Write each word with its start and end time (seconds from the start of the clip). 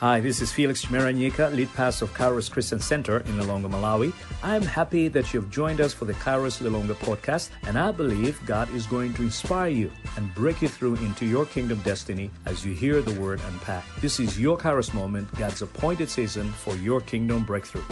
Hi, 0.00 0.20
this 0.20 0.40
is 0.40 0.52
Felix 0.52 0.84
Chimeranyika, 0.84 1.52
lead 1.52 1.74
pastor 1.74 2.04
of 2.04 2.14
Kairos 2.14 2.48
Christian 2.48 2.78
Center 2.78 3.16
in 3.16 3.36
Lilongwe, 3.36 3.68
Malawi. 3.68 4.12
I'm 4.44 4.62
happy 4.62 5.08
that 5.08 5.34
you've 5.34 5.50
joined 5.50 5.80
us 5.80 5.92
for 5.92 6.04
the 6.04 6.12
Kairos 6.12 6.62
Lilongwe 6.62 6.94
podcast, 6.94 7.50
and 7.66 7.76
I 7.76 7.90
believe 7.90 8.40
God 8.46 8.72
is 8.72 8.86
going 8.86 9.12
to 9.14 9.22
inspire 9.22 9.70
you 9.70 9.90
and 10.16 10.32
break 10.36 10.62
you 10.62 10.68
through 10.68 10.94
into 10.98 11.26
your 11.26 11.46
kingdom 11.46 11.80
destiny 11.80 12.30
as 12.46 12.64
you 12.64 12.74
hear 12.74 13.02
the 13.02 13.20
word 13.20 13.40
unpacked. 13.48 13.88
This 14.00 14.20
is 14.20 14.38
your 14.38 14.56
Kairos 14.56 14.94
moment, 14.94 15.34
God's 15.34 15.62
appointed 15.62 16.08
season 16.08 16.52
for 16.52 16.76
your 16.76 17.00
kingdom 17.00 17.42
breakthrough. 17.42 17.82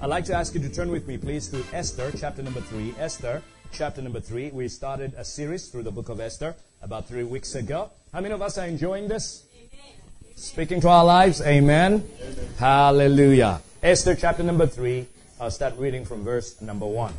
I'd 0.00 0.10
like 0.10 0.24
to 0.24 0.34
ask 0.34 0.56
you 0.56 0.60
to 0.62 0.68
turn 0.68 0.90
with 0.90 1.06
me, 1.06 1.18
please, 1.18 1.46
to 1.50 1.62
Esther, 1.72 2.10
chapter 2.18 2.42
number 2.42 2.62
3. 2.62 2.96
Esther, 2.98 3.40
chapter 3.70 4.02
number 4.02 4.18
3. 4.18 4.50
We 4.50 4.66
started 4.66 5.14
a 5.16 5.24
series 5.24 5.68
through 5.68 5.84
the 5.84 5.92
book 5.92 6.08
of 6.08 6.18
Esther 6.18 6.56
about 6.82 7.08
three 7.08 7.24
weeks 7.24 7.54
ago. 7.54 7.90
How 8.12 8.20
many 8.20 8.34
of 8.34 8.42
us 8.42 8.58
are 8.58 8.66
enjoying 8.66 9.08
this? 9.08 9.44
Amen. 9.54 9.96
Speaking 10.36 10.80
to 10.80 10.88
our 10.88 11.04
lives? 11.04 11.40
Amen. 11.40 12.04
Amen. 12.20 12.48
Hallelujah. 12.58 13.60
Esther 13.82 14.14
chapter 14.14 14.42
number 14.42 14.66
3. 14.66 15.06
I'll 15.40 15.50
start 15.50 15.76
reading 15.78 16.04
from 16.04 16.24
verse 16.24 16.60
number 16.60 16.86
1. 16.86 17.12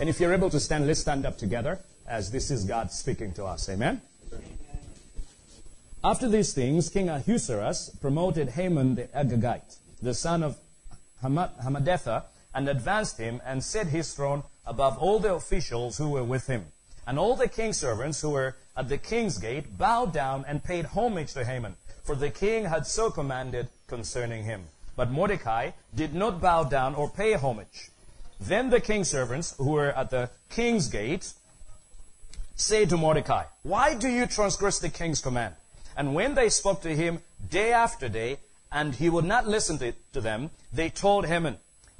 And 0.00 0.08
if 0.08 0.20
you're 0.20 0.32
able 0.32 0.50
to 0.50 0.60
stand, 0.60 0.86
let's 0.86 1.00
stand 1.00 1.26
up 1.26 1.38
together 1.38 1.78
as 2.06 2.30
this 2.30 2.50
is 2.50 2.64
God 2.64 2.90
speaking 2.90 3.32
to 3.32 3.44
us. 3.44 3.68
Amen. 3.68 4.00
After 6.04 6.28
these 6.28 6.52
things, 6.52 6.88
King 6.88 7.08
Ahasuerus 7.08 7.90
promoted 8.00 8.50
Haman 8.50 8.94
the 8.94 9.04
Agagite, 9.08 9.76
the 10.00 10.14
son 10.14 10.42
of 10.42 10.56
Hammedatha, 11.22 12.24
and 12.54 12.68
advanced 12.68 13.18
him 13.18 13.40
and 13.44 13.62
set 13.62 13.88
his 13.88 14.14
throne 14.14 14.42
above 14.64 14.98
all 14.98 15.18
the 15.18 15.34
officials 15.34 15.98
who 15.98 16.10
were 16.10 16.24
with 16.24 16.46
him. 16.46 16.66
And 17.06 17.18
all 17.18 17.36
the 17.36 17.48
king's 17.48 17.76
servants 17.76 18.20
who 18.20 18.30
were 18.30 18.56
at 18.76 18.88
the 18.88 18.98
king's 18.98 19.38
gate 19.38 19.78
bowed 19.78 20.12
down 20.12 20.44
and 20.48 20.62
paid 20.62 20.86
homage 20.86 21.32
to 21.34 21.44
Haman, 21.44 21.76
for 22.02 22.16
the 22.16 22.30
king 22.30 22.64
had 22.64 22.86
so 22.86 23.10
commanded 23.10 23.68
concerning 23.86 24.44
him. 24.44 24.64
But 24.96 25.10
Mordecai 25.10 25.70
did 25.94 26.14
not 26.14 26.40
bow 26.40 26.64
down 26.64 26.94
or 26.94 27.08
pay 27.08 27.34
homage. 27.34 27.90
Then 28.40 28.70
the 28.70 28.80
king's 28.80 29.08
servants 29.08 29.54
who 29.56 29.70
were 29.72 29.90
at 29.90 30.10
the 30.10 30.30
king's 30.50 30.88
gate 30.88 31.32
said 32.56 32.88
to 32.88 32.96
Mordecai, 32.96 33.44
Why 33.62 33.94
do 33.94 34.08
you 34.08 34.26
transgress 34.26 34.78
the 34.78 34.88
king's 34.88 35.20
command? 35.20 35.54
And 35.96 36.14
when 36.14 36.34
they 36.34 36.48
spoke 36.48 36.82
to 36.82 36.94
him 36.94 37.20
day 37.48 37.72
after 37.72 38.08
day, 38.08 38.38
and 38.72 38.94
he 38.94 39.08
would 39.08 39.24
not 39.24 39.46
listen 39.46 39.78
to, 39.78 39.92
to 40.12 40.20
them, 40.20 40.50
they 40.72 40.90
told 40.90 41.26
Haman, 41.26 41.58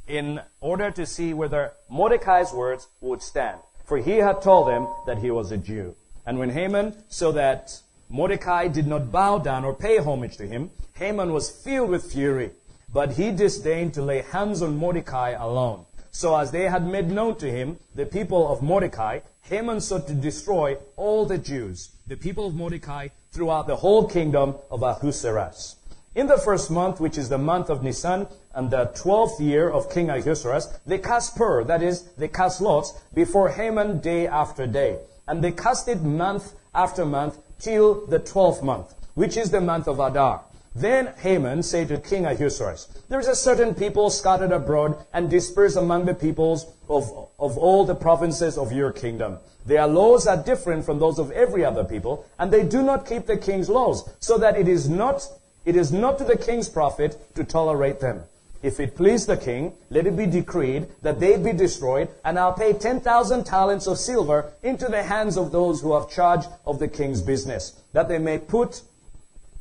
in 0.08 0.40
order 0.60 0.90
to 0.90 1.06
see 1.06 1.32
whether 1.32 1.72
Mordecai's 1.88 2.52
words 2.52 2.88
would 3.00 3.22
stand 3.22 3.60
for 3.86 3.98
he 3.98 4.16
had 4.16 4.42
told 4.42 4.68
them 4.68 4.88
that 5.06 5.18
he 5.18 5.30
was 5.30 5.52
a 5.52 5.56
Jew. 5.56 5.94
And 6.26 6.38
when 6.38 6.50
Haman 6.50 6.94
saw 7.08 7.32
that 7.32 7.80
Mordecai 8.08 8.68
did 8.68 8.86
not 8.86 9.12
bow 9.12 9.38
down 9.38 9.64
or 9.64 9.74
pay 9.74 9.98
homage 9.98 10.36
to 10.36 10.46
him, 10.46 10.70
Haman 10.94 11.32
was 11.32 11.50
filled 11.50 11.90
with 11.90 12.12
fury. 12.12 12.50
But 12.92 13.12
he 13.12 13.30
disdained 13.30 13.94
to 13.94 14.02
lay 14.02 14.22
hands 14.22 14.62
on 14.62 14.76
Mordecai 14.76 15.30
alone. 15.30 15.86
So 16.10 16.34
as 16.36 16.50
they 16.50 16.68
had 16.68 16.86
made 16.86 17.10
known 17.10 17.36
to 17.36 17.50
him 17.50 17.78
the 17.94 18.06
people 18.06 18.50
of 18.50 18.62
Mordecai, 18.62 19.20
Haman 19.42 19.80
sought 19.80 20.08
to 20.08 20.14
destroy 20.14 20.76
all 20.96 21.26
the 21.26 21.38
Jews, 21.38 21.90
the 22.06 22.16
people 22.16 22.46
of 22.46 22.54
Mordecai, 22.54 23.08
throughout 23.30 23.66
the 23.66 23.76
whole 23.76 24.08
kingdom 24.08 24.56
of 24.70 24.82
Ahasuerus. 24.82 25.76
In 26.16 26.28
the 26.28 26.38
first 26.38 26.70
month, 26.70 26.98
which 26.98 27.18
is 27.18 27.28
the 27.28 27.36
month 27.36 27.68
of 27.68 27.82
Nisan, 27.82 28.26
and 28.54 28.70
the 28.70 28.86
twelfth 28.94 29.38
year 29.38 29.68
of 29.68 29.92
King 29.92 30.08
Ahasuerus, 30.08 30.66
they 30.86 30.96
cast 30.96 31.36
pur, 31.36 31.62
that 31.64 31.82
is, 31.82 32.04
they 32.16 32.26
cast 32.26 32.62
lots, 32.62 32.94
before 33.12 33.50
Haman 33.50 33.98
day 33.98 34.26
after 34.26 34.66
day. 34.66 35.00
And 35.28 35.44
they 35.44 35.52
cast 35.52 35.88
it 35.88 36.00
month 36.00 36.54
after 36.74 37.04
month 37.04 37.36
till 37.58 38.06
the 38.06 38.18
twelfth 38.18 38.62
month, 38.62 38.94
which 39.12 39.36
is 39.36 39.50
the 39.50 39.60
month 39.60 39.88
of 39.88 40.00
Adar. 40.00 40.40
Then 40.74 41.12
Haman 41.18 41.62
said 41.62 41.88
to 41.88 41.98
King 41.98 42.24
Ahasuerus, 42.24 42.86
There 43.10 43.20
is 43.20 43.28
a 43.28 43.36
certain 43.36 43.74
people 43.74 44.08
scattered 44.08 44.52
abroad 44.52 44.96
and 45.12 45.28
dispersed 45.28 45.76
among 45.76 46.06
the 46.06 46.14
peoples 46.14 46.64
of, 46.88 47.10
of 47.38 47.58
all 47.58 47.84
the 47.84 47.94
provinces 47.94 48.56
of 48.56 48.72
your 48.72 48.90
kingdom. 48.90 49.36
Their 49.66 49.86
laws 49.86 50.26
are 50.26 50.42
different 50.42 50.86
from 50.86 50.98
those 50.98 51.18
of 51.18 51.30
every 51.32 51.62
other 51.62 51.84
people, 51.84 52.24
and 52.38 52.50
they 52.50 52.62
do 52.62 52.82
not 52.82 53.06
keep 53.06 53.26
the 53.26 53.36
king's 53.36 53.68
laws, 53.68 54.08
so 54.18 54.38
that 54.38 54.56
it 54.56 54.66
is 54.66 54.88
not 54.88 55.28
it 55.66 55.76
is 55.76 55.92
not 55.92 56.16
to 56.18 56.24
the 56.24 56.38
king's 56.38 56.70
profit 56.70 57.18
to 57.34 57.44
tolerate 57.44 58.00
them. 58.00 58.22
If 58.62 58.80
it 58.80 58.96
please 58.96 59.26
the 59.26 59.36
king, 59.36 59.74
let 59.90 60.06
it 60.06 60.16
be 60.16 60.26
decreed 60.26 60.86
that 61.02 61.20
they 61.20 61.36
be 61.36 61.52
destroyed, 61.52 62.08
and 62.24 62.38
I'll 62.38 62.54
pay 62.54 62.72
10,000 62.72 63.44
talents 63.44 63.86
of 63.86 63.98
silver 63.98 64.52
into 64.62 64.86
the 64.86 65.02
hands 65.02 65.36
of 65.36 65.52
those 65.52 65.82
who 65.82 65.92
have 65.92 66.08
charge 66.08 66.46
of 66.66 66.78
the 66.78 66.88
king's 66.88 67.20
business, 67.20 67.80
that 67.92 68.08
they 68.08 68.18
may 68.18 68.38
put 68.38 68.80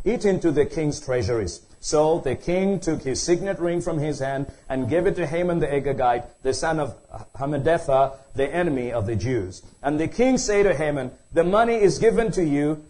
it 0.06 0.24
into 0.24 0.52
the 0.52 0.66
king's 0.66 1.02
treasuries. 1.02 1.62
So 1.82 2.20
the 2.20 2.36
king 2.36 2.80
took 2.80 3.04
his 3.04 3.22
signet 3.22 3.60
ring 3.60 3.82
from 3.82 4.00
his 4.00 4.20
hand 4.20 4.52
and 4.70 4.90
gave 4.90 5.06
it 5.06 5.16
to 5.18 5.28
Haman 5.28 5.60
the 5.60 5.68
Agagite, 5.68 6.26
the 6.42 6.54
son 6.54 6.80
of 6.80 6.96
Hammedatha, 7.36 8.14
the 8.34 8.52
enemy 8.52 8.92
of 8.92 9.06
the 9.06 9.16
Jews. 9.16 9.62
And 9.84 10.00
the 10.00 10.08
king 10.08 10.40
said 10.40 10.64
to 10.64 10.74
Haman, 10.74 11.12
The 11.34 11.44
money 11.44 11.76
is 11.76 12.00
given 12.00 12.32
to 12.32 12.44
you, 12.44 12.84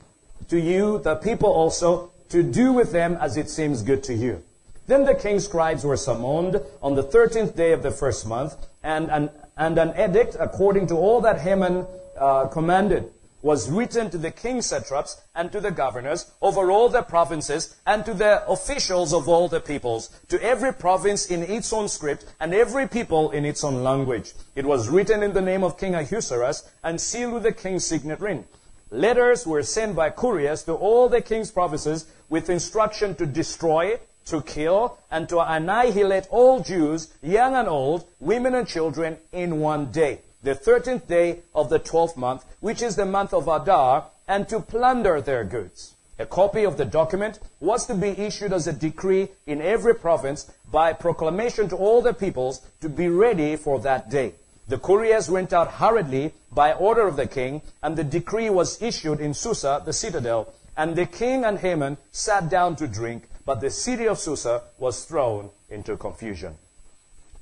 to 0.47 0.57
you, 0.57 0.99
the 0.99 1.15
people 1.15 1.49
also, 1.49 2.11
to 2.29 2.43
do 2.43 2.73
with 2.73 2.91
them 2.91 3.17
as 3.19 3.37
it 3.37 3.49
seems 3.49 3.81
good 3.81 4.03
to 4.03 4.13
you. 4.13 4.43
Then 4.87 5.05
the 5.05 5.15
king's 5.15 5.45
scribes 5.45 5.83
were 5.83 5.97
summoned 5.97 6.61
on 6.81 6.95
the 6.95 7.03
thirteenth 7.03 7.55
day 7.55 7.71
of 7.71 7.81
the 7.81 7.91
first 7.91 8.27
month, 8.27 8.55
and 8.83 9.09
an, 9.09 9.29
and 9.57 9.77
an 9.77 9.93
edict 9.99 10.37
according 10.39 10.87
to 10.87 10.95
all 10.95 11.21
that 11.21 11.41
Haman 11.41 11.87
uh, 12.19 12.47
commanded 12.47 13.11
was 13.41 13.69
written 13.69 14.09
to 14.09 14.17
the 14.17 14.31
king's 14.31 14.65
satraps 14.65 15.21
and 15.35 15.51
to 15.51 15.61
the 15.61 15.69
governors 15.69 16.31
over 16.41 16.71
all 16.71 16.89
the 16.89 17.03
provinces 17.03 17.75
and 17.85 18.03
to 18.03 18.13
the 18.13 18.43
officials 18.47 19.13
of 19.13 19.29
all 19.29 19.47
the 19.47 19.59
peoples, 19.59 20.09
to 20.27 20.41
every 20.41 20.73
province 20.73 21.27
in 21.27 21.43
its 21.43 21.71
own 21.71 21.87
script 21.87 22.25
and 22.39 22.55
every 22.55 22.87
people 22.87 23.29
in 23.29 23.45
its 23.45 23.63
own 23.63 23.83
language. 23.83 24.33
It 24.55 24.65
was 24.65 24.89
written 24.89 25.21
in 25.21 25.33
the 25.33 25.43
name 25.43 25.63
of 25.63 25.77
King 25.77 25.93
Ahasuerus 25.93 26.67
and 26.83 26.99
sealed 26.99 27.33
with 27.33 27.43
the 27.43 27.51
king's 27.51 27.85
signet 27.85 28.19
ring. 28.19 28.45
Letters 28.89 29.45
were 29.45 29.61
sent 29.61 29.95
by 29.95 30.09
couriers 30.09 30.63
to 30.63 30.73
all 30.73 31.07
the 31.07 31.21
king's 31.21 31.51
provinces 31.51 32.05
with 32.29 32.49
instruction 32.49 33.15
to 33.15 33.25
destroy, 33.25 33.99
to 34.25 34.41
kill, 34.41 34.97
and 35.11 35.29
to 35.29 35.39
annihilate 35.39 36.27
all 36.29 36.59
Jews, 36.61 37.13
young 37.21 37.55
and 37.55 37.67
old, 37.67 38.05
women 38.19 38.55
and 38.55 38.67
children, 38.67 39.17
in 39.31 39.59
one 39.59 39.91
day, 39.91 40.19
the 40.43 40.55
13th 40.55 41.07
day 41.07 41.39
of 41.53 41.69
the 41.69 41.79
12th 41.79 42.17
month, 42.17 42.45
which 42.59 42.81
is 42.81 42.95
the 42.95 43.05
month 43.05 43.33
of 43.33 43.47
Adar, 43.47 44.05
and 44.27 44.49
to 44.49 44.59
plunder 44.59 45.21
their 45.21 45.43
goods. 45.43 45.95
A 46.17 46.25
copy 46.25 46.63
of 46.63 46.77
the 46.77 46.85
document 46.85 47.39
was 47.59 47.85
to 47.87 47.93
be 47.93 48.07
issued 48.07 48.53
as 48.53 48.67
a 48.67 48.73
decree 48.73 49.27
in 49.45 49.61
every 49.61 49.93
province 49.93 50.49
by 50.71 50.93
proclamation 50.93 51.67
to 51.69 51.75
all 51.75 52.01
the 52.01 52.13
peoples 52.13 52.61
to 52.79 52.87
be 52.87 53.09
ready 53.09 53.57
for 53.57 53.79
that 53.81 54.09
day. 54.09 54.33
The 54.67 54.77
couriers 54.77 55.29
went 55.29 55.53
out 55.53 55.73
hurriedly 55.73 56.33
by 56.51 56.73
order 56.73 57.05
of 57.05 57.17
the 57.17 57.27
king, 57.27 57.61
and 57.83 57.95
the 57.95 58.03
decree 58.03 58.49
was 58.49 58.81
issued 58.81 59.19
in 59.19 59.33
Susa, 59.33 59.83
the 59.85 59.93
citadel. 59.93 60.53
And 60.77 60.95
the 60.95 61.05
king 61.05 61.45
and 61.45 61.59
Haman 61.59 61.97
sat 62.11 62.49
down 62.49 62.75
to 62.77 62.87
drink, 62.87 63.29
but 63.45 63.61
the 63.61 63.69
city 63.69 64.07
of 64.07 64.19
Susa 64.19 64.63
was 64.77 65.05
thrown 65.05 65.49
into 65.69 65.95
confusion. 65.97 66.55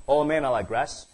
All 0.06 0.24
men 0.24 0.44
are 0.44 0.52
like 0.52 0.68
grass, 0.68 1.06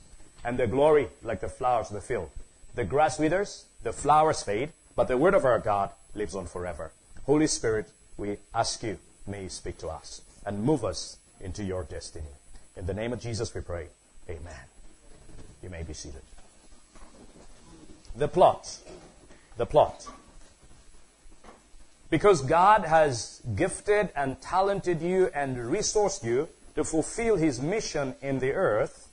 and 0.45 0.59
their 0.59 0.67
glory 0.67 1.09
like 1.23 1.41
the 1.41 1.49
flowers 1.49 1.89
of 1.89 1.95
the 1.95 2.01
field. 2.01 2.31
The 2.75 2.85
grass 2.85 3.19
withers, 3.19 3.67
the 3.83 3.93
flowers 3.93 4.43
fade, 4.43 4.71
but 4.97 5.09
the 5.09 5.17
word 5.17 5.35
of 5.35 5.45
our 5.45 5.59
God 5.59 5.91
lives 6.15 6.35
on 6.35 6.47
forever. 6.47 6.93
Holy 7.25 7.47
Spirit, 7.47 7.87
we 8.17 8.37
ask 8.55 8.83
you, 8.83 8.99
may 9.27 9.45
you 9.45 9.49
speak 9.49 9.79
to 9.79 9.89
us 9.89 10.23
and 10.45 10.63
move 10.63 10.85
us 10.85 11.17
into 11.41 11.65
your 11.65 11.85
destiny. 11.85 12.27
In 12.77 12.87
the 12.87 12.95
name 12.95 13.13
of 13.13 13.21
Jesus 13.21 13.55
we 13.55 13.61
pray. 13.61 13.87
Amen. 14.29 14.65
You 15.63 15.71
may 15.71 15.83
be 15.83 15.93
seated. 15.93 16.23
The 18.17 18.29
plot. 18.29 18.79
The 19.57 19.67
plot. 19.67 20.07
Because 22.11 22.43
God 22.43 22.85
has 22.85 23.41
gifted 23.55 24.11
and 24.17 24.41
talented 24.41 25.01
you 25.01 25.31
and 25.33 25.57
resourced 25.57 26.25
you 26.25 26.49
to 26.75 26.85
fulfill 26.85 27.37
His 27.37 27.61
mission 27.61 28.17
in 28.21 28.41
the 28.41 28.53
earth, 28.53 29.09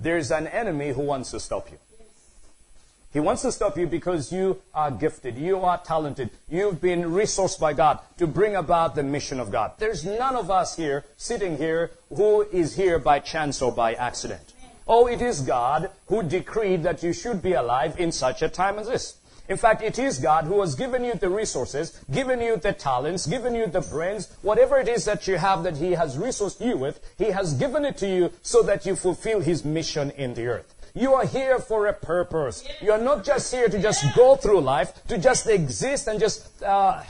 there 0.00 0.16
is 0.16 0.30
an 0.30 0.46
enemy 0.46 0.90
who 0.90 1.02
wants 1.02 1.32
to 1.32 1.40
stop 1.40 1.70
you. 1.70 1.78
He 3.12 3.20
wants 3.20 3.42
to 3.42 3.52
stop 3.52 3.78
you 3.78 3.86
because 3.86 4.30
you 4.30 4.60
are 4.74 4.90
gifted, 4.90 5.38
you 5.38 5.60
are 5.60 5.78
talented, 5.78 6.30
you've 6.48 6.82
been 6.82 7.02
resourced 7.04 7.58
by 7.58 7.72
God 7.72 7.98
to 8.18 8.26
bring 8.26 8.54
about 8.54 8.94
the 8.94 9.02
mission 9.02 9.40
of 9.40 9.50
God. 9.50 9.72
There's 9.78 10.04
none 10.04 10.36
of 10.36 10.50
us 10.50 10.76
here, 10.76 11.04
sitting 11.16 11.56
here, 11.56 11.92
who 12.14 12.42
is 12.42 12.76
here 12.76 12.98
by 12.98 13.20
chance 13.20 13.62
or 13.62 13.72
by 13.72 13.94
accident. 13.94 14.52
Oh, 14.86 15.06
it 15.06 15.22
is 15.22 15.40
God 15.40 15.90
who 16.08 16.22
decreed 16.22 16.82
that 16.82 17.02
you 17.02 17.12
should 17.12 17.40
be 17.42 17.54
alive 17.54 17.98
in 17.98 18.12
such 18.12 18.42
a 18.42 18.48
time 18.48 18.78
as 18.78 18.88
this. 18.88 19.16
In 19.48 19.56
fact, 19.56 19.82
it 19.82 19.98
is 19.98 20.18
God 20.18 20.44
who 20.44 20.60
has 20.60 20.74
given 20.74 21.04
you 21.04 21.14
the 21.14 21.28
resources, 21.28 22.00
given 22.10 22.40
you 22.40 22.56
the 22.56 22.72
talents, 22.72 23.26
given 23.26 23.54
you 23.54 23.66
the 23.66 23.80
brains, 23.80 24.28
whatever 24.42 24.78
it 24.78 24.88
is 24.88 25.04
that 25.04 25.26
you 25.28 25.38
have 25.38 25.62
that 25.62 25.76
He 25.76 25.92
has 25.92 26.16
resourced 26.16 26.60
you 26.64 26.76
with, 26.76 27.00
He 27.16 27.30
has 27.30 27.54
given 27.54 27.84
it 27.84 27.96
to 27.98 28.08
you 28.08 28.32
so 28.42 28.62
that 28.62 28.86
you 28.86 28.96
fulfill 28.96 29.40
His 29.40 29.64
mission 29.64 30.10
in 30.10 30.34
the 30.34 30.46
earth. 30.46 30.74
You 30.94 31.14
are 31.14 31.26
here 31.26 31.58
for 31.58 31.86
a 31.86 31.92
purpose. 31.92 32.64
You 32.80 32.92
are 32.92 32.98
not 32.98 33.24
just 33.24 33.52
here 33.52 33.68
to 33.68 33.78
just 33.78 34.02
go 34.14 34.34
through 34.36 34.62
life, 34.62 35.06
to 35.08 35.18
just 35.18 35.46
exist 35.46 36.08
and 36.08 36.18
just, 36.18 36.62
uh, 36.62 37.02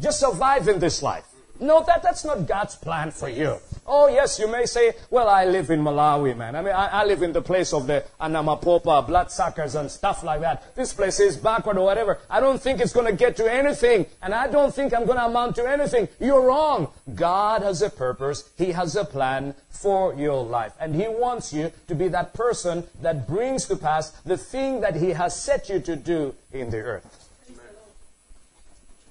Just 0.00 0.18
survive 0.20 0.66
in 0.68 0.80
this 0.80 1.02
life. 1.02 1.24
No, 1.60 1.84
that, 1.84 2.02
that's 2.02 2.24
not 2.24 2.46
God's 2.46 2.74
plan 2.76 3.10
for 3.10 3.28
you. 3.28 3.58
Oh, 3.86 4.08
yes, 4.08 4.38
you 4.38 4.50
may 4.50 4.66
say, 4.66 4.94
well, 5.10 5.28
I 5.28 5.44
live 5.44 5.70
in 5.70 5.80
Malawi, 5.80 6.36
man. 6.36 6.56
I 6.56 6.62
mean, 6.62 6.74
I, 6.74 6.86
I 6.86 7.04
live 7.04 7.22
in 7.22 7.32
the 7.32 7.42
place 7.42 7.72
of 7.72 7.86
the 7.86 8.04
Anamapopa, 8.20 9.06
bloodsuckers 9.06 9.74
and 9.74 9.90
stuff 9.90 10.24
like 10.24 10.40
that. 10.40 10.74
This 10.74 10.92
place 10.92 11.20
is 11.20 11.36
backward 11.36 11.76
or 11.76 11.84
whatever. 11.84 12.18
I 12.28 12.40
don't 12.40 12.60
think 12.60 12.80
it's 12.80 12.92
going 12.92 13.06
to 13.06 13.12
get 13.12 13.36
to 13.36 13.52
anything. 13.52 14.06
And 14.22 14.34
I 14.34 14.48
don't 14.48 14.74
think 14.74 14.94
I'm 14.94 15.04
going 15.04 15.18
to 15.18 15.26
amount 15.26 15.56
to 15.56 15.68
anything. 15.68 16.08
You're 16.18 16.40
wrong. 16.40 16.88
God 17.14 17.62
has 17.62 17.82
a 17.82 17.90
purpose. 17.90 18.48
He 18.56 18.72
has 18.72 18.96
a 18.96 19.04
plan 19.04 19.54
for 19.68 20.14
your 20.14 20.44
life. 20.44 20.72
And 20.80 20.94
He 20.94 21.06
wants 21.06 21.52
you 21.52 21.70
to 21.88 21.94
be 21.94 22.08
that 22.08 22.32
person 22.32 22.84
that 23.02 23.28
brings 23.28 23.66
to 23.66 23.76
pass 23.76 24.10
the 24.22 24.38
thing 24.38 24.80
that 24.80 24.96
He 24.96 25.10
has 25.10 25.38
set 25.38 25.68
you 25.68 25.78
to 25.80 25.94
do 25.94 26.34
in 26.52 26.70
the 26.70 26.78
earth. 26.78 27.23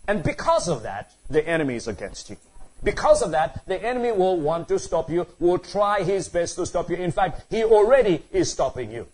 And 0.08 0.24
because 0.24 0.68
of 0.68 0.84
that, 0.84 1.14
the 1.30 1.48
enemy 1.48 1.76
is 1.76 1.88
against 1.88 2.30
you. 2.30 2.38
Because 2.84 3.22
of 3.22 3.32
that, 3.32 3.66
the 3.66 3.82
enemy 3.82 4.12
will 4.12 4.38
want 4.38 4.68
to 4.68 4.78
stop 4.78 5.10
you, 5.10 5.26
will 5.40 5.58
try 5.58 6.04
his 6.04 6.28
best 6.28 6.56
to 6.58 6.66
stop 6.66 6.90
you. 6.90 6.98
In 6.98 7.12
fact, 7.12 7.44
he 7.50 7.64
already 7.64 8.24
is 8.32 8.52
stopping 8.52 8.92
you. 8.92 9.08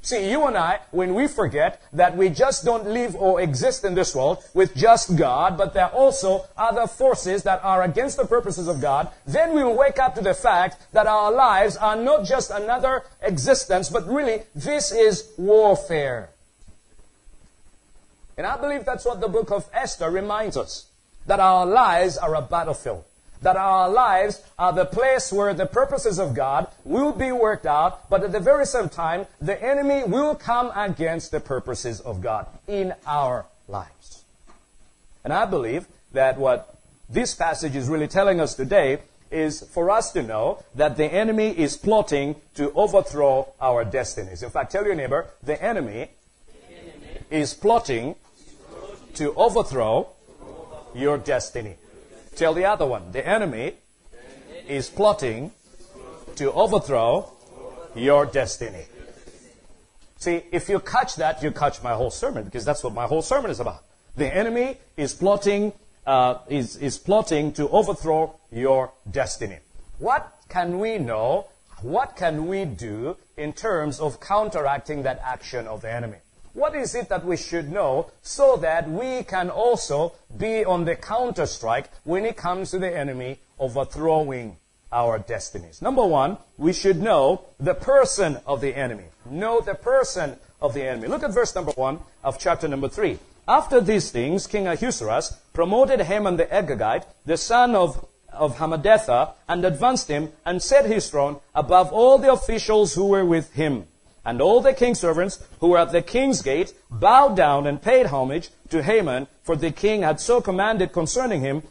See, 0.00 0.30
you 0.30 0.46
and 0.46 0.56
I, 0.56 0.78
when 0.92 1.14
we 1.14 1.26
forget 1.26 1.82
that 1.92 2.16
we 2.16 2.28
just 2.28 2.64
don't 2.64 2.88
live 2.88 3.16
or 3.16 3.40
exist 3.40 3.84
in 3.84 3.94
this 3.94 4.14
world 4.14 4.38
with 4.54 4.76
just 4.76 5.16
God, 5.16 5.58
but 5.58 5.74
there 5.74 5.86
are 5.86 5.92
also 5.92 6.46
other 6.56 6.86
forces 6.86 7.42
that 7.42 7.62
are 7.64 7.82
against 7.82 8.16
the 8.16 8.24
purposes 8.24 8.68
of 8.68 8.80
God, 8.80 9.08
then 9.26 9.54
we 9.54 9.64
will 9.64 9.76
wake 9.76 9.98
up 9.98 10.14
to 10.14 10.20
the 10.20 10.34
fact 10.34 10.86
that 10.92 11.08
our 11.08 11.32
lives 11.32 11.76
are 11.76 11.96
not 11.96 12.24
just 12.24 12.52
another 12.52 13.02
existence, 13.22 13.90
but 13.90 14.06
really 14.06 14.44
this 14.54 14.92
is 14.92 15.32
warfare. 15.36 16.30
And 18.38 18.46
I 18.46 18.56
believe 18.56 18.84
that's 18.84 19.04
what 19.04 19.20
the 19.20 19.28
book 19.28 19.50
of 19.50 19.68
Esther 19.74 20.10
reminds 20.10 20.56
us. 20.56 20.86
That 21.26 21.40
our 21.40 21.66
lives 21.66 22.16
are 22.16 22.36
a 22.36 22.40
battlefield. 22.40 23.04
That 23.42 23.56
our 23.56 23.88
lives 23.88 24.40
are 24.58 24.72
the 24.72 24.84
place 24.84 25.32
where 25.32 25.52
the 25.54 25.66
purposes 25.66 26.20
of 26.20 26.34
God 26.34 26.68
will 26.84 27.12
be 27.12 27.32
worked 27.32 27.66
out, 27.66 28.08
but 28.08 28.22
at 28.22 28.32
the 28.32 28.40
very 28.40 28.64
same 28.64 28.88
time, 28.88 29.26
the 29.40 29.60
enemy 29.60 30.04
will 30.04 30.36
come 30.36 30.72
against 30.74 31.32
the 31.32 31.40
purposes 31.40 32.00
of 32.00 32.20
God 32.20 32.46
in 32.68 32.94
our 33.06 33.44
lives. 33.66 34.22
And 35.24 35.32
I 35.32 35.44
believe 35.44 35.86
that 36.12 36.38
what 36.38 36.78
this 37.10 37.34
passage 37.34 37.74
is 37.74 37.88
really 37.88 38.08
telling 38.08 38.40
us 38.40 38.54
today 38.54 38.98
is 39.30 39.62
for 39.62 39.90
us 39.90 40.12
to 40.12 40.22
know 40.22 40.62
that 40.74 40.96
the 40.96 41.06
enemy 41.06 41.50
is 41.50 41.76
plotting 41.76 42.36
to 42.54 42.72
overthrow 42.72 43.52
our 43.60 43.84
destinies. 43.84 44.42
In 44.42 44.50
fact, 44.50 44.72
tell 44.72 44.84
your 44.84 44.94
neighbor, 44.94 45.26
the 45.42 45.60
enemy, 45.62 46.10
the 46.46 46.76
enemy 46.76 47.18
is 47.30 47.52
plotting 47.52 48.14
to 49.14 49.34
overthrow 49.34 50.10
your 50.94 51.18
destiny. 51.18 51.76
Tell 52.36 52.54
the 52.54 52.64
other 52.64 52.86
one, 52.86 53.12
the 53.12 53.26
enemy 53.26 53.74
is 54.68 54.88
plotting 54.88 55.52
to 56.36 56.52
overthrow 56.52 57.32
your 57.94 58.26
destiny. 58.26 58.84
See, 60.18 60.42
if 60.52 60.68
you 60.68 60.80
catch 60.80 61.16
that, 61.16 61.42
you 61.42 61.50
catch 61.50 61.82
my 61.82 61.94
whole 61.94 62.10
sermon 62.10 62.44
because 62.44 62.64
that's 62.64 62.82
what 62.82 62.94
my 62.94 63.06
whole 63.06 63.22
sermon 63.22 63.50
is 63.50 63.60
about. 63.60 63.84
The 64.16 64.26
enemy 64.26 64.76
is 64.96 65.14
plotting, 65.14 65.72
uh, 66.06 66.38
is, 66.48 66.76
is 66.76 66.98
plotting 66.98 67.52
to 67.52 67.68
overthrow 67.68 68.34
your 68.50 68.92
destiny. 69.08 69.58
What 69.98 70.32
can 70.48 70.78
we 70.78 70.98
know? 70.98 71.46
What 71.82 72.16
can 72.16 72.48
we 72.48 72.64
do 72.64 73.16
in 73.36 73.52
terms 73.52 74.00
of 74.00 74.18
counteracting 74.20 75.02
that 75.02 75.20
action 75.24 75.68
of 75.68 75.82
the 75.82 75.92
enemy? 75.92 76.18
What 76.58 76.74
is 76.74 76.96
it 76.96 77.08
that 77.10 77.24
we 77.24 77.36
should 77.36 77.70
know 77.70 78.10
so 78.20 78.56
that 78.56 78.90
we 78.90 79.22
can 79.22 79.48
also 79.48 80.14
be 80.36 80.64
on 80.64 80.86
the 80.86 80.96
counter 80.96 81.46
strike 81.46 81.88
when 82.02 82.24
it 82.24 82.36
comes 82.36 82.72
to 82.72 82.80
the 82.80 82.90
enemy 82.90 83.38
overthrowing 83.60 84.56
our 84.90 85.20
destinies? 85.20 85.80
Number 85.80 86.04
one, 86.04 86.36
we 86.56 86.72
should 86.72 87.00
know 87.00 87.42
the 87.60 87.74
person 87.74 88.40
of 88.44 88.60
the 88.60 88.74
enemy. 88.74 89.04
Know 89.30 89.60
the 89.60 89.76
person 89.76 90.34
of 90.60 90.74
the 90.74 90.82
enemy. 90.82 91.06
Look 91.06 91.22
at 91.22 91.30
verse 91.30 91.54
number 91.54 91.70
one 91.76 92.00
of 92.24 92.40
chapter 92.40 92.66
number 92.66 92.88
three. 92.88 93.20
After 93.46 93.80
these 93.80 94.10
things, 94.10 94.48
King 94.48 94.66
Ahasuerus 94.66 95.38
promoted 95.52 96.00
Haman 96.00 96.38
the 96.38 96.46
Agagite, 96.46 97.04
the 97.24 97.36
son 97.36 97.76
of, 97.76 98.04
of 98.32 98.56
Hammedatha, 98.58 99.34
and 99.48 99.64
advanced 99.64 100.08
him 100.08 100.32
and 100.44 100.60
set 100.60 100.86
his 100.86 101.08
throne 101.08 101.38
above 101.54 101.92
all 101.92 102.18
the 102.18 102.32
officials 102.32 102.94
who 102.94 103.06
were 103.06 103.24
with 103.24 103.52
him. 103.52 103.86
And 104.28 104.42
all 104.42 104.60
the 104.60 104.74
king's 104.74 105.00
servants 105.00 105.42
who 105.60 105.68
were 105.68 105.78
at 105.78 105.90
the 105.90 106.02
king's 106.02 106.42
gate 106.42 106.74
bowed 106.90 107.34
down 107.34 107.66
and 107.66 107.80
paid 107.80 108.04
homage 108.04 108.50
to 108.68 108.82
Haman, 108.82 109.26
for 109.42 109.56
the 109.56 109.70
king 109.70 110.02
had 110.02 110.20
so 110.20 110.42
commanded 110.42 110.92
concerning 110.92 111.40
him, 111.40 111.62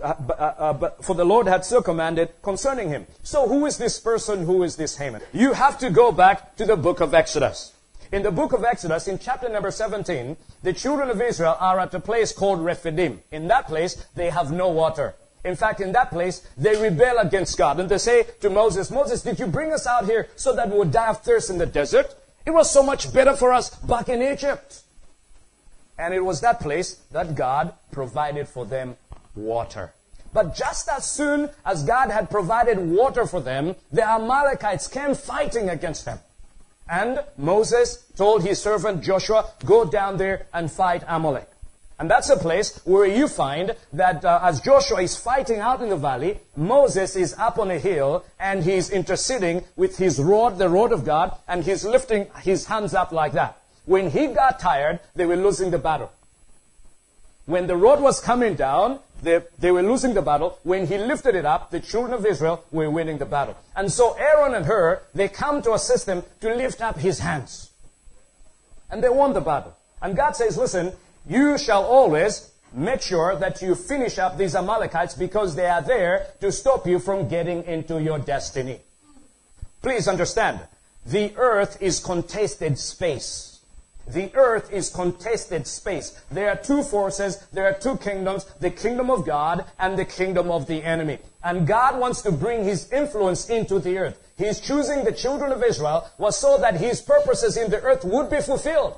uh, 0.00 0.14
uh, 0.30 0.32
uh, 0.32 0.90
for 1.02 1.16
the 1.16 1.24
Lord 1.24 1.48
had 1.48 1.64
so 1.64 1.82
commanded 1.82 2.30
concerning 2.40 2.88
him. 2.88 3.08
So 3.24 3.48
who 3.48 3.66
is 3.66 3.78
this 3.78 3.98
person? 3.98 4.44
Who 4.46 4.62
is 4.62 4.76
this 4.76 4.98
Haman? 4.98 5.22
You 5.32 5.54
have 5.54 5.76
to 5.78 5.90
go 5.90 6.12
back 6.12 6.54
to 6.58 6.64
the 6.64 6.76
book 6.76 7.00
of 7.00 7.14
Exodus. 7.14 7.72
In 8.12 8.22
the 8.22 8.30
book 8.30 8.52
of 8.52 8.62
Exodus, 8.62 9.08
in 9.08 9.18
chapter 9.18 9.48
number 9.48 9.72
17, 9.72 10.36
the 10.62 10.72
children 10.72 11.10
of 11.10 11.20
Israel 11.20 11.56
are 11.58 11.80
at 11.80 11.92
a 11.94 11.98
place 11.98 12.30
called 12.30 12.60
Rephidim. 12.60 13.22
In 13.32 13.48
that 13.48 13.66
place, 13.66 14.06
they 14.14 14.30
have 14.30 14.52
no 14.52 14.68
water. 14.68 15.16
In 15.44 15.56
fact, 15.56 15.80
in 15.80 15.92
that 15.92 16.10
place, 16.10 16.46
they 16.56 16.80
rebel 16.80 17.18
against 17.18 17.56
God. 17.56 17.80
And 17.80 17.88
they 17.88 17.98
say 17.98 18.24
to 18.40 18.50
Moses, 18.50 18.90
Moses, 18.90 19.22
did 19.22 19.38
you 19.38 19.46
bring 19.46 19.72
us 19.72 19.86
out 19.86 20.04
here 20.06 20.28
so 20.36 20.54
that 20.54 20.70
we 20.70 20.78
would 20.78 20.92
die 20.92 21.08
of 21.08 21.22
thirst 21.22 21.50
in 21.50 21.58
the 21.58 21.66
desert? 21.66 22.14
It 22.44 22.50
was 22.50 22.70
so 22.70 22.82
much 22.82 23.12
better 23.12 23.34
for 23.34 23.52
us 23.52 23.70
back 23.70 24.08
in 24.08 24.22
Egypt. 24.22 24.82
And 25.98 26.14
it 26.14 26.24
was 26.24 26.40
that 26.40 26.60
place 26.60 26.94
that 27.12 27.34
God 27.34 27.74
provided 27.90 28.48
for 28.48 28.64
them 28.64 28.96
water. 29.34 29.92
But 30.32 30.54
just 30.54 30.88
as 30.88 31.10
soon 31.10 31.50
as 31.64 31.82
God 31.82 32.10
had 32.10 32.30
provided 32.30 32.78
water 32.78 33.26
for 33.26 33.40
them, 33.40 33.74
the 33.90 34.08
Amalekites 34.08 34.88
came 34.88 35.14
fighting 35.14 35.68
against 35.70 36.04
them. 36.04 36.18
And 36.88 37.20
Moses 37.36 38.04
told 38.16 38.42
his 38.42 38.60
servant 38.62 39.02
Joshua, 39.02 39.50
go 39.64 39.84
down 39.84 40.16
there 40.16 40.46
and 40.52 40.70
fight 40.70 41.02
Amalek. 41.06 41.48
And 41.98 42.08
that's 42.08 42.30
a 42.30 42.36
place 42.36 42.80
where 42.84 43.06
you 43.06 43.26
find 43.26 43.74
that 43.92 44.24
uh, 44.24 44.38
as 44.42 44.60
Joshua 44.60 45.02
is 45.02 45.16
fighting 45.16 45.58
out 45.58 45.82
in 45.82 45.88
the 45.88 45.96
valley, 45.96 46.38
Moses 46.56 47.16
is 47.16 47.34
up 47.34 47.58
on 47.58 47.72
a 47.72 47.78
hill 47.78 48.24
and 48.38 48.62
he's 48.62 48.90
interceding 48.90 49.64
with 49.74 49.98
his 49.98 50.20
rod, 50.20 50.58
the 50.58 50.68
rod 50.68 50.92
of 50.92 51.04
God, 51.04 51.36
and 51.48 51.64
he's 51.64 51.84
lifting 51.84 52.28
his 52.42 52.66
hands 52.66 52.94
up 52.94 53.10
like 53.10 53.32
that. 53.32 53.60
When 53.84 54.10
he 54.10 54.28
got 54.28 54.60
tired, 54.60 55.00
they 55.16 55.26
were 55.26 55.36
losing 55.36 55.70
the 55.70 55.78
battle. 55.78 56.12
When 57.46 57.66
the 57.66 57.76
rod 57.76 58.00
was 58.00 58.20
coming 58.20 58.54
down, 58.54 59.00
they, 59.22 59.40
they 59.58 59.72
were 59.72 59.82
losing 59.82 60.14
the 60.14 60.22
battle. 60.22 60.58
When 60.62 60.86
he 60.86 60.98
lifted 60.98 61.34
it 61.34 61.44
up, 61.44 61.70
the 61.70 61.80
children 61.80 62.12
of 62.12 62.24
Israel 62.24 62.62
were 62.70 62.90
winning 62.90 63.18
the 63.18 63.26
battle. 63.26 63.56
And 63.74 63.90
so 63.90 64.12
Aaron 64.12 64.54
and 64.54 64.66
Hur, 64.66 65.00
they 65.14 65.28
come 65.28 65.62
to 65.62 65.72
assist 65.72 66.06
him 66.06 66.22
to 66.42 66.54
lift 66.54 66.80
up 66.80 66.98
his 66.98 67.18
hands. 67.18 67.70
And 68.90 69.02
they 69.02 69.08
won 69.08 69.32
the 69.32 69.40
battle. 69.40 69.74
And 70.00 70.16
God 70.16 70.36
says, 70.36 70.56
listen, 70.56 70.92
you 71.28 71.58
shall 71.58 71.84
always 71.84 72.50
make 72.72 73.02
sure 73.02 73.36
that 73.36 73.60
you 73.62 73.74
finish 73.74 74.18
up 74.18 74.38
these 74.38 74.54
Amalekites 74.54 75.14
because 75.14 75.54
they 75.54 75.66
are 75.66 75.82
there 75.82 76.26
to 76.40 76.50
stop 76.50 76.86
you 76.86 76.98
from 76.98 77.28
getting 77.28 77.64
into 77.64 78.00
your 78.02 78.18
destiny. 78.18 78.80
Please 79.82 80.08
understand, 80.08 80.60
the 81.06 81.32
earth 81.36 81.80
is 81.80 82.00
contested 82.00 82.78
space. 82.78 83.60
The 84.06 84.34
earth 84.34 84.72
is 84.72 84.88
contested 84.88 85.66
space. 85.66 86.18
There 86.30 86.48
are 86.48 86.56
two 86.56 86.82
forces, 86.82 87.46
there 87.52 87.66
are 87.66 87.74
two 87.74 87.98
kingdoms, 87.98 88.46
the 88.58 88.70
kingdom 88.70 89.10
of 89.10 89.26
God 89.26 89.66
and 89.78 89.98
the 89.98 90.06
kingdom 90.06 90.50
of 90.50 90.66
the 90.66 90.82
enemy. 90.82 91.18
And 91.44 91.66
God 91.66 92.00
wants 92.00 92.22
to 92.22 92.32
bring 92.32 92.64
his 92.64 92.90
influence 92.90 93.50
into 93.50 93.78
the 93.78 93.98
earth. 93.98 94.18
He's 94.38 94.60
choosing 94.60 95.04
the 95.04 95.12
children 95.12 95.52
of 95.52 95.62
Israel 95.62 96.08
was 96.16 96.38
so 96.38 96.56
that 96.58 96.76
his 96.76 97.02
purposes 97.02 97.56
in 97.58 97.70
the 97.70 97.82
earth 97.82 98.04
would 98.04 98.30
be 98.30 98.40
fulfilled. 98.40 98.96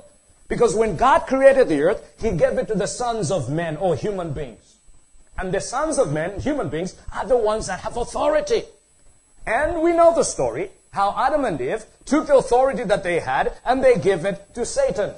Because 0.50 0.74
when 0.74 0.96
God 0.96 1.20
created 1.28 1.68
the 1.68 1.80
earth, 1.80 2.02
He 2.20 2.32
gave 2.32 2.58
it 2.58 2.66
to 2.68 2.74
the 2.74 2.88
sons 2.88 3.30
of 3.30 3.48
men 3.48 3.76
or 3.76 3.94
human 3.94 4.32
beings. 4.32 4.78
And 5.38 5.54
the 5.54 5.60
sons 5.60 5.96
of 5.96 6.12
men, 6.12 6.40
human 6.40 6.68
beings, 6.68 6.96
are 7.14 7.24
the 7.24 7.36
ones 7.36 7.68
that 7.68 7.80
have 7.80 7.96
authority. 7.96 8.64
And 9.46 9.80
we 9.80 9.92
know 9.92 10.12
the 10.12 10.24
story, 10.24 10.70
how 10.90 11.14
Adam 11.16 11.44
and 11.44 11.58
Eve 11.60 11.86
took 12.04 12.26
the 12.26 12.34
authority 12.36 12.82
that 12.82 13.04
they 13.04 13.20
had 13.20 13.52
and 13.64 13.82
they 13.82 13.94
gave 13.94 14.24
it 14.24 14.52
to 14.54 14.66
Satan. 14.66 15.14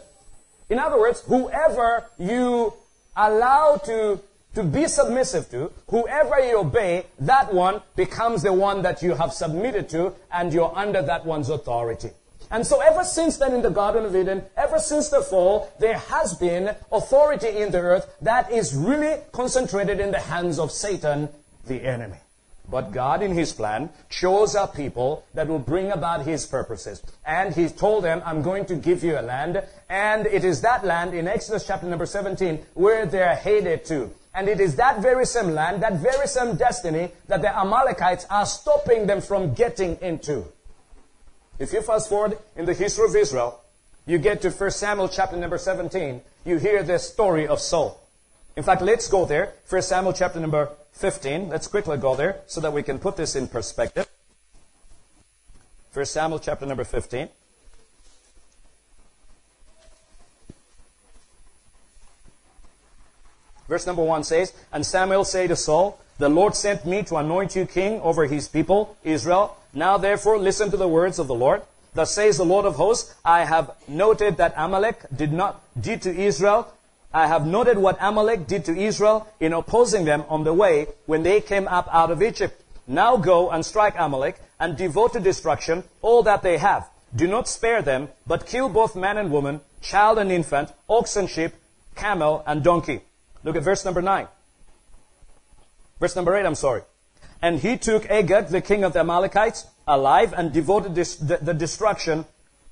In 0.68 0.78
other 0.78 1.00
words, 1.00 1.22
whoever 1.22 2.04
you 2.18 2.74
allow 3.16 3.76
to, 3.86 4.20
to 4.54 4.62
be 4.62 4.86
submissive 4.86 5.50
to, 5.50 5.72
whoever 5.88 6.40
you 6.40 6.58
obey, 6.60 7.06
that 7.20 7.54
one 7.54 7.80
becomes 7.96 8.42
the 8.42 8.52
one 8.52 8.82
that 8.82 9.02
you 9.02 9.14
have 9.14 9.32
submitted 9.32 9.88
to 9.88 10.14
and 10.30 10.52
you're 10.52 10.76
under 10.76 11.00
that 11.00 11.24
one's 11.24 11.48
authority. 11.48 12.10
And 12.52 12.66
so 12.66 12.80
ever 12.80 13.02
since 13.02 13.38
then 13.38 13.54
in 13.54 13.62
the 13.62 13.70
Garden 13.70 14.04
of 14.04 14.14
Eden, 14.14 14.44
ever 14.58 14.78
since 14.78 15.08
the 15.08 15.22
fall, 15.22 15.72
there 15.80 15.96
has 15.96 16.34
been 16.34 16.76
authority 16.92 17.48
in 17.48 17.72
the 17.72 17.80
earth 17.80 18.14
that 18.20 18.52
is 18.52 18.74
really 18.74 19.16
concentrated 19.32 20.00
in 20.00 20.10
the 20.10 20.20
hands 20.20 20.58
of 20.58 20.70
Satan, 20.70 21.30
the 21.66 21.82
enemy. 21.82 22.18
But 22.70 22.92
God, 22.92 23.22
in 23.22 23.32
His 23.32 23.54
plan, 23.54 23.88
chose 24.10 24.54
a 24.54 24.66
people 24.66 25.24
that 25.32 25.48
will 25.48 25.58
bring 25.58 25.92
about 25.92 26.26
His 26.26 26.44
purposes. 26.44 27.02
And 27.24 27.54
He 27.54 27.68
told 27.68 28.04
them, 28.04 28.22
I'm 28.24 28.42
going 28.42 28.66
to 28.66 28.74
give 28.74 29.02
you 29.02 29.18
a 29.18 29.22
land. 29.22 29.62
And 29.88 30.26
it 30.26 30.44
is 30.44 30.60
that 30.60 30.84
land 30.84 31.14
in 31.14 31.28
Exodus 31.28 31.66
chapter 31.66 31.86
number 31.86 32.06
17 32.06 32.64
where 32.74 33.06
they're 33.06 33.34
headed 33.34 33.86
to. 33.86 34.10
And 34.34 34.48
it 34.48 34.60
is 34.60 34.76
that 34.76 35.00
very 35.00 35.24
same 35.24 35.52
land, 35.52 35.82
that 35.82 35.94
very 35.94 36.26
same 36.26 36.56
destiny 36.56 37.12
that 37.28 37.40
the 37.40 37.58
Amalekites 37.58 38.26
are 38.28 38.46
stopping 38.46 39.06
them 39.06 39.22
from 39.22 39.54
getting 39.54 39.96
into. 40.02 40.44
If 41.62 41.72
you 41.72 41.80
fast 41.80 42.08
forward 42.08 42.38
in 42.56 42.64
the 42.64 42.74
history 42.74 43.04
of 43.04 43.14
Israel, 43.14 43.60
you 44.04 44.18
get 44.18 44.42
to 44.42 44.50
1 44.50 44.70
Samuel 44.72 45.08
chapter 45.08 45.36
number 45.36 45.58
17, 45.58 46.20
you 46.44 46.58
hear 46.58 46.82
the 46.82 46.98
story 46.98 47.46
of 47.46 47.60
Saul. 47.60 48.00
In 48.56 48.64
fact, 48.64 48.82
let's 48.82 49.06
go 49.06 49.24
there. 49.26 49.54
1 49.70 49.82
Samuel 49.82 50.12
chapter 50.12 50.40
number 50.40 50.70
15. 50.90 51.50
Let's 51.50 51.68
quickly 51.68 51.98
go 51.98 52.16
there 52.16 52.40
so 52.48 52.60
that 52.60 52.72
we 52.72 52.82
can 52.82 52.98
put 52.98 53.16
this 53.16 53.36
in 53.36 53.46
perspective. 53.46 54.08
1 55.92 56.04
Samuel 56.04 56.40
chapter 56.40 56.66
number 56.66 56.82
15. 56.82 57.28
Verse 63.72 63.86
number 63.86 64.04
1 64.04 64.24
says, 64.24 64.52
And 64.70 64.84
Samuel 64.84 65.24
said 65.24 65.48
to 65.48 65.56
Saul, 65.56 65.98
The 66.18 66.28
Lord 66.28 66.54
sent 66.54 66.84
me 66.84 67.02
to 67.04 67.16
anoint 67.16 67.56
you 67.56 67.64
king 67.64 68.02
over 68.02 68.26
his 68.26 68.46
people, 68.46 68.98
Israel. 69.02 69.56
Now 69.72 69.96
therefore 69.96 70.36
listen 70.36 70.70
to 70.72 70.76
the 70.76 70.86
words 70.86 71.18
of 71.18 71.26
the 71.26 71.34
Lord. 71.34 71.62
Thus 71.94 72.14
says 72.14 72.36
the 72.36 72.44
Lord 72.44 72.66
of 72.66 72.74
hosts, 72.74 73.14
I 73.24 73.46
have 73.46 73.70
noted 73.88 74.36
that 74.36 74.52
Amalek 74.58 75.06
did 75.16 75.32
not 75.32 75.62
did 75.80 76.02
to 76.02 76.14
Israel. 76.14 76.70
I 77.14 77.28
have 77.28 77.46
noted 77.46 77.78
what 77.78 77.96
Amalek 77.98 78.46
did 78.46 78.66
to 78.66 78.76
Israel 78.76 79.26
in 79.40 79.54
opposing 79.54 80.04
them 80.04 80.26
on 80.28 80.44
the 80.44 80.52
way 80.52 80.88
when 81.06 81.22
they 81.22 81.40
came 81.40 81.66
up 81.66 81.88
out 81.90 82.10
of 82.10 82.22
Egypt. 82.22 82.62
Now 82.86 83.16
go 83.16 83.50
and 83.50 83.64
strike 83.64 83.94
Amalek 83.96 84.36
and 84.60 84.76
devote 84.76 85.14
to 85.14 85.20
destruction 85.20 85.84
all 86.02 86.22
that 86.24 86.42
they 86.42 86.58
have. 86.58 86.90
Do 87.16 87.26
not 87.26 87.48
spare 87.48 87.80
them, 87.80 88.10
but 88.26 88.44
kill 88.44 88.68
both 88.68 88.94
man 88.94 89.16
and 89.16 89.32
woman, 89.32 89.62
child 89.80 90.18
and 90.18 90.30
infant, 90.30 90.74
ox 90.90 91.16
and 91.16 91.30
sheep, 91.30 91.52
camel 91.96 92.44
and 92.46 92.62
donkey. 92.62 93.00
Look 93.44 93.56
at 93.56 93.62
verse 93.62 93.84
number 93.84 94.02
9. 94.02 94.28
Verse 96.00 96.16
number 96.16 96.34
8, 96.34 96.46
I'm 96.46 96.54
sorry. 96.54 96.82
And 97.40 97.58
he 97.58 97.76
took 97.76 98.08
Agag, 98.10 98.48
the 98.48 98.60
king 98.60 98.84
of 98.84 98.92
the 98.92 99.00
Amalekites, 99.00 99.66
alive 99.86 100.32
and 100.36 100.52
devoted 100.52 100.94
this, 100.94 101.16
the, 101.16 101.38
the 101.38 101.54
destruction 101.54 102.24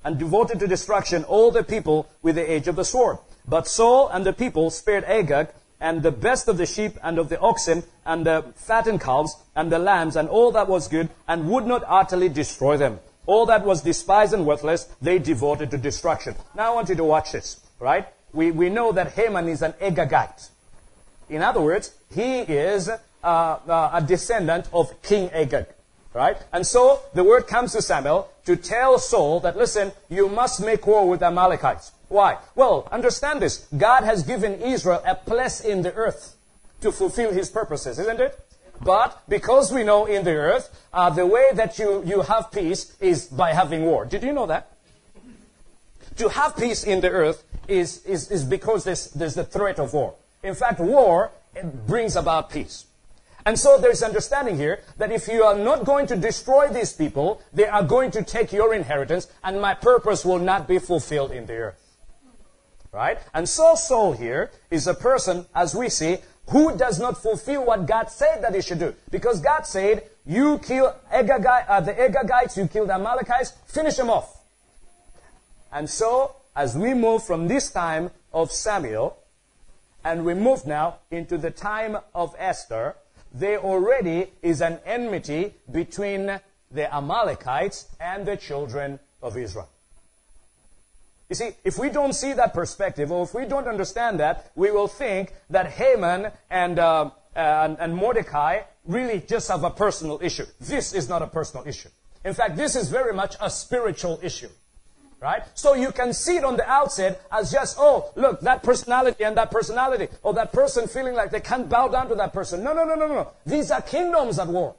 and 0.03 0.17
devoted 0.17 0.59
to 0.59 0.67
destruction 0.67 1.23
all 1.25 1.51
the 1.51 1.63
people 1.63 2.09
with 2.21 2.35
the 2.35 2.49
edge 2.49 2.67
of 2.67 2.75
the 2.75 2.85
sword. 2.85 3.17
But 3.47 3.67
Saul 3.67 4.07
and 4.07 4.25
the 4.25 4.33
people 4.33 4.69
spared 4.69 5.03
Agag 5.05 5.49
and 5.79 6.03
the 6.03 6.11
best 6.11 6.47
of 6.47 6.57
the 6.57 6.65
sheep 6.65 6.97
and 7.03 7.17
of 7.17 7.29
the 7.29 7.39
oxen 7.39 7.83
and 8.05 8.25
the 8.25 8.45
fattened 8.55 9.01
calves 9.01 9.35
and 9.55 9.71
the 9.71 9.79
lambs 9.79 10.15
and 10.15 10.29
all 10.29 10.51
that 10.51 10.67
was 10.67 10.87
good 10.87 11.09
and 11.27 11.49
would 11.49 11.65
not 11.65 11.83
utterly 11.87 12.29
destroy 12.29 12.77
them. 12.77 12.99
All 13.25 13.45
that 13.47 13.65
was 13.65 13.81
despised 13.81 14.33
and 14.33 14.45
worthless, 14.45 14.85
they 15.01 15.19
devoted 15.19 15.71
to 15.71 15.77
destruction. 15.77 16.35
Now 16.55 16.71
I 16.71 16.75
want 16.75 16.89
you 16.89 16.95
to 16.95 17.03
watch 17.03 17.31
this, 17.31 17.59
right? 17.79 18.07
We, 18.33 18.51
we 18.51 18.69
know 18.69 18.91
that 18.91 19.13
Haman 19.13 19.47
is 19.47 19.61
an 19.61 19.73
Agagite. 19.73 20.49
In 21.31 21.41
other 21.41 21.61
words, 21.61 21.95
he 22.13 22.39
is 22.41 22.89
uh, 22.89 22.97
uh, 23.23 23.89
a 23.93 24.01
descendant 24.01 24.67
of 24.73 25.01
King 25.01 25.31
Agag. 25.31 25.65
Right? 26.13 26.37
And 26.51 26.67
so 26.67 26.99
the 27.13 27.23
word 27.23 27.47
comes 27.47 27.71
to 27.71 27.81
Samuel 27.81 28.29
to 28.45 28.57
tell 28.57 28.99
Saul 28.99 29.39
that, 29.39 29.55
listen, 29.55 29.93
you 30.09 30.27
must 30.27 30.59
make 30.59 30.85
war 30.85 31.07
with 31.07 31.21
the 31.21 31.27
Amalekites. 31.27 31.93
Why? 32.09 32.37
Well, 32.53 32.85
understand 32.91 33.41
this. 33.41 33.65
God 33.77 34.03
has 34.03 34.23
given 34.23 34.61
Israel 34.61 35.01
a 35.05 35.15
place 35.15 35.61
in 35.61 35.83
the 35.83 35.93
earth 35.93 36.35
to 36.81 36.91
fulfill 36.91 37.31
his 37.31 37.49
purposes, 37.49 37.97
isn't 37.97 38.19
it? 38.19 38.37
But 38.83 39.21
because 39.29 39.71
we 39.71 39.83
know 39.83 40.05
in 40.05 40.25
the 40.25 40.33
earth, 40.33 40.67
uh, 40.91 41.09
the 41.11 41.25
way 41.25 41.45
that 41.53 41.79
you, 41.79 42.03
you 42.05 42.23
have 42.23 42.51
peace 42.51 42.97
is 42.99 43.27
by 43.27 43.53
having 43.53 43.85
war. 43.85 44.03
Did 44.05 44.23
you 44.23 44.33
know 44.33 44.47
that? 44.47 44.69
To 46.17 46.27
have 46.27 46.57
peace 46.57 46.83
in 46.83 46.99
the 46.99 47.09
earth 47.09 47.45
is, 47.69 48.03
is, 48.05 48.29
is 48.29 48.43
because 48.43 48.83
there's, 48.83 49.11
there's 49.11 49.35
the 49.35 49.45
threat 49.45 49.79
of 49.79 49.93
war. 49.93 50.15
In 50.43 50.55
fact, 50.55 50.79
war 50.79 51.31
brings 51.87 52.15
about 52.15 52.49
peace. 52.49 52.85
And 53.45 53.57
so 53.57 53.77
there's 53.77 54.03
understanding 54.03 54.57
here 54.57 54.81
that 54.97 55.11
if 55.11 55.27
you 55.27 55.43
are 55.43 55.57
not 55.57 55.83
going 55.85 56.07
to 56.07 56.15
destroy 56.15 56.67
these 56.67 56.93
people, 56.93 57.41
they 57.53 57.65
are 57.65 57.83
going 57.83 58.11
to 58.11 58.23
take 58.23 58.53
your 58.53 58.73
inheritance 58.73 59.27
and 59.43 59.59
my 59.59 59.73
purpose 59.73 60.23
will 60.23 60.39
not 60.39 60.67
be 60.67 60.79
fulfilled 60.79 61.31
in 61.31 61.45
the 61.47 61.53
earth. 61.53 61.77
Right? 62.91 63.19
And 63.33 63.47
so 63.47 63.75
Saul 63.75 64.11
here 64.13 64.51
is 64.69 64.85
a 64.85 64.93
person, 64.93 65.45
as 65.55 65.73
we 65.73 65.89
see, 65.89 66.17
who 66.49 66.77
does 66.77 66.99
not 66.99 67.21
fulfill 67.21 67.65
what 67.65 67.85
God 67.85 68.09
said 68.11 68.43
that 68.43 68.53
he 68.53 68.61
should 68.61 68.79
do. 68.79 68.93
Because 69.09 69.39
God 69.39 69.65
said, 69.65 70.03
you 70.25 70.59
kill 70.59 70.95
uh, 71.11 71.21
the 71.21 71.93
Agagites, 71.93 72.57
you 72.57 72.67
kill 72.67 72.85
the 72.85 72.95
Amalekites, 72.95 73.53
finish 73.65 73.95
them 73.95 74.09
off. 74.09 74.37
And 75.71 75.89
so, 75.89 76.35
as 76.55 76.77
we 76.77 76.93
move 76.93 77.23
from 77.23 77.47
this 77.47 77.71
time 77.71 78.11
of 78.33 78.51
Samuel, 78.51 79.17
and 80.03 80.25
we 80.25 80.33
move 80.33 80.65
now 80.65 80.99
into 81.09 81.37
the 81.37 81.51
time 81.51 81.97
of 82.13 82.35
Esther, 82.37 82.95
there 83.33 83.59
already 83.59 84.31
is 84.41 84.61
an 84.61 84.79
enmity 84.85 85.53
between 85.71 86.39
the 86.71 86.93
Amalekites 86.93 87.87
and 87.99 88.25
the 88.25 88.37
children 88.37 88.99
of 89.21 89.37
Israel. 89.37 89.69
You 91.29 91.35
see, 91.35 91.51
if 91.63 91.77
we 91.77 91.89
don't 91.89 92.13
see 92.13 92.33
that 92.33 92.53
perspective, 92.53 93.09
or 93.11 93.23
if 93.23 93.33
we 93.33 93.45
don't 93.45 93.67
understand 93.67 94.19
that, 94.19 94.51
we 94.55 94.69
will 94.69 94.89
think 94.89 95.33
that 95.49 95.67
Haman 95.67 96.31
and, 96.49 96.77
uh, 96.77 97.11
and, 97.35 97.77
and 97.79 97.95
Mordecai 97.95 98.63
really 98.85 99.21
just 99.21 99.47
have 99.47 99.63
a 99.63 99.69
personal 99.69 100.19
issue. 100.21 100.45
This 100.59 100.93
is 100.93 101.07
not 101.07 101.21
a 101.21 101.27
personal 101.27 101.65
issue. 101.65 101.87
In 102.25 102.33
fact, 102.33 102.57
this 102.57 102.75
is 102.75 102.89
very 102.89 103.13
much 103.13 103.35
a 103.39 103.49
spiritual 103.49 104.19
issue. 104.21 104.49
Right? 105.21 105.43
So 105.53 105.75
you 105.75 105.91
can 105.91 106.13
see 106.13 106.37
it 106.37 106.43
on 106.43 106.57
the 106.57 106.67
outset 106.67 107.21
as 107.31 107.51
just, 107.51 107.77
oh, 107.79 108.11
look, 108.15 108.41
that 108.41 108.63
personality 108.63 109.23
and 109.23 109.37
that 109.37 109.51
personality, 109.51 110.07
or 110.23 110.33
that 110.33 110.51
person 110.51 110.87
feeling 110.87 111.13
like 111.13 111.29
they 111.29 111.39
can't 111.39 111.69
bow 111.69 111.87
down 111.89 112.09
to 112.09 112.15
that 112.15 112.33
person. 112.33 112.63
No, 112.63 112.73
no, 112.73 112.83
no, 112.83 112.95
no, 112.95 113.07
no. 113.07 113.31
These 113.45 113.69
are 113.69 113.83
kingdoms 113.83 114.39
at 114.39 114.47
war. 114.47 114.75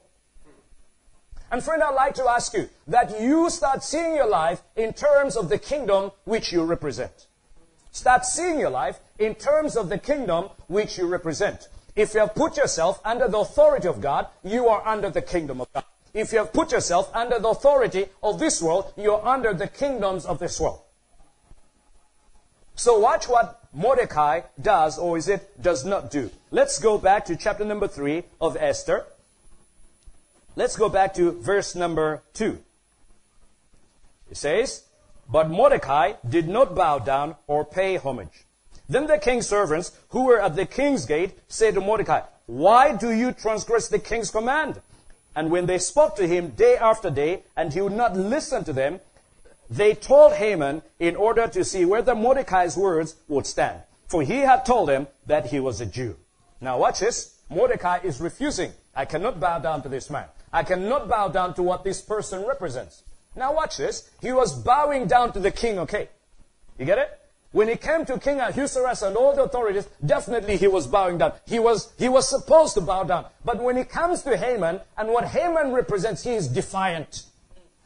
And 1.49 1.63
friend, 1.63 1.81
I'd 1.81 1.95
like 1.95 2.15
to 2.15 2.27
ask 2.27 2.53
you 2.53 2.67
that 2.87 3.21
you 3.21 3.49
start 3.49 3.83
seeing 3.83 4.15
your 4.15 4.27
life 4.27 4.61
in 4.75 4.91
terms 4.91 5.37
of 5.37 5.47
the 5.47 5.57
kingdom 5.57 6.11
which 6.25 6.51
you 6.51 6.63
represent. 6.63 7.27
Start 7.91 8.25
seeing 8.25 8.59
your 8.59 8.71
life 8.71 8.99
in 9.19 9.35
terms 9.35 9.77
of 9.77 9.87
the 9.87 9.97
kingdom 9.97 10.49
which 10.67 10.97
you 10.97 11.07
represent. 11.07 11.69
If 11.95 12.15
you 12.15 12.21
have 12.21 12.35
put 12.35 12.57
yourself 12.57 12.99
under 13.05 13.29
the 13.29 13.37
authority 13.37 13.87
of 13.87 14.01
God, 14.01 14.27
you 14.43 14.67
are 14.67 14.85
under 14.85 15.09
the 15.09 15.21
kingdom 15.21 15.61
of 15.61 15.71
God. 15.71 15.85
If 16.13 16.31
you 16.31 16.37
have 16.39 16.53
put 16.53 16.71
yourself 16.71 17.09
under 17.13 17.39
the 17.39 17.49
authority 17.49 18.05
of 18.21 18.37
this 18.37 18.61
world, 18.61 18.93
you're 18.95 19.25
under 19.25 19.53
the 19.53 19.67
kingdoms 19.67 20.25
of 20.25 20.37
this 20.37 20.59
world. 20.59 20.81
So 22.75 22.99
watch 22.99 23.27
what 23.27 23.59
Mordecai 23.73 24.41
does, 24.61 24.99
or 24.99 25.17
is 25.17 25.27
it 25.27 25.61
does 25.61 25.83
not 25.85 26.11
do. 26.11 26.29
Let's 26.51 26.77
go 26.79 26.99
back 26.99 27.25
to 27.25 27.35
chapter 27.35 27.65
number 27.65 27.87
3 27.87 28.23
of 28.39 28.55
Esther. 28.57 29.05
Let's 30.55 30.75
go 30.75 30.87
back 30.87 31.15
to 31.15 31.31
verse 31.31 31.73
number 31.73 32.21
2. 32.33 32.59
It 34.29 34.37
says, 34.37 34.83
But 35.27 35.49
Mordecai 35.49 36.13
did 36.27 36.47
not 36.47 36.75
bow 36.75 36.99
down 36.99 37.35
or 37.47 37.65
pay 37.65 37.97
homage. 37.97 38.45
Then 38.87 39.07
the 39.07 39.17
king's 39.17 39.47
servants, 39.47 39.97
who 40.09 40.25
were 40.25 40.39
at 40.39 40.55
the 40.55 40.67
king's 40.67 41.05
gate, 41.05 41.39
said 41.47 41.73
to 41.73 41.81
Mordecai, 41.81 42.21
Why 42.45 42.95
do 42.95 43.11
you 43.11 43.31
transgress 43.31 43.87
the 43.87 43.97
king's 43.97 44.29
command? 44.29 44.79
And 45.35 45.49
when 45.49 45.65
they 45.65 45.79
spoke 45.79 46.15
to 46.17 46.27
him 46.27 46.49
day 46.49 46.77
after 46.77 47.09
day, 47.09 47.43
and 47.55 47.73
he 47.73 47.81
would 47.81 47.93
not 47.93 48.15
listen 48.15 48.63
to 48.65 48.73
them, 48.73 48.99
they 49.69 49.93
told 49.95 50.33
Haman 50.33 50.83
in 50.99 51.15
order 51.15 51.47
to 51.47 51.63
see 51.63 51.85
whether 51.85 52.13
Mordecai's 52.13 52.77
words 52.77 53.15
would 53.27 53.47
stand. 53.47 53.81
For 54.07 54.21
he 54.21 54.39
had 54.39 54.65
told 54.65 54.89
them 54.89 55.07
that 55.25 55.47
he 55.47 55.59
was 55.59 55.81
a 55.81 55.85
Jew. 55.85 56.15
Now 56.61 56.77
watch 56.77 56.99
this. 56.99 57.35
Mordecai 57.49 57.99
is 58.03 58.21
refusing. 58.21 58.71
I 58.95 59.05
cannot 59.05 59.39
bow 59.39 59.59
down 59.59 59.81
to 59.83 59.89
this 59.89 60.09
man. 60.09 60.25
I 60.51 60.63
cannot 60.63 61.09
bow 61.09 61.29
down 61.29 61.55
to 61.55 61.63
what 61.63 61.83
this 61.83 62.01
person 62.01 62.45
represents. 62.45 63.01
Now 63.35 63.53
watch 63.53 63.77
this. 63.77 64.09
He 64.21 64.31
was 64.31 64.53
bowing 64.53 65.07
down 65.07 65.33
to 65.33 65.39
the 65.39 65.49
king, 65.49 65.79
okay? 65.79 66.09
You 66.77 66.85
get 66.85 66.99
it? 66.99 67.19
When 67.53 67.67
he 67.67 67.75
came 67.75 68.03
to 68.05 68.17
King 68.17 68.39
Ahasuerus 68.39 69.03
and 69.03 69.15
all 69.15 69.35
the 69.35 69.43
authorities, 69.43 69.87
definitely 70.03 70.57
he 70.57 70.67
was 70.67 70.87
bowing 70.87 71.19
down. 71.19 71.33
He 71.45 71.59
was, 71.59 71.93
he 71.99 72.09
was 72.09 72.27
supposed 72.27 72.73
to 72.73 72.81
bow 72.81 73.03
down. 73.03 73.27
But 73.45 73.61
when 73.61 73.77
he 73.77 73.83
comes 73.83 74.23
to 74.23 74.35
Haman, 74.35 74.81
and 74.97 75.09
what 75.09 75.25
Haman 75.25 75.71
represents, 75.71 76.23
he 76.23 76.31
is 76.31 76.47
defiant. 76.47 77.25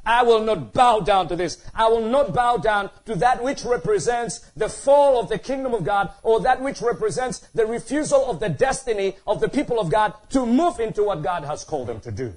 I 0.05 0.23
will 0.23 0.39
not 0.39 0.71
bow 0.71 1.01
down 1.01 1.27
to 1.27 1.35
this. 1.35 1.61
I 1.75 1.89
will 1.89 2.07
not 2.07 2.33
bow 2.33 2.55
down 2.55 2.91
to 3.07 3.15
that 3.15 3.43
which 3.43 3.65
represents 3.65 4.39
the 4.55 4.69
fall 4.69 5.19
of 5.19 5.27
the 5.27 5.37
kingdom 5.37 5.73
of 5.73 5.83
God 5.83 6.11
or 6.23 6.39
that 6.39 6.61
which 6.61 6.81
represents 6.81 7.39
the 7.53 7.65
refusal 7.65 8.25
of 8.31 8.39
the 8.39 8.47
destiny 8.47 9.17
of 9.27 9.41
the 9.41 9.49
people 9.49 9.81
of 9.81 9.91
God 9.91 10.13
to 10.29 10.45
move 10.45 10.79
into 10.79 11.03
what 11.03 11.23
God 11.23 11.43
has 11.43 11.65
called 11.65 11.87
them 11.87 11.99
to 11.99 12.11
do. 12.11 12.33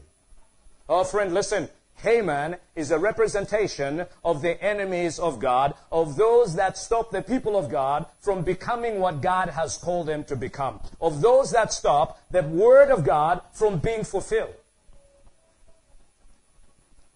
Oh, 0.89 1.05
friend, 1.05 1.33
listen. 1.33 1.69
Haman 2.03 2.57
is 2.75 2.91
a 2.91 2.99
representation 2.99 4.07
of 4.25 4.43
the 4.43 4.63
enemies 4.63 5.19
of 5.19 5.39
God, 5.39 5.75
of 5.93 6.17
those 6.17 6.55
that 6.55 6.79
stop 6.79 7.11
the 7.11 7.23
people 7.23 7.57
of 7.57 7.71
God 7.71 8.07
from 8.21 8.43
becoming 8.43 9.01
what 9.01 9.21
God 9.21 9.51
has 9.51 9.77
called 9.77 10.07
them 10.07 10.25
to 10.25 10.37
become, 10.37 10.81
of 11.01 11.21
those 11.21 11.51
that 11.53 11.73
stop 11.73 12.21
the 12.31 12.43
word 12.43 12.91
of 12.91 13.05
God 13.05 13.43
from 13.53 13.79
being 13.79 14.05
fulfilled. 14.05 14.55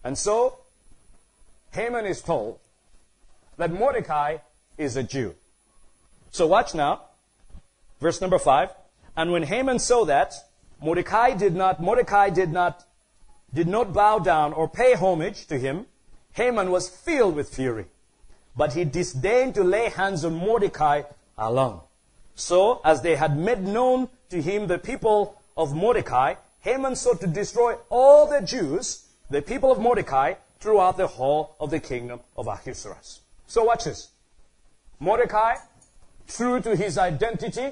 And 0.03 0.19
so, 0.19 0.59
Haman 1.73 2.05
is 2.05 2.21
told 2.21 2.59
that 3.57 3.73
Mordecai 3.73 4.39
is 4.77 4.97
a 4.97 5.03
Jew. 5.03 5.35
So 6.31 6.47
watch 6.47 6.75
now, 6.75 7.03
verse 8.01 8.21
number 8.21 8.39
five. 8.39 8.71
And 9.17 9.33
when 9.33 9.45
Haman 9.45 9.79
saw 9.79 10.05
that, 10.05 10.35
Mordecai 10.83 11.35
did 11.35 11.55
not, 11.55 11.81
Mordecai 11.81 12.31
did 12.31 12.53
not, 12.53 12.85
did 13.55 13.69
not 13.69 13.93
bow 13.93 14.19
down 14.19 14.53
or 14.53 14.69
pay 14.69 14.95
homage 14.95 15.47
to 15.47 15.59
him, 15.59 15.87
Haman 16.33 16.71
was 16.71 16.89
filled 16.89 17.37
with 17.37 17.55
fury. 17.55 17.87
But 18.57 18.75
he 18.75 18.85
disdained 18.85 19.55
to 19.55 19.65
lay 19.65 19.89
hands 19.89 20.25
on 20.25 20.35
Mordecai 20.35 21.03
alone. 21.39 21.81
So, 22.35 22.81
as 22.85 23.03
they 23.03 23.17
had 23.17 23.39
made 23.39 23.63
known 23.63 24.09
to 24.31 24.43
him 24.43 24.67
the 24.67 24.79
people 24.79 25.41
of 25.57 25.75
Mordecai, 25.75 26.35
Haman 26.61 26.97
sought 26.97 27.21
to 27.21 27.27
destroy 27.27 27.77
all 27.91 28.27
the 28.27 28.41
Jews, 28.41 29.07
the 29.31 29.43
people 29.43 29.71
of 29.71 29.79
Mordecai, 29.79 30.35
throughout 30.59 30.97
the 30.97 31.07
whole 31.07 31.55
of 31.61 31.71
the 31.71 31.79
kingdom 31.79 32.21
of 32.37 32.47
Ahasuerus. 32.49 33.21
So 33.47 33.65
watch 33.65 33.85
this. 33.85 34.09
Mordecai, 34.99 35.57
true 36.27 36.61
to 36.61 36.75
his 36.75 36.97
identity, 36.99 37.71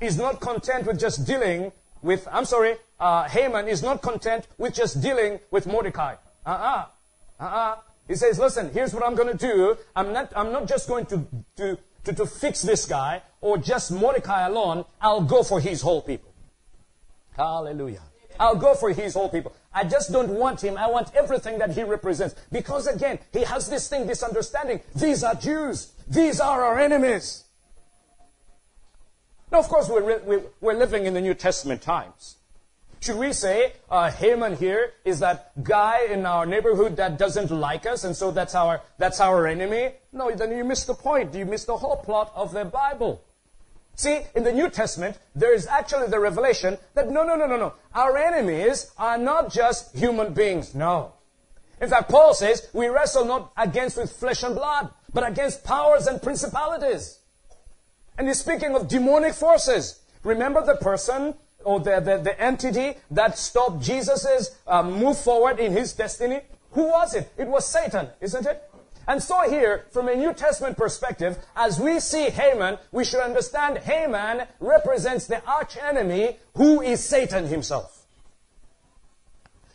is 0.00 0.18
not 0.18 0.40
content 0.40 0.86
with 0.86 0.98
just 0.98 1.26
dealing 1.26 1.72
with, 2.02 2.26
I'm 2.30 2.44
sorry, 2.44 2.76
uh, 3.04 3.28
Haman 3.28 3.68
is 3.68 3.82
not 3.82 4.00
content 4.00 4.48
with 4.56 4.72
just 4.72 5.02
dealing 5.02 5.38
with 5.50 5.66
Mordecai. 5.66 6.14
Uh-uh. 6.46 6.86
Uh-uh. 7.38 7.76
He 8.08 8.14
says, 8.14 8.38
listen, 8.38 8.70
here's 8.72 8.94
what 8.94 9.04
I'm 9.04 9.14
going 9.14 9.36
to 9.36 9.36
do. 9.36 9.76
I'm 9.94 10.14
not, 10.14 10.32
I'm 10.34 10.52
not 10.52 10.66
just 10.66 10.88
going 10.88 11.04
to, 11.06 11.26
to, 11.56 11.78
to, 12.04 12.12
to 12.14 12.24
fix 12.24 12.62
this 12.62 12.86
guy 12.86 13.20
or 13.42 13.58
just 13.58 13.92
Mordecai 13.92 14.46
alone. 14.46 14.86
I'll 15.02 15.20
go 15.20 15.42
for 15.42 15.60
his 15.60 15.82
whole 15.82 16.00
people. 16.00 16.32
Hallelujah. 17.36 18.00
I'll 18.40 18.56
go 18.56 18.74
for 18.74 18.90
his 18.90 19.12
whole 19.12 19.28
people. 19.28 19.52
I 19.74 19.84
just 19.84 20.10
don't 20.10 20.30
want 20.30 20.64
him. 20.64 20.78
I 20.78 20.88
want 20.88 21.14
everything 21.14 21.58
that 21.58 21.72
he 21.72 21.82
represents. 21.82 22.34
Because 22.50 22.86
again, 22.86 23.18
he 23.34 23.42
has 23.42 23.68
this 23.68 23.86
thing, 23.86 24.06
this 24.06 24.22
understanding. 24.22 24.80
These 24.94 25.22
are 25.22 25.34
Jews. 25.34 25.92
These 26.08 26.40
are 26.40 26.64
our 26.64 26.78
enemies. 26.78 27.44
Now, 29.52 29.58
of 29.58 29.68
course, 29.68 29.90
we're, 29.90 30.42
we're 30.62 30.74
living 30.74 31.04
in 31.04 31.12
the 31.12 31.20
New 31.20 31.34
Testament 31.34 31.82
times. 31.82 32.36
Should 33.04 33.18
we 33.18 33.34
say 33.34 33.74
uh, 33.90 34.10
Haman 34.10 34.56
here 34.56 34.94
is 35.04 35.18
that 35.18 35.62
guy 35.62 36.06
in 36.10 36.24
our 36.24 36.46
neighborhood 36.46 36.96
that 36.96 37.18
doesn't 37.18 37.50
like 37.50 37.84
us, 37.84 38.02
and 38.02 38.16
so 38.16 38.30
that's 38.30 38.54
our 38.54 38.80
that's 38.96 39.20
our 39.20 39.46
enemy? 39.46 39.90
No, 40.10 40.34
then 40.34 40.56
you 40.56 40.64
miss 40.64 40.84
the 40.86 40.94
point. 40.94 41.34
You 41.34 41.44
miss 41.44 41.66
the 41.66 41.76
whole 41.76 41.96
plot 41.96 42.32
of 42.34 42.54
the 42.54 42.64
Bible. 42.64 43.22
See, 43.94 44.20
in 44.34 44.42
the 44.42 44.52
New 44.52 44.70
Testament, 44.70 45.18
there 45.34 45.52
is 45.52 45.66
actually 45.66 46.06
the 46.06 46.18
revelation 46.18 46.78
that 46.94 47.10
no, 47.10 47.24
no, 47.24 47.36
no, 47.36 47.44
no, 47.46 47.58
no. 47.58 47.74
Our 47.94 48.16
enemies 48.16 48.90
are 48.96 49.18
not 49.18 49.52
just 49.52 49.94
human 49.94 50.32
beings. 50.32 50.74
No. 50.74 51.12
In 51.82 51.90
fact, 51.90 52.08
Paul 52.08 52.32
says 52.32 52.70
we 52.72 52.86
wrestle 52.86 53.26
not 53.26 53.52
against 53.58 53.98
with 53.98 54.12
flesh 54.12 54.42
and 54.42 54.54
blood, 54.54 54.88
but 55.12 55.28
against 55.28 55.62
powers 55.62 56.06
and 56.06 56.22
principalities. 56.22 57.18
And 58.16 58.28
he's 58.28 58.40
speaking 58.40 58.74
of 58.74 58.88
demonic 58.88 59.34
forces. 59.34 60.00
Remember 60.22 60.64
the 60.64 60.76
person 60.76 61.34
or 61.64 61.80
the, 61.80 62.00
the, 62.00 62.18
the 62.18 62.40
entity 62.40 62.94
that 63.10 63.38
stopped 63.38 63.82
Jesus' 63.82 64.56
uh, 64.66 64.82
move 64.82 65.18
forward 65.18 65.58
in 65.58 65.72
his 65.72 65.92
destiny? 65.92 66.40
Who 66.72 66.84
was 66.84 67.14
it? 67.14 67.32
It 67.36 67.46
was 67.46 67.66
Satan, 67.66 68.08
isn't 68.20 68.46
it? 68.46 68.70
And 69.06 69.22
so 69.22 69.48
here, 69.48 69.84
from 69.90 70.08
a 70.08 70.14
New 70.14 70.32
Testament 70.32 70.76
perspective, 70.76 71.38
as 71.54 71.78
we 71.78 72.00
see 72.00 72.30
Haman, 72.30 72.78
we 72.90 73.04
should 73.04 73.20
understand 73.20 73.78
Haman 73.78 74.46
represents 74.60 75.26
the 75.26 75.44
arch 75.44 75.76
enemy 75.76 76.38
who 76.54 76.80
is 76.80 77.04
Satan 77.04 77.46
himself. 77.46 78.06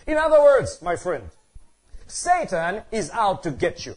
In 0.08 0.18
other 0.18 0.42
words, 0.42 0.82
my 0.82 0.96
friend, 0.96 1.30
Satan 2.08 2.82
is 2.92 3.12
out 3.12 3.44
to 3.44 3.52
get 3.52 3.86
you. 3.86 3.96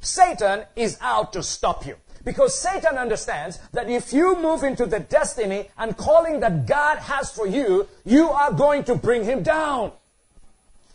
Satan 0.00 0.64
is 0.76 0.96
out 1.00 1.32
to 1.32 1.42
stop 1.42 1.84
you. 1.84 1.96
Because 2.24 2.58
Satan 2.58 2.98
understands 2.98 3.58
that 3.72 3.90
if 3.90 4.12
you 4.12 4.36
move 4.36 4.62
into 4.62 4.86
the 4.86 5.00
destiny 5.00 5.68
and 5.76 5.96
calling 5.96 6.40
that 6.40 6.66
God 6.66 6.98
has 6.98 7.32
for 7.32 7.46
you, 7.46 7.88
you 8.04 8.30
are 8.30 8.52
going 8.52 8.84
to 8.84 8.94
bring 8.94 9.24
him 9.24 9.42
down. 9.42 9.92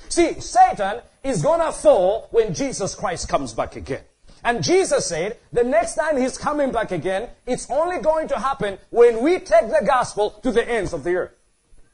See, 0.10 0.40
Satan 0.40 1.02
is 1.24 1.42
gonna 1.42 1.72
fall 1.72 2.28
when 2.32 2.54
Jesus 2.54 2.96
Christ 2.96 3.28
comes 3.28 3.54
back 3.54 3.76
again. 3.76 4.04
And 4.44 4.64
Jesus 4.64 5.08
said, 5.08 5.38
the 5.52 5.64
next 5.64 5.96
time 5.96 6.16
he's 6.16 6.38
coming 6.38 6.72
back 6.72 6.92
again, 6.92 7.30
it's 7.46 7.70
only 7.70 8.00
going 8.00 8.30
to 8.30 8.40
happen 8.40 8.78
when 8.92 9.22
we 9.22 9.40
take 9.40 9.68
the 9.68 9.84
gospel 9.86 10.32
to 10.44 10.52
the 10.52 10.66
ends 10.68 10.94
of 10.94 11.04
the 11.04 11.16
earth. 11.16 11.32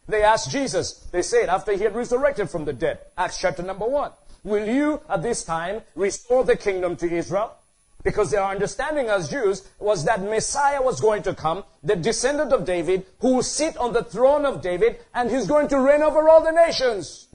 They 0.07 0.21
asked 0.21 0.51
Jesus, 0.51 1.07
they 1.11 1.21
said, 1.21 1.49
after 1.49 1.71
he 1.71 1.83
had 1.83 1.95
resurrected 1.95 2.49
from 2.49 2.65
the 2.65 2.73
dead, 2.73 2.99
Acts 3.17 3.39
chapter 3.39 3.63
number 3.63 3.87
one, 3.87 4.11
will 4.43 4.67
you 4.67 5.01
at 5.09 5.23
this 5.23 5.43
time 5.43 5.81
restore 5.95 6.43
the 6.43 6.57
kingdom 6.57 6.95
to 6.97 7.09
Israel? 7.11 7.55
Because 8.03 8.31
their 8.31 8.43
understanding 8.43 9.07
as 9.07 9.29
Jews 9.29 9.67
was 9.79 10.03
that 10.05 10.21
Messiah 10.21 10.81
was 10.81 10.99
going 10.99 11.23
to 11.23 11.33
come, 11.33 11.63
the 11.83 11.95
descendant 11.95 12.51
of 12.51 12.65
David, 12.65 13.05
who 13.19 13.35
will 13.35 13.43
sit 13.43 13.77
on 13.77 13.93
the 13.93 14.03
throne 14.03 14.45
of 14.45 14.61
David, 14.61 14.99
and 15.13 15.31
he's 15.31 15.47
going 15.47 15.69
to 15.69 15.79
reign 15.79 16.01
over 16.01 16.27
all 16.27 16.43
the 16.43 16.51
nations. 16.51 17.29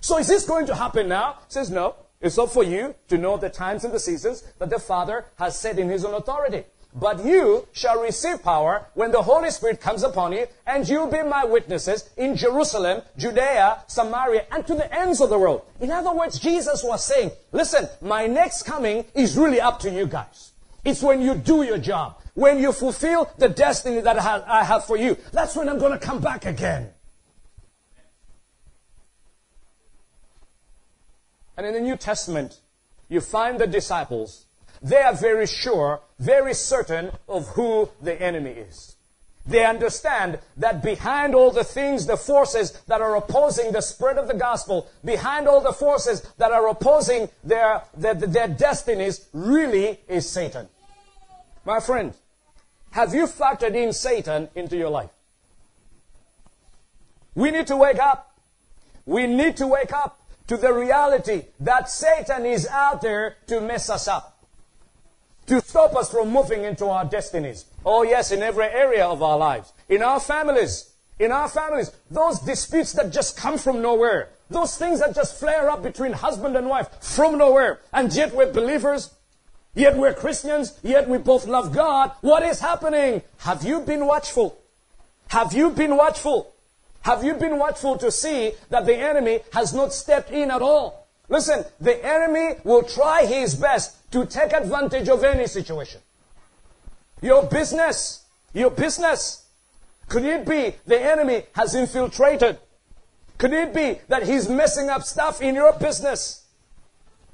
So 0.00 0.18
is 0.18 0.28
this 0.28 0.46
going 0.46 0.66
to 0.66 0.74
happen 0.74 1.08
now? 1.08 1.38
He 1.46 1.52
says, 1.52 1.70
no. 1.70 1.96
It's 2.20 2.38
up 2.38 2.50
for 2.50 2.64
you 2.64 2.94
to 3.08 3.18
know 3.18 3.36
the 3.36 3.50
times 3.50 3.84
and 3.84 3.92
the 3.92 4.00
seasons 4.00 4.42
that 4.58 4.70
the 4.70 4.78
Father 4.78 5.26
has 5.38 5.58
set 5.58 5.78
in 5.78 5.88
his 5.88 6.04
own 6.04 6.14
authority. 6.14 6.64
But 6.98 7.26
you 7.26 7.68
shall 7.72 8.00
receive 8.00 8.42
power 8.42 8.86
when 8.94 9.12
the 9.12 9.20
Holy 9.20 9.50
Spirit 9.50 9.82
comes 9.82 10.02
upon 10.02 10.32
you, 10.32 10.46
and 10.66 10.88
you'll 10.88 11.10
be 11.10 11.22
my 11.22 11.44
witnesses 11.44 12.08
in 12.16 12.36
Jerusalem, 12.36 13.02
Judea, 13.18 13.84
Samaria, 13.86 14.46
and 14.50 14.66
to 14.66 14.74
the 14.74 14.90
ends 14.98 15.20
of 15.20 15.28
the 15.28 15.38
world. 15.38 15.60
In 15.78 15.90
other 15.90 16.12
words, 16.12 16.38
Jesus 16.38 16.82
was 16.82 17.04
saying, 17.04 17.32
listen, 17.52 17.86
my 18.00 18.26
next 18.26 18.62
coming 18.62 19.04
is 19.14 19.36
really 19.36 19.60
up 19.60 19.78
to 19.80 19.90
you 19.90 20.06
guys. 20.06 20.52
It's 20.86 21.02
when 21.02 21.20
you 21.20 21.34
do 21.34 21.64
your 21.64 21.76
job, 21.76 22.16
when 22.32 22.58
you 22.58 22.72
fulfill 22.72 23.30
the 23.36 23.50
destiny 23.50 24.00
that 24.00 24.18
I 24.18 24.64
have 24.64 24.86
for 24.86 24.96
you. 24.96 25.18
That's 25.32 25.54
when 25.54 25.68
I'm 25.68 25.78
going 25.78 25.92
to 25.92 25.98
come 25.98 26.22
back 26.22 26.46
again. 26.46 26.92
And 31.58 31.66
in 31.66 31.74
the 31.74 31.80
New 31.80 31.96
Testament, 31.96 32.58
you 33.10 33.20
find 33.20 33.60
the 33.60 33.66
disciples 33.66 34.45
they 34.82 35.02
are 35.02 35.14
very 35.14 35.46
sure, 35.46 36.00
very 36.18 36.54
certain 36.54 37.10
of 37.28 37.48
who 37.48 37.88
the 38.00 38.20
enemy 38.20 38.50
is. 38.50 38.96
They 39.46 39.64
understand 39.64 40.40
that 40.56 40.82
behind 40.82 41.34
all 41.34 41.52
the 41.52 41.62
things, 41.62 42.06
the 42.06 42.16
forces 42.16 42.72
that 42.88 43.00
are 43.00 43.14
opposing 43.16 43.70
the 43.70 43.80
spread 43.80 44.18
of 44.18 44.26
the 44.26 44.34
gospel, 44.34 44.88
behind 45.04 45.46
all 45.46 45.60
the 45.60 45.72
forces 45.72 46.22
that 46.38 46.50
are 46.50 46.68
opposing 46.68 47.28
their, 47.44 47.82
their, 47.96 48.14
their 48.14 48.48
destinies, 48.48 49.28
really 49.32 50.00
is 50.08 50.28
Satan. 50.28 50.68
My 51.64 51.78
friend, 51.78 52.12
have 52.90 53.14
you 53.14 53.26
factored 53.26 53.74
in 53.74 53.92
Satan 53.92 54.48
into 54.56 54.76
your 54.76 54.90
life? 54.90 55.10
We 57.34 57.50
need 57.52 57.68
to 57.68 57.76
wake 57.76 58.00
up. 58.00 58.32
We 59.04 59.28
need 59.28 59.58
to 59.58 59.68
wake 59.68 59.92
up 59.92 60.18
to 60.48 60.56
the 60.56 60.72
reality 60.72 61.44
that 61.60 61.88
Satan 61.88 62.46
is 62.46 62.66
out 62.66 63.00
there 63.00 63.36
to 63.46 63.60
mess 63.60 63.90
us 63.90 64.08
up 64.08 64.35
to 65.46 65.60
stop 65.60 65.94
us 65.96 66.10
from 66.10 66.30
moving 66.30 66.64
into 66.64 66.86
our 66.86 67.04
destinies. 67.04 67.66
Oh 67.84 68.02
yes, 68.02 68.32
in 68.32 68.42
every 68.42 68.66
area 68.66 69.06
of 69.06 69.22
our 69.22 69.38
lives. 69.38 69.72
In 69.88 70.02
our 70.02 70.20
families. 70.20 70.92
In 71.18 71.32
our 71.32 71.48
families. 71.48 71.92
Those 72.10 72.40
disputes 72.40 72.92
that 72.92 73.12
just 73.12 73.36
come 73.36 73.58
from 73.58 73.80
nowhere. 73.80 74.30
Those 74.50 74.76
things 74.76 75.00
that 75.00 75.14
just 75.14 75.38
flare 75.38 75.70
up 75.70 75.82
between 75.82 76.12
husband 76.12 76.56
and 76.56 76.68
wife 76.68 76.88
from 77.00 77.38
nowhere. 77.38 77.80
And 77.92 78.12
yet 78.12 78.34
we're 78.34 78.52
believers. 78.52 79.10
Yet 79.74 79.96
we're 79.96 80.14
Christians. 80.14 80.78
Yet 80.82 81.08
we 81.08 81.18
both 81.18 81.46
love 81.46 81.74
God. 81.74 82.12
What 82.20 82.42
is 82.42 82.60
happening? 82.60 83.22
Have 83.38 83.64
you 83.64 83.80
been 83.80 84.06
watchful? 84.06 84.58
Have 85.28 85.52
you 85.52 85.70
been 85.70 85.96
watchful? 85.96 86.52
Have 87.02 87.22
you 87.22 87.34
been 87.34 87.58
watchful 87.58 87.96
to 87.98 88.10
see 88.10 88.52
that 88.70 88.86
the 88.86 88.96
enemy 88.96 89.40
has 89.52 89.72
not 89.72 89.92
stepped 89.92 90.30
in 90.30 90.50
at 90.50 90.62
all? 90.62 91.05
Listen, 91.28 91.64
the 91.80 92.04
enemy 92.04 92.56
will 92.64 92.82
try 92.82 93.26
his 93.26 93.54
best 93.54 94.10
to 94.12 94.24
take 94.26 94.52
advantage 94.52 95.08
of 95.08 95.24
any 95.24 95.46
situation. 95.46 96.00
Your 97.20 97.44
business, 97.44 98.24
your 98.52 98.70
business. 98.70 99.44
Could 100.08 100.24
it 100.24 100.46
be 100.46 100.76
the 100.86 101.00
enemy 101.00 101.44
has 101.54 101.74
infiltrated? 101.74 102.58
Could 103.38 103.52
it 103.52 103.74
be 103.74 103.98
that 104.08 104.22
he's 104.22 104.48
messing 104.48 104.88
up 104.88 105.02
stuff 105.02 105.42
in 105.42 105.54
your 105.54 105.72
business? 105.72 106.44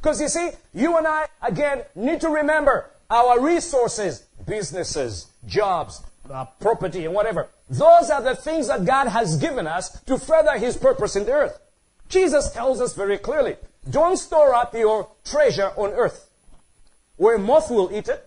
Because 0.01 0.21
you 0.21 0.29
see, 0.29 0.51
you 0.75 0.97
and 0.97 1.07
I, 1.07 1.27
again, 1.43 1.83
need 1.95 2.21
to 2.23 2.29
remember 2.29 2.91
our 3.09 3.41
resources, 3.41 4.27
businesses, 4.47 5.29
jobs, 5.47 6.03
uh, 6.31 6.47
property, 6.61 7.05
and 7.05 7.15
whatever. 7.15 7.49
Those 7.69 8.11
are 8.11 8.23
the 8.23 8.35
things 8.35 8.69
that 8.69 8.85
God 8.85 9.09
has 9.09 9.37
given 9.37 9.67
us 9.67 10.01
to 10.03 10.19
further 10.19 10.59
His 10.59 10.77
purpose 10.77 11.15
in 11.15 11.25
the 11.25 11.33
earth. 11.33 11.59
Jesus 12.09 12.51
tells 12.51 12.81
us 12.81 12.95
very 12.95 13.19
clearly, 13.19 13.57
don't 13.89 14.17
store 14.17 14.55
up 14.55 14.75
your 14.75 15.09
treasure 15.25 15.73
on 15.77 15.91
earth 15.91 16.29
where 17.17 17.39
moth 17.39 17.71
will 17.71 17.91
eat 17.93 18.09
it, 18.09 18.27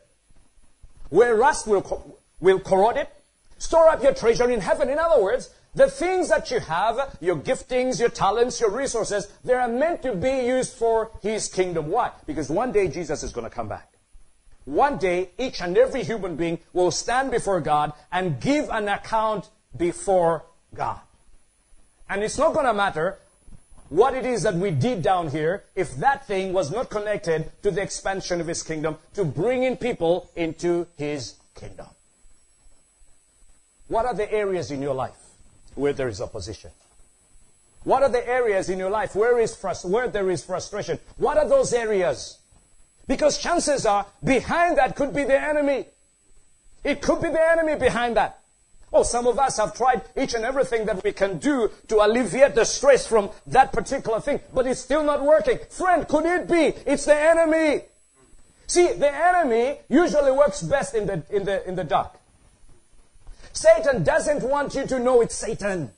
where 1.10 1.36
rust 1.36 1.68
will, 1.68 2.18
will 2.40 2.60
corrode 2.60 2.98
it. 2.98 3.10
Store 3.58 3.90
up 3.90 4.04
your 4.04 4.14
treasure 4.14 4.50
in 4.50 4.62
heaven. 4.62 4.90
In 4.90 5.00
other 5.00 5.22
words, 5.22 5.50
the 5.74 5.90
things 5.90 6.30
that 6.30 6.52
you 6.52 6.60
have, 6.60 7.18
your 7.20 7.36
giftings, 7.36 8.00
your 8.00 8.10
talents, 8.10 8.62
your 8.62 8.70
resources, 8.70 9.28
they 9.44 9.54
are 9.54 9.68
meant 9.68 10.02
to 10.04 10.16
be 10.16 10.46
used 10.46 10.74
for 10.74 11.12
His 11.22 11.48
kingdom. 11.48 11.90
Why? 11.90 12.12
Because 12.26 12.50
one 12.50 12.72
day 12.72 12.88
Jesus 12.88 13.24
is 13.24 13.32
going 13.32 13.44
to 13.44 13.54
come 13.54 13.68
back. 13.68 13.96
one 14.66 14.98
day 14.98 15.30
each 15.38 15.62
and 15.62 15.78
every 15.78 16.04
human 16.04 16.36
being 16.36 16.60
will 16.74 16.92
stand 16.92 17.32
before 17.32 17.62
God 17.62 17.94
and 18.12 18.40
give 18.42 18.68
an 18.70 18.90
account 18.90 19.50
before 19.78 20.44
God. 20.74 21.00
And 22.10 22.24
it's 22.24 22.38
not 22.38 22.54
going 22.54 22.66
to 22.66 22.74
matter 22.74 23.20
what 23.90 24.14
it 24.14 24.26
is 24.26 24.44
that 24.44 24.56
we 24.56 24.72
did 24.72 25.02
down 25.02 25.30
here 25.30 25.64
if 25.76 25.96
that 25.98 26.26
thing 26.26 26.54
was 26.54 26.72
not 26.72 26.90
connected 26.90 27.52
to 27.62 27.72
the 27.72 27.82
expansion 27.82 28.42
of 28.42 28.48
his 28.48 28.64
kingdom, 28.64 28.98
to 29.14 29.24
bringing 29.24 29.78
people 29.78 30.30
into 30.36 30.88
his 30.98 31.36
kingdom. 31.56 31.88
What 33.88 34.06
are 34.06 34.16
the 34.16 34.32
areas 34.32 34.72
in 34.72 34.82
your 34.82 34.96
life 34.96 35.18
where 35.76 35.94
there 35.94 36.08
is 36.08 36.20
opposition? 36.20 36.72
What 37.84 38.02
are 38.02 38.10
the 38.10 38.28
areas 38.28 38.70
in 38.70 38.80
your 38.80 38.90
life 38.90 39.16
where, 39.16 39.40
is 39.40 39.56
frust- 39.56 39.88
where 39.88 40.08
there 40.08 40.30
is 40.32 40.44
frustration? 40.44 41.00
What 41.18 41.38
are 41.38 41.48
those 41.48 41.72
areas? 41.72 42.40
Because 43.08 43.38
chances 43.38 43.86
are 43.86 44.08
behind 44.24 44.80
that 44.80 44.96
could 44.96 45.14
be 45.14 45.24
the 45.24 45.40
enemy. 45.40 45.86
It 46.84 47.02
could 47.02 47.22
be 47.22 47.30
the 47.30 47.52
enemy 47.52 47.76
behind 47.76 48.18
that. 48.18 48.40
Oh, 48.96 49.04
some 49.04 49.28
of 49.28 49.38
us 49.38 49.58
have 49.58 49.76
tried 49.76 50.04
each 50.16 50.36
and 50.36 50.46
everything 50.46 50.86
that 50.86 51.04
we 51.04 51.12
can 51.12 51.38
do 51.38 51.70
to 51.90 51.98
alleviate 51.98 52.56
the 52.56 52.64
stress 52.64 53.06
from 53.06 53.30
that 53.48 53.74
particular 53.74 54.22
thing, 54.22 54.40
but 54.54 54.66
it's 54.66 54.80
still 54.80 55.04
not 55.04 55.22
working. 55.22 55.60
Friend, 55.70 56.08
could 56.08 56.26
it 56.26 56.50
be? 56.50 56.68
It's 56.90 57.04
the 57.04 57.14
enemy. 57.14 57.82
See, 58.68 58.94
the 58.94 59.14
enemy 59.14 59.80
usually 59.90 60.32
works 60.32 60.62
best 60.64 60.96
in 60.96 61.08
the, 61.08 61.22
in 61.30 61.44
the, 61.44 61.68
in 61.68 61.76
the 61.76 61.84
dark. 61.84 62.14
Satan 63.52 64.06
doesn't 64.06 64.44
want 64.44 64.76
you 64.76 64.88
to 64.88 64.98
know 64.98 65.20
it's 65.20 65.36
Satan. 65.36 65.92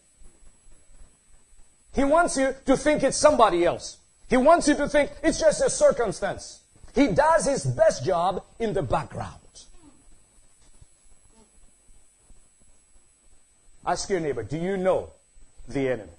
He 1.94 2.04
wants 2.04 2.36
you 2.36 2.56
to 2.66 2.76
think 2.76 3.04
it's 3.04 3.16
somebody 3.16 3.64
else. 3.64 3.98
He 4.28 4.38
wants 4.38 4.68
you 4.68 4.74
to 4.74 4.90
think 4.90 5.12
it's 5.22 5.40
just 5.40 5.62
a 5.62 5.70
circumstance. 5.70 6.62
He 6.96 7.10
does 7.10 7.46
his 7.46 7.64
best 7.64 8.04
job 8.04 8.44
in 8.58 8.74
the 8.74 8.82
background. 8.82 9.37
Ask 13.88 14.10
your 14.10 14.20
neighbor, 14.20 14.44
do 14.44 14.58
you 14.58 14.76
know 14.76 15.12
the 15.70 15.88
enemy? 15.88 16.12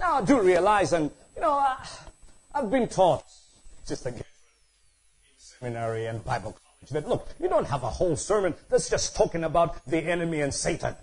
Now, 0.00 0.14
I 0.14 0.22
do 0.22 0.40
realize, 0.40 0.92
and, 0.92 1.12
you 1.36 1.42
know, 1.42 1.52
I, 1.52 1.76
I've 2.52 2.72
been 2.72 2.88
taught, 2.88 3.22
just 3.86 4.04
again, 4.04 4.18
in 4.18 5.38
seminary 5.38 6.06
and 6.06 6.24
Bible 6.24 6.56
college, 6.58 6.90
that 6.90 7.08
look, 7.08 7.28
you 7.38 7.48
don't 7.48 7.66
have 7.66 7.84
a 7.84 7.88
whole 7.88 8.16
sermon 8.16 8.54
that's 8.68 8.90
just 8.90 9.14
talking 9.14 9.44
about 9.44 9.84
the 9.86 9.98
enemy 9.98 10.40
and 10.40 10.52
Satan. 10.52 10.96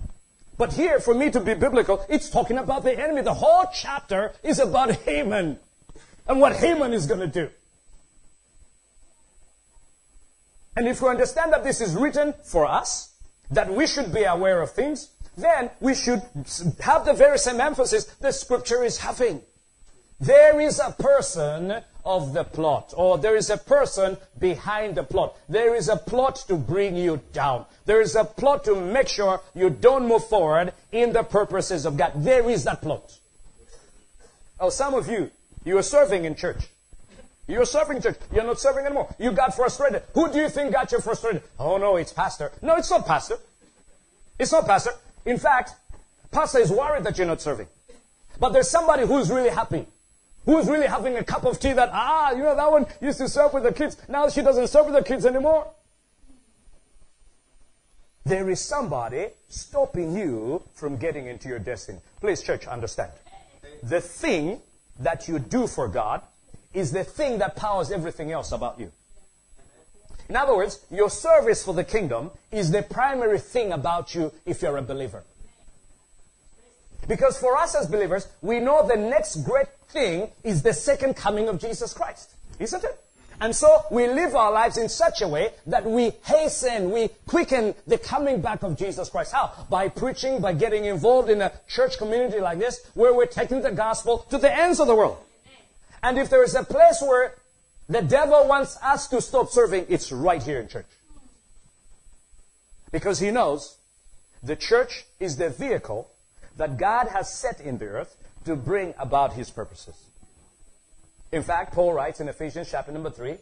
But 0.58 0.74
here, 0.74 1.00
for 1.00 1.14
me 1.14 1.30
to 1.32 1.40
be 1.40 1.54
biblical, 1.54 2.06
it's 2.10 2.30
talking 2.30 2.58
about 2.58 2.84
the 2.84 3.00
enemy. 3.00 3.22
The 3.22 3.36
whole 3.36 3.68
chapter 3.74 4.34
is 4.44 4.60
about 4.60 4.92
Haman 4.92 5.60
and 6.28 6.42
what 6.42 6.58
Haman 6.58 6.92
is 6.92 7.06
going 7.06 7.22
to 7.22 7.28
do. 7.28 7.50
And 10.76 10.90
if 10.90 11.02
we 11.02 11.08
understand 11.08 11.54
that 11.54 11.64
this 11.64 11.80
is 11.80 11.96
written 11.96 12.34
for 12.44 12.66
us, 12.66 13.14
that 13.52 13.74
we 13.74 13.88
should 13.88 14.14
be 14.14 14.24
aware 14.24 14.62
of 14.62 14.72
things, 14.72 15.10
then 15.38 15.70
we 15.80 15.94
should 15.94 16.22
have 16.80 17.06
the 17.06 17.14
very 17.14 17.38
same 17.38 17.62
emphasis 17.62 18.06
the 18.20 18.32
scripture 18.32 18.84
is 18.84 18.98
having. 18.98 19.42
There 20.20 20.60
is 20.60 20.80
a 20.80 20.96
person 20.98 21.84
of 22.04 22.34
the 22.34 22.44
plot, 22.44 22.94
or 22.98 23.18
there 23.20 23.36
is 23.36 23.50
a 23.50 23.58
person 23.58 24.18
behind 24.40 24.96
the 24.96 25.04
plot. 25.04 25.38
There 25.48 25.76
is 25.76 25.90
a 25.90 25.98
plot 25.98 26.38
to 26.48 26.56
bring 26.56 26.96
you 26.96 27.22
down. 27.34 27.66
There 27.86 28.02
is 28.02 28.16
a 28.16 28.24
plot 28.24 28.64
to 28.64 28.76
make 28.76 29.10
sure 29.10 29.42
you 29.54 29.70
don't 29.70 30.08
move 30.08 30.26
forward 30.26 30.74
in 30.92 31.14
the 31.14 31.24
purposes 31.24 31.86
of 31.86 31.98
God. 31.98 32.14
There 32.16 32.50
is 32.50 32.64
that 32.64 32.82
plot. 32.82 33.20
Oh, 34.60 34.70
some 34.70 34.96
of 34.96 35.08
you, 35.08 35.30
you 35.64 35.78
are 35.78 35.84
serving 35.84 36.26
in 36.26 36.34
church. 36.34 36.68
You're 37.48 37.66
serving 37.66 38.02
church. 38.02 38.18
You're 38.32 38.44
not 38.44 38.60
serving 38.60 38.86
anymore. 38.86 39.14
You 39.18 39.32
got 39.32 39.56
frustrated. 39.56 40.04
Who 40.14 40.32
do 40.32 40.40
you 40.40 40.50
think 40.50 40.74
got 40.74 40.92
you 40.92 41.00
frustrated? 41.00 41.44
Oh 41.58 41.78
no, 41.78 41.96
it's 41.96 42.12
pastor. 42.12 42.52
No, 42.62 42.76
it's 42.76 42.90
not 42.92 43.06
pastor. 43.06 43.38
It's 44.38 44.52
not 44.52 44.68
pastor. 44.68 44.92
In 45.26 45.38
fact, 45.38 45.72
pastor 46.30 46.60
is 46.60 46.72
worried 46.72 47.06
that 47.06 47.18
you're 47.18 47.28
not 47.28 47.42
serving. 47.42 47.68
But 48.40 48.50
there's 48.50 48.70
somebody 48.70 49.06
who's 49.06 49.32
really 49.32 49.50
happy. 49.50 49.88
Who's 50.46 50.68
really 50.68 50.88
having 50.88 51.16
a 51.18 51.24
cup 51.24 51.46
of 51.46 51.60
tea 51.60 51.74
that, 51.74 51.90
ah, 51.92 52.32
you 52.32 52.44
know, 52.44 52.56
that 52.56 52.72
one 52.72 52.86
used 53.02 53.18
to 53.20 53.28
serve 53.28 53.54
with 53.54 53.64
the 53.64 53.74
kids. 53.74 53.98
Now 54.08 54.30
she 54.30 54.42
doesn't 54.42 54.68
serve 54.68 54.86
with 54.86 54.96
the 54.96 55.04
kids 55.04 55.26
anymore. 55.26 55.68
There 58.26 58.50
is 58.50 58.60
somebody 58.60 59.28
stopping 59.48 60.16
you 60.16 60.64
from 60.74 60.98
getting 60.98 61.28
into 61.28 61.48
your 61.48 61.60
destiny. 61.60 62.00
Please, 62.20 62.42
church, 62.42 62.68
understand. 62.68 63.12
The 63.84 64.02
thing 64.02 64.62
that 65.00 65.30
you 65.30 65.40
do 65.40 65.68
for 65.68 65.88
God 65.88 66.22
is 66.74 66.92
the 66.92 67.04
thing 67.04 67.40
that 67.40 67.56
powers 67.56 67.92
everything 67.92 68.32
else 68.32 68.52
about 68.52 68.80
you. 68.80 68.92
In 70.30 70.36
other 70.36 70.56
words, 70.56 70.86
your 70.92 71.10
service 71.10 71.64
for 71.64 71.74
the 71.74 71.84
kingdom 71.84 72.32
is 72.52 72.72
the 72.72 72.84
primary 72.84 73.40
thing 73.40 73.72
about 73.72 74.14
you 74.14 74.34
if 74.46 74.62
you're 74.62 74.78
a 74.78 74.82
believer. 74.82 75.24
Because 77.08 77.38
for 77.38 77.56
us 77.56 77.76
as 77.76 77.88
believers, 77.88 78.28
we 78.42 78.60
know 78.60 78.86
the 78.86 78.98
next 78.98 79.38
great 79.38 79.68
thing 79.90 80.30
is 80.44 80.62
the 80.62 80.74
second 80.74 81.16
coming 81.16 81.48
of 81.48 81.60
Jesus 81.60 81.94
Christ. 81.94 82.32
Isn't 82.60 82.84
it? 82.84 83.00
And 83.40 83.56
so 83.56 83.84
we 83.92 84.08
live 84.08 84.36
our 84.36 84.52
lives 84.52 84.78
in 84.78 84.90
such 84.90 85.22
a 85.22 85.28
way 85.28 85.52
that 85.68 85.86
we 85.86 86.12
hasten, 86.26 86.92
we 86.92 87.10
quicken 87.28 87.76
the 87.86 87.98
coming 87.98 88.42
back 88.42 88.64
of 88.64 88.78
Jesus 88.78 89.10
Christ. 89.10 89.32
How? 89.32 89.54
By 89.70 89.90
preaching, 89.90 90.42
by 90.42 90.54
getting 90.54 90.86
involved 90.86 91.30
in 91.30 91.42
a 91.42 91.52
church 91.68 92.00
community 92.00 92.40
like 92.40 92.58
this, 92.58 92.84
where 92.96 93.14
we're 93.14 93.28
taking 93.28 93.62
the 93.62 93.72
gospel 93.72 94.26
to 94.32 94.40
the 94.40 94.54
ends 94.54 94.80
of 94.80 94.88
the 94.88 94.96
world. 94.96 95.18
And 96.08 96.18
if 96.18 96.30
there 96.30 96.42
is 96.42 96.56
a 96.56 96.64
place 96.64 97.02
where 97.02 97.36
the 97.90 98.02
devil 98.02 98.48
wants 98.48 98.78
us 98.82 99.10
to 99.10 99.20
stop 99.20 99.50
serving, 99.50 99.88
it's 99.90 100.10
right 100.10 100.42
here 100.42 100.62
in 100.62 100.70
church. 100.70 100.88
Because 102.94 103.20
he 103.20 103.30
knows 103.30 103.76
the 104.42 104.56
church 104.56 105.04
is 105.20 105.36
the 105.36 105.50
vehicle 105.50 106.10
that 106.56 106.78
God 106.78 107.10
has 107.10 107.34
set 107.34 107.60
in 107.60 107.78
the 107.78 107.88
earth 107.88 108.16
to 108.46 108.56
bring 108.56 108.94
about 108.98 109.34
his 109.34 109.50
purposes. 109.50 110.02
In 111.34 111.44
fact, 111.44 111.74
Paul 111.74 111.92
writes 111.92 112.22
in 112.22 112.30
Ephesians 112.30 112.72
chapter 112.72 112.94
number 112.94 113.10
3, 113.10 113.36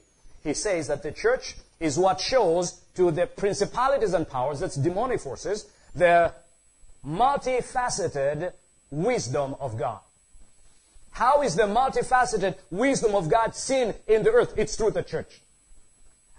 he 0.44 0.56
says 0.56 0.88
that 0.88 1.04
the 1.04 1.12
church 1.12 1.58
is 1.80 2.00
what 2.00 2.20
shows 2.20 2.82
to 2.96 3.12
the 3.12 3.28
principalities 3.28 4.16
and 4.16 4.28
powers, 4.28 4.60
that's 4.62 4.76
demonic 4.76 5.20
forces, 5.20 5.68
the 5.94 6.34
multifaceted 7.06 8.54
wisdom 8.90 9.56
of 9.60 9.78
God. 9.78 10.00
How 11.16 11.44
is 11.44 11.56
the 11.56 11.64
multifaceted 11.64 12.56
wisdom 12.70 13.16
of 13.16 13.30
God 13.30 13.56
seen 13.56 13.94
in 14.06 14.24
the 14.24 14.32
earth? 14.32 14.54
It's 14.58 14.76
through 14.76 14.92
the 14.92 15.02
church. 15.02 15.40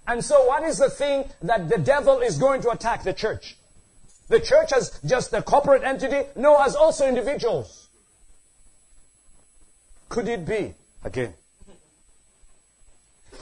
And 0.07 0.23
so 0.23 0.45
what 0.45 0.65
is 0.65 0.77
the 0.77 0.91
thing 0.91 1.25
that 1.41 1.71
the 1.71 1.79
devil 1.79 2.21
is 2.21 2.37
going 2.37 2.61
to 2.61 2.69
attack 2.69 3.03
the 3.03 3.15
church? 3.15 3.57
The 4.29 4.39
church 4.39 4.75
as 4.75 5.01
just 5.03 5.33
a 5.33 5.41
corporate 5.41 5.83
entity? 5.83 6.29
No, 6.37 6.63
as 6.63 6.77
also 6.77 7.09
individuals. 7.09 7.89
Could 10.11 10.29
it 10.29 10.45
be, 10.45 10.75
again, 11.03 11.33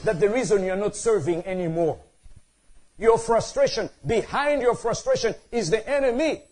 that 0.05 0.21
the 0.21 0.29
reason 0.29 0.63
you're 0.63 0.77
not 0.77 0.95
serving 0.95 1.45
anymore, 1.45 1.99
your 2.97 3.17
frustration, 3.17 3.89
behind 4.07 4.61
your 4.61 4.75
frustration 4.75 5.35
is 5.51 5.69
the 5.69 5.85
enemy? 5.85 6.43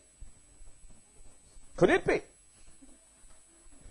Could 1.77 1.89
it 1.89 2.05
be? 2.05 2.19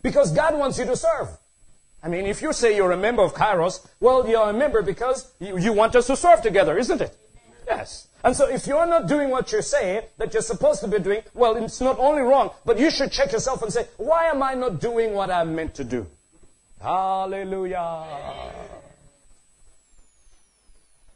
Because 0.03 0.33
God 0.33 0.59
wants 0.59 0.79
you 0.79 0.85
to 0.87 0.97
serve. 0.97 1.29
I 2.03 2.09
mean, 2.09 2.27
if 2.27 2.43
you 2.43 2.53
say 2.53 2.75
you're 2.75 2.91
a 2.91 2.97
member 2.97 3.23
of 3.23 3.35
Kairos, 3.35 3.87
well, 4.01 4.29
you're 4.29 4.51
a 4.51 4.53
member 4.53 4.83
because 4.83 5.33
you, 5.38 5.57
you 5.59 5.73
want 5.73 5.95
us 5.95 6.09
to 6.09 6.17
serve 6.17 6.43
together, 6.43 6.77
isn't 6.77 7.01
it? 7.01 7.17
Yes. 7.67 8.09
And 8.25 8.37
so 8.37 8.49
if 8.49 8.67
you're 8.67 8.87
not 8.87 9.07
doing 9.07 9.31
what 9.31 9.53
you're 9.53 9.62
saying 9.62 10.03
that 10.19 10.33
you're 10.33 10.43
supposed 10.43 10.81
to 10.81 10.88
be 10.88 10.99
doing, 10.99 11.23
well, 11.35 11.57
it's 11.57 11.81
not 11.81 11.99
only 11.99 12.23
wrong, 12.23 12.51
but 12.65 12.79
you 12.79 12.91
should 12.91 13.12
check 13.12 13.33
yourself 13.33 13.62
and 13.62 13.73
say, 13.73 13.87
why 13.97 14.27
am 14.27 14.43
I 14.43 14.55
not 14.55 14.81
doing 14.81 15.12
what 15.12 15.31
I'm 15.31 15.55
meant 15.55 15.75
to 15.77 15.85
do? 15.85 16.07
Hallelujah. 16.81 18.05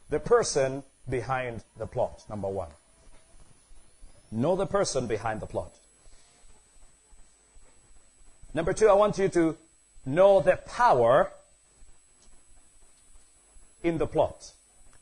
The 0.09 0.19
person 0.19 0.83
behind 1.09 1.63
the 1.77 1.85
plot, 1.85 2.23
number 2.29 2.47
one. 2.47 2.69
Know 4.31 4.55
the 4.55 4.65
person 4.65 5.07
behind 5.07 5.41
the 5.41 5.47
plot. 5.47 5.73
Number 8.53 8.73
two, 8.73 8.89
I 8.89 8.93
want 8.93 9.17
you 9.17 9.29
to 9.29 9.57
know 10.05 10.39
the 10.39 10.57
power 10.57 11.31
in 13.83 13.97
the 13.97 14.07
plot. 14.07 14.51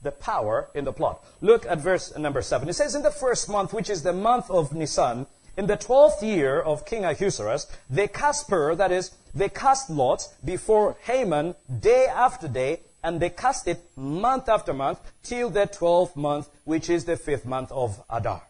The 0.01 0.11
power 0.11 0.69
in 0.73 0.85
the 0.85 0.93
plot. 0.93 1.23
Look 1.41 1.65
at 1.65 1.79
verse 1.79 2.15
number 2.17 2.41
seven. 2.41 2.69
It 2.69 2.73
says, 2.73 2.95
In 2.95 3.01
the 3.01 3.11
first 3.11 3.49
month, 3.49 3.73
which 3.73 3.89
is 3.89 4.03
the 4.03 4.13
month 4.13 4.49
of 4.49 4.73
Nisan, 4.73 5.25
in 5.57 5.67
the 5.67 5.77
twelfth 5.77 6.21
year 6.21 6.59
of 6.59 6.85
King 6.85 7.05
Ahasuerus, 7.05 7.67
they 7.89 8.07
cast 8.07 8.49
pur, 8.49 8.75
that 8.75 8.91
is, 8.91 9.11
they 9.33 9.49
cast 9.49 9.89
lots 9.89 10.27
before 10.43 10.97
Haman 11.03 11.55
day 11.79 12.07
after 12.07 12.47
day, 12.47 12.81
and 13.03 13.21
they 13.21 13.29
cast 13.29 13.67
it 13.67 13.79
month 13.95 14.49
after 14.49 14.73
month 14.73 14.99
till 15.23 15.49
the 15.49 15.65
twelfth 15.65 16.15
month, 16.15 16.49
which 16.65 16.89
is 16.89 17.05
the 17.05 17.15
fifth 17.15 17.45
month 17.45 17.71
of 17.71 18.01
Adar. 18.09 18.43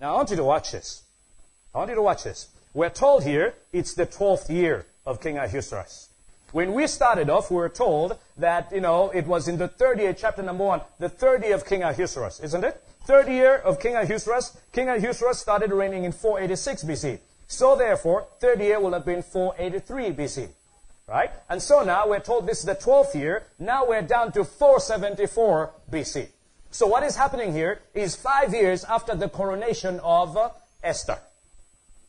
Now 0.00 0.14
I 0.14 0.16
want 0.16 0.30
you 0.30 0.36
to 0.36 0.44
watch 0.44 0.72
this. 0.72 1.02
I 1.74 1.78
want 1.78 1.90
you 1.90 1.96
to 1.96 2.02
watch 2.02 2.24
this. 2.24 2.48
We're 2.76 2.90
told 2.90 3.24
here 3.24 3.54
it's 3.72 3.94
the 3.94 4.04
12th 4.04 4.50
year 4.50 4.84
of 5.06 5.18
King 5.18 5.38
Ahasuerus. 5.38 6.10
When 6.52 6.74
we 6.74 6.86
started 6.86 7.30
off, 7.30 7.50
we 7.50 7.56
were 7.56 7.70
told 7.70 8.18
that, 8.36 8.70
you 8.70 8.82
know, 8.82 9.08
it 9.14 9.26
was 9.26 9.48
in 9.48 9.56
the 9.56 9.66
30th, 9.66 10.18
chapter 10.18 10.42
number 10.42 10.62
one, 10.64 10.82
the 10.98 11.08
30th 11.08 11.54
of 11.54 11.64
King 11.64 11.84
Ahasuerus, 11.84 12.38
isn't 12.40 12.64
it? 12.64 12.78
Third 13.06 13.28
year 13.28 13.56
of 13.56 13.80
King 13.80 13.96
Ahasuerus. 13.96 14.58
King 14.72 14.90
Ahasuerus 14.90 15.38
started 15.38 15.72
reigning 15.72 16.04
in 16.04 16.12
486 16.12 16.84
BC. 16.84 17.18
So 17.46 17.76
therefore, 17.76 18.26
third 18.40 18.60
year 18.60 18.78
will 18.78 18.92
have 18.92 19.06
been 19.06 19.22
483 19.22 20.12
BC. 20.12 20.48
Right? 21.08 21.30
And 21.48 21.62
so 21.62 21.82
now 21.82 22.06
we're 22.06 22.20
told 22.20 22.46
this 22.46 22.58
is 22.58 22.66
the 22.66 22.74
12th 22.74 23.14
year. 23.14 23.44
Now 23.58 23.86
we're 23.86 24.02
down 24.02 24.32
to 24.32 24.44
474 24.44 25.70
BC. 25.90 26.28
So 26.72 26.86
what 26.86 27.04
is 27.04 27.16
happening 27.16 27.54
here 27.54 27.80
is 27.94 28.16
five 28.16 28.52
years 28.52 28.84
after 28.84 29.14
the 29.14 29.30
coronation 29.30 29.98
of 30.00 30.36
uh, 30.36 30.50
Esther. 30.84 31.16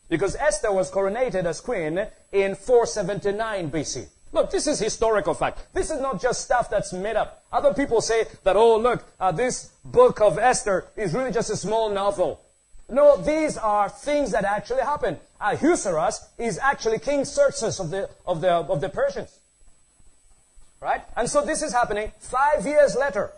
Because 0.10 0.36
Esther 0.36 0.72
was 0.72 0.90
coronated 0.90 1.46
as 1.46 1.60
queen 1.60 2.06
in 2.32 2.56
479 2.56 3.72
BC. 3.72 4.08
Look, 4.34 4.52
this 4.52 4.68
is 4.68 4.80
historical 4.80 5.34
fact. 5.34 5.60
This 5.74 5.90
is 5.90 6.02
not 6.02 6.22
just 6.22 6.42
stuff 6.42 6.70
that's 6.70 6.94
made 6.94 7.16
up. 7.16 7.44
Other 7.52 7.74
people 7.74 8.02
say 8.02 8.26
that, 8.44 8.56
oh, 8.56 8.78
look, 8.78 9.04
uh, 9.20 9.32
this 9.32 9.72
book 9.86 10.22
of 10.22 10.38
Esther 10.38 10.86
is 10.96 11.14
really 11.14 11.32
just 11.32 11.50
a 11.50 11.56
small 11.56 11.90
novel. 11.90 12.42
No, 12.90 13.18
these 13.18 13.58
are 13.58 13.90
things 13.90 14.32
that 14.32 14.46
actually 14.46 14.82
happened. 14.82 15.18
Ahasuerus 15.42 16.28
is 16.38 16.58
actually 16.58 17.00
King 17.00 17.26
Xerxes 17.26 17.80
of 17.80 17.90
the, 17.90 18.10
of 18.26 18.42
the, 18.42 18.52
of 18.52 18.82
the 18.82 18.90
Persians. 18.90 19.40
Right? 20.80 21.02
And 21.16 21.30
so 21.30 21.44
this 21.44 21.62
is 21.62 21.74
happening 21.74 22.12
five 22.20 22.66
years 22.66 22.96
later. 22.96 23.32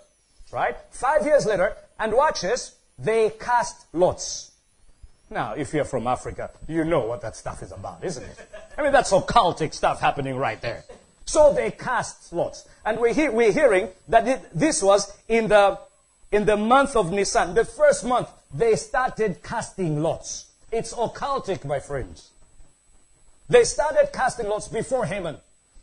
Right? 0.51 0.75
Five 0.91 1.25
years 1.25 1.45
later, 1.45 1.75
and 1.99 2.13
watch 2.13 2.41
this, 2.41 2.75
they 2.97 3.29
cast 3.29 3.86
lots. 3.93 4.48
Now, 5.29 5.53
if 5.53 5.73
you're 5.73 5.85
from 5.85 6.07
Africa, 6.07 6.49
you 6.67 6.83
know 6.83 7.01
what 7.01 7.21
that 7.21 7.35
stuff 7.35 7.61
is 7.61 7.71
about, 7.71 8.03
isn't 8.03 8.23
it? 8.23 8.49
I 8.77 8.81
mean, 8.81 8.91
that's 8.91 9.11
occultic 9.11 9.73
stuff 9.73 9.99
happening 10.01 10.35
right 10.37 10.59
there. 10.59 10.83
So 11.25 11.53
they 11.53 11.69
cast 11.69 12.33
lots. 12.33 12.67
And 12.83 12.99
we're, 12.99 13.13
he- 13.13 13.29
we're 13.29 13.51
hearing 13.51 13.89
that 14.07 14.27
it, 14.27 14.41
this 14.53 14.81
was 14.81 15.15
in 15.27 15.47
the, 15.49 15.79
in 16.31 16.45
the 16.45 16.57
month 16.57 16.95
of 16.95 17.11
Nisan, 17.11 17.53
the 17.53 17.65
first 17.65 18.03
month, 18.03 18.29
they 18.51 18.75
started 18.75 19.43
casting 19.43 20.01
lots. 20.01 20.45
It's 20.71 20.93
occultic, 20.93 21.63
my 21.65 21.79
friends. 21.79 22.31
They 23.47 23.63
started 23.63 24.09
casting 24.11 24.47
lots 24.47 24.67
before 24.67 25.05
Haman, 25.05 25.37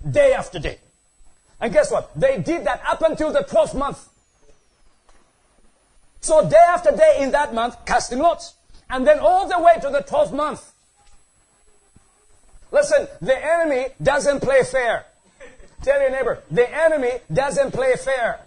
day 0.09 0.33
after 0.33 0.59
day. 0.59 0.79
And 1.61 1.73
guess 1.73 1.91
what? 1.93 2.11
They 2.19 2.39
did 2.41 2.65
that 2.65 2.83
up 2.87 3.03
until 3.03 3.33
the 3.33 3.41
12th 3.41 3.75
month. 3.77 4.09
So 6.21 6.49
day 6.49 6.57
after 6.69 6.91
day 6.91 7.19
in 7.21 7.31
that 7.33 7.55
month, 7.55 7.77
casting 7.87 8.19
lots. 8.19 8.55
And 8.89 9.07
then 9.07 9.19
all 9.19 9.49
the 9.49 9.59
way 9.59 9.75
to 9.81 9.91
the 9.91 10.01
12th 10.01 10.33
month. 10.33 10.73
Listen, 12.71 13.09
the 13.21 13.37
enemy 13.37 13.89
doesn't 14.03 14.41
play 14.41 14.63
fair. 14.63 15.07
Tell 15.83 16.01
your 16.01 16.11
neighbor, 16.11 16.43
the 16.51 16.69
enemy 16.75 17.11
doesn't 17.33 17.73
play 17.73 17.95
fair. 17.97 18.41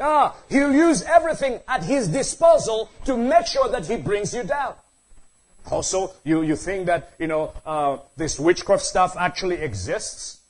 Ah, 0.00 0.34
he'll 0.48 0.72
use 0.72 1.02
everything 1.02 1.60
at 1.68 1.84
his 1.84 2.08
disposal 2.08 2.90
to 3.04 3.16
make 3.16 3.46
sure 3.46 3.68
that 3.68 3.86
he 3.86 3.96
brings 3.96 4.34
you 4.34 4.42
down. 4.42 4.74
Also, 5.70 6.12
you, 6.24 6.42
you 6.42 6.56
think 6.56 6.86
that, 6.86 7.12
you 7.18 7.26
know, 7.26 7.52
uh, 7.64 7.98
this 8.16 8.38
witchcraft 8.38 8.82
stuff 8.82 9.16
actually 9.16 9.56
exists? 9.56 10.40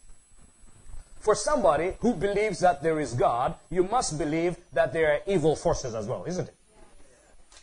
For 1.20 1.34
somebody 1.34 1.94
who 2.00 2.14
believes 2.14 2.60
that 2.60 2.82
there 2.82 3.00
is 3.00 3.14
God, 3.14 3.54
you 3.70 3.84
must 3.84 4.18
believe 4.18 4.56
that 4.72 4.92
there 4.92 5.12
are 5.12 5.20
evil 5.26 5.56
forces 5.56 5.94
as 5.94 6.06
well, 6.06 6.24
isn't 6.26 6.48
it? 6.48 6.54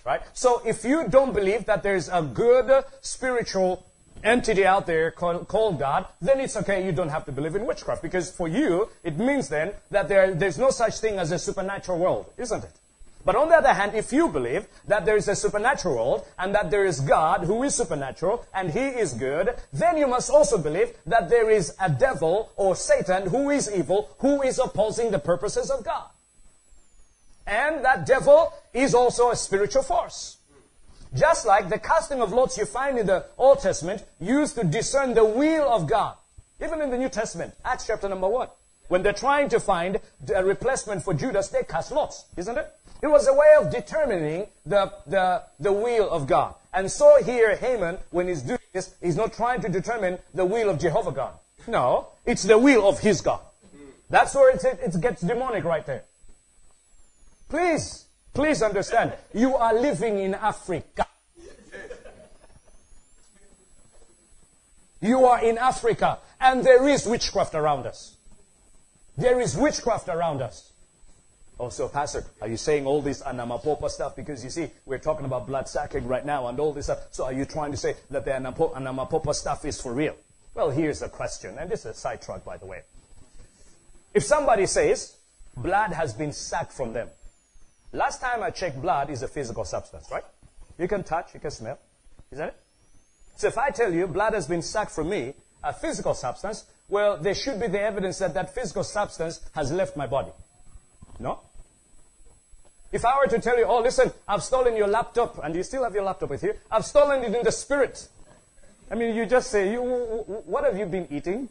Right? 0.06 0.22
So 0.34 0.62
if 0.66 0.84
you 0.84 1.08
don't 1.08 1.34
believe 1.34 1.66
that 1.66 1.84
there's 1.84 2.10
a 2.10 2.22
good 2.22 2.84
spiritual 3.02 3.86
entity 4.24 4.66
out 4.66 4.86
there 4.86 5.12
called, 5.12 5.48
called, 5.48 5.80
God, 5.80 6.06
then 6.22 6.40
it's 6.40 6.56
okay. 6.58 6.86
You 6.86 6.92
don't 6.92 7.10
have 7.10 7.26
to 7.26 7.32
believe 7.32 7.56
in 7.56 7.66
witchcraft 7.66 8.02
because 8.02 8.32
for 8.32 8.48
you, 8.48 8.90
it 9.04 9.18
means 9.18 9.50
then 9.50 9.74
that 9.90 10.08
there, 10.08 10.34
there's 10.34 10.58
no 10.58 10.70
such 10.70 11.00
thing 11.00 11.18
as 11.18 11.32
a 11.32 11.40
supernatural 11.40 12.00
world, 12.00 12.34
isn't 12.38 12.64
it? 12.64 12.72
But 13.24 13.36
on 13.36 13.50
the 13.50 13.56
other 13.56 13.74
hand, 13.74 13.94
if 13.94 14.12
you 14.12 14.30
believe 14.30 14.68
that 14.88 15.06
there 15.06 15.16
is 15.16 15.28
a 15.28 15.36
supernatural 15.36 15.96
world 15.96 16.26
and 16.40 16.56
that 16.56 16.72
there 16.72 16.86
is 16.86 17.02
God 17.02 17.44
who 17.44 17.62
is 17.64 17.76
supernatural 17.76 18.46
and 18.54 18.72
he 18.72 18.80
is 18.80 19.14
good, 19.14 19.56
then 19.72 19.98
you 19.98 20.08
must 20.08 20.32
also 20.32 20.58
believe 20.58 20.94
that 21.06 21.30
there 21.30 21.50
is 21.50 21.76
a 21.80 21.90
devil 21.90 22.52
or 22.56 22.76
Satan 22.76 23.30
who 23.30 23.52
is 23.52 23.72
evil, 23.72 24.10
who 24.20 24.42
is 24.42 24.58
opposing 24.58 25.12
the 25.12 25.20
purposes 25.20 25.70
of 25.70 25.86
God. 25.86 26.10
And 27.47 27.84
that 27.84 28.06
devil 28.06 28.54
is 28.73 28.93
also 28.93 29.32
a 29.32 29.36
spiritual 29.36 29.84
force. 29.84 30.38
Just 31.13 31.45
like 31.45 31.69
the 31.69 31.80
casting 31.80 32.21
of 32.21 32.32
lots 32.32 32.58
you 32.58 32.65
find 32.65 32.97
in 32.97 33.06
the 33.06 33.25
Old 33.38 33.60
Testament 33.60 34.06
used 34.19 34.56
to 34.56 34.63
discern 34.63 35.13
the 35.13 35.25
will 35.25 35.67
of 35.69 35.88
God. 35.88 36.15
Even 36.63 36.82
in 36.82 36.89
the 36.89 36.97
New 36.97 37.10
Testament, 37.10 37.54
Acts 37.65 37.88
chapter 37.88 38.08
number 38.08 38.30
one. 38.30 38.47
When 38.88 39.04
they're 39.04 39.13
trying 39.13 39.49
to 39.49 39.60
find 39.60 39.99
a 40.34 40.43
replacement 40.43 41.04
for 41.04 41.13
Judas, 41.13 41.47
they 41.49 41.63
cast 41.63 41.91
lots, 41.91 42.25
isn't 42.38 42.58
it? 42.58 42.67
It 43.01 43.08
was 43.08 43.27
a 43.27 43.34
way 43.34 43.47
of 43.58 43.71
determining 43.71 44.47
the, 44.65 44.93
the, 45.08 45.43
the 45.60 45.71
will 45.71 46.10
of 46.10 46.27
God. 46.27 46.56
And 46.73 46.89
so 46.91 47.21
here, 47.23 47.56
Haman, 47.56 47.97
when 48.12 48.27
he's 48.27 48.41
doing 48.41 48.60
this, 48.73 48.93
he's 49.01 49.15
not 49.15 49.34
trying 49.34 49.62
to 49.62 49.69
determine 49.69 50.19
the 50.34 50.45
will 50.45 50.69
of 50.69 50.80
Jehovah 50.80 51.12
God. 51.12 51.34
No, 51.67 52.08
it's 52.25 52.43
the 52.43 52.58
will 52.58 52.88
of 52.88 52.99
his 52.99 53.21
God. 53.21 53.41
That's 54.10 54.36
where 54.36 54.54
it, 54.54 54.63
it 54.63 55.01
gets 55.01 55.21
demonic 55.21 55.63
right 55.63 55.86
there. 55.86 56.04
Please, 57.52 58.06
please 58.34 58.64
understand, 58.64 59.12
you 59.34 59.58
are 59.58 59.74
living 59.74 60.20
in 60.20 60.34
Africa. 60.34 61.06
You 65.02 65.26
are 65.26 65.44
in 65.44 65.58
Africa, 65.58 66.20
and 66.40 66.64
there 66.64 66.88
is 66.88 67.06
witchcraft 67.06 67.54
around 67.54 67.86
us. 67.86 68.16
There 69.18 69.42
is 69.42 69.58
witchcraft 69.58 70.08
around 70.08 70.42
us. 70.42 70.72
Oh, 71.60 71.68
so 71.68 71.90
Pastor, 71.90 72.24
are 72.42 72.48
you 72.48 72.56
saying 72.56 72.86
all 72.86 73.02
this 73.02 73.22
Anamapopa 73.22 73.90
stuff? 73.90 74.16
Because 74.16 74.46
you 74.46 74.50
see, 74.50 74.70
we're 74.86 74.98
talking 74.98 75.26
about 75.26 75.46
blood 75.46 75.68
sacking 75.68 76.08
right 76.08 76.26
now 76.26 76.48
and 76.48 76.58
all 76.58 76.72
this 76.72 76.86
stuff. 76.86 77.00
So 77.12 77.26
are 77.26 77.34
you 77.34 77.44
trying 77.44 77.72
to 77.72 77.78
say 77.78 77.96
that 78.12 78.24
the 78.24 78.32
Anamapopa 78.32 79.36
stuff 79.36 79.66
is 79.66 79.82
for 79.82 79.92
real? 79.92 80.16
Well, 80.54 80.70
here's 80.70 81.02
the 81.02 81.10
question, 81.10 81.58
and 81.60 81.70
this 81.70 81.82
is 81.82 81.86
a 81.88 81.94
sidetrack, 81.94 82.46
by 82.46 82.56
the 82.56 82.66
way. 82.66 82.84
If 84.14 84.24
somebody 84.24 84.68
says 84.68 85.18
blood 85.58 85.92
has 85.92 86.14
been 86.14 86.32
sacked 86.32 86.72
from 86.72 86.94
them, 86.94 87.10
last 87.91 88.21
time 88.21 88.43
I 88.43 88.49
checked, 88.49 88.82
blood 88.82 89.10
is 89.10 89.23
a 89.23 89.27
physical 89.27 89.65
substance, 89.65 90.10
right? 90.12 90.23
You 90.77 90.88
can 90.88 91.04
touch, 91.04 91.34
you 91.34 91.39
can 91.39 91.51
smell. 91.51 91.80
Is 92.32 92.38
that 92.38 92.49
it? 92.49 92.56
So 93.36 93.47
if 93.47 93.58
I 93.58 93.69
tell 93.69 93.93
you 93.93 94.08
blood 94.08 94.34
has 94.34 94.47
been 94.47 94.62
sucked 94.62 94.91
from 94.91 95.10
me, 95.10 95.34
a 95.63 95.73
physical 95.73 96.13
substance, 96.13 96.65
well, 96.89 97.17
there 97.17 97.36
should 97.36 97.60
be 97.60 97.67
the 97.67 97.80
evidence 97.80 98.19
that 98.19 98.34
that 98.34 98.54
physical 98.54 98.84
substance 98.84 99.41
has 99.54 99.71
left 99.71 99.95
my 99.95 100.08
body. 100.08 100.32
No? 101.19 101.39
If 102.91 103.06
I 103.06 103.17
were 103.17 103.27
to 103.27 103.39
tell 103.39 103.58
you, 103.58 103.65
oh, 103.65 103.80
listen, 103.82 104.12
I've 104.27 104.43
stolen 104.43 104.75
your 104.75 104.88
laptop, 104.88 105.41
and 105.43 105.56
you 105.56 105.63
still 105.63 105.84
have 105.84 105.93
your 105.93 106.04
laptop 106.04 106.30
with 106.30 106.43
you, 106.43 106.54
I've 106.69 106.86
stolen 106.86 107.23
it 107.23 107.34
in 107.34 107.43
the 107.43 107.51
spirit. 107.51 108.10
I 108.91 108.95
mean, 108.95 109.15
you 109.15 109.25
just 109.25 109.49
say, 109.49 109.71
you, 109.71 109.82
what 109.82 110.65
have 110.65 110.77
you 110.77 110.86
been 110.86 111.08
eating? 111.10 111.47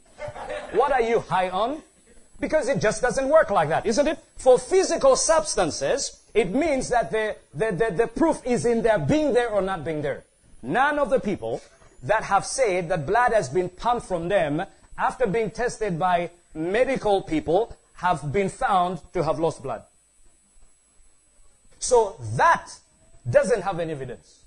What 0.72 0.92
are 0.92 1.00
you 1.00 1.20
high 1.20 1.48
on? 1.48 1.83
Because 2.40 2.68
it 2.68 2.81
just 2.81 3.03
doesn't 3.03 3.29
work 3.29 3.50
like 3.50 3.68
that, 3.68 3.87
isn't 3.87 4.09
it? 4.09 4.18
For 4.37 4.59
physical 4.59 5.14
substances, 5.14 6.22
it 6.33 6.50
means 6.50 6.88
that 6.88 7.11
the, 7.11 7.37
the, 7.53 7.72
the, 7.72 7.94
the 7.94 8.07
proof 8.07 8.40
is 8.46 8.64
in 8.64 8.83
their 8.83 8.98
being 8.98 9.35
there 9.35 9.50
or 9.50 9.61
not 9.61 9.85
being 9.85 10.00
there. 10.00 10.24
None 10.62 10.98
of 10.98 11.11
the 11.11 11.20
people 11.20 11.61
that 12.03 12.24
have 12.24 12.46
said 12.46 12.88
that 12.88 13.07
blood 13.07 13.33
has 13.33 13.48
been 13.50 13.68
pumped 13.68 14.07
from 14.07 14.29
them 14.29 14.62
after 14.96 15.26
being 15.26 15.50
tested 15.50 15.98
by 15.98 16.31
medical 16.55 17.22
people 17.22 17.76
have 17.94 18.33
been 18.33 18.48
found 18.48 19.00
to 19.12 19.22
have 19.22 19.38
lost 19.38 19.62
blood. 19.62 19.83
So 21.79 22.16
that 22.37 22.70
doesn't 23.29 23.62
have 23.62 23.81
any 23.81 23.92
evidence. 23.92 24.44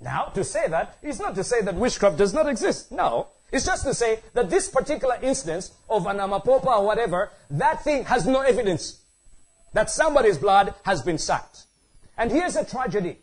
Now, 0.00 0.24
to 0.34 0.44
say 0.44 0.68
that 0.68 0.98
is 1.02 1.20
not 1.20 1.34
to 1.36 1.44
say 1.44 1.62
that 1.62 1.74
witchcraft 1.74 2.18
does 2.18 2.34
not 2.34 2.48
exist. 2.48 2.92
No. 2.92 3.28
It's 3.52 3.66
just 3.66 3.84
to 3.84 3.92
say 3.92 4.20
that 4.32 4.48
this 4.48 4.68
particular 4.68 5.18
instance 5.22 5.72
of 5.88 6.06
an 6.06 6.16
amapopa 6.16 6.78
or 6.78 6.86
whatever, 6.86 7.30
that 7.50 7.84
thing 7.84 8.04
has 8.04 8.26
no 8.26 8.40
evidence 8.40 9.02
that 9.74 9.90
somebody's 9.90 10.38
blood 10.38 10.74
has 10.84 11.02
been 11.02 11.18
sucked. 11.18 11.66
And 12.16 12.30
here's 12.30 12.56
a 12.56 12.64
tragedy. 12.64 13.18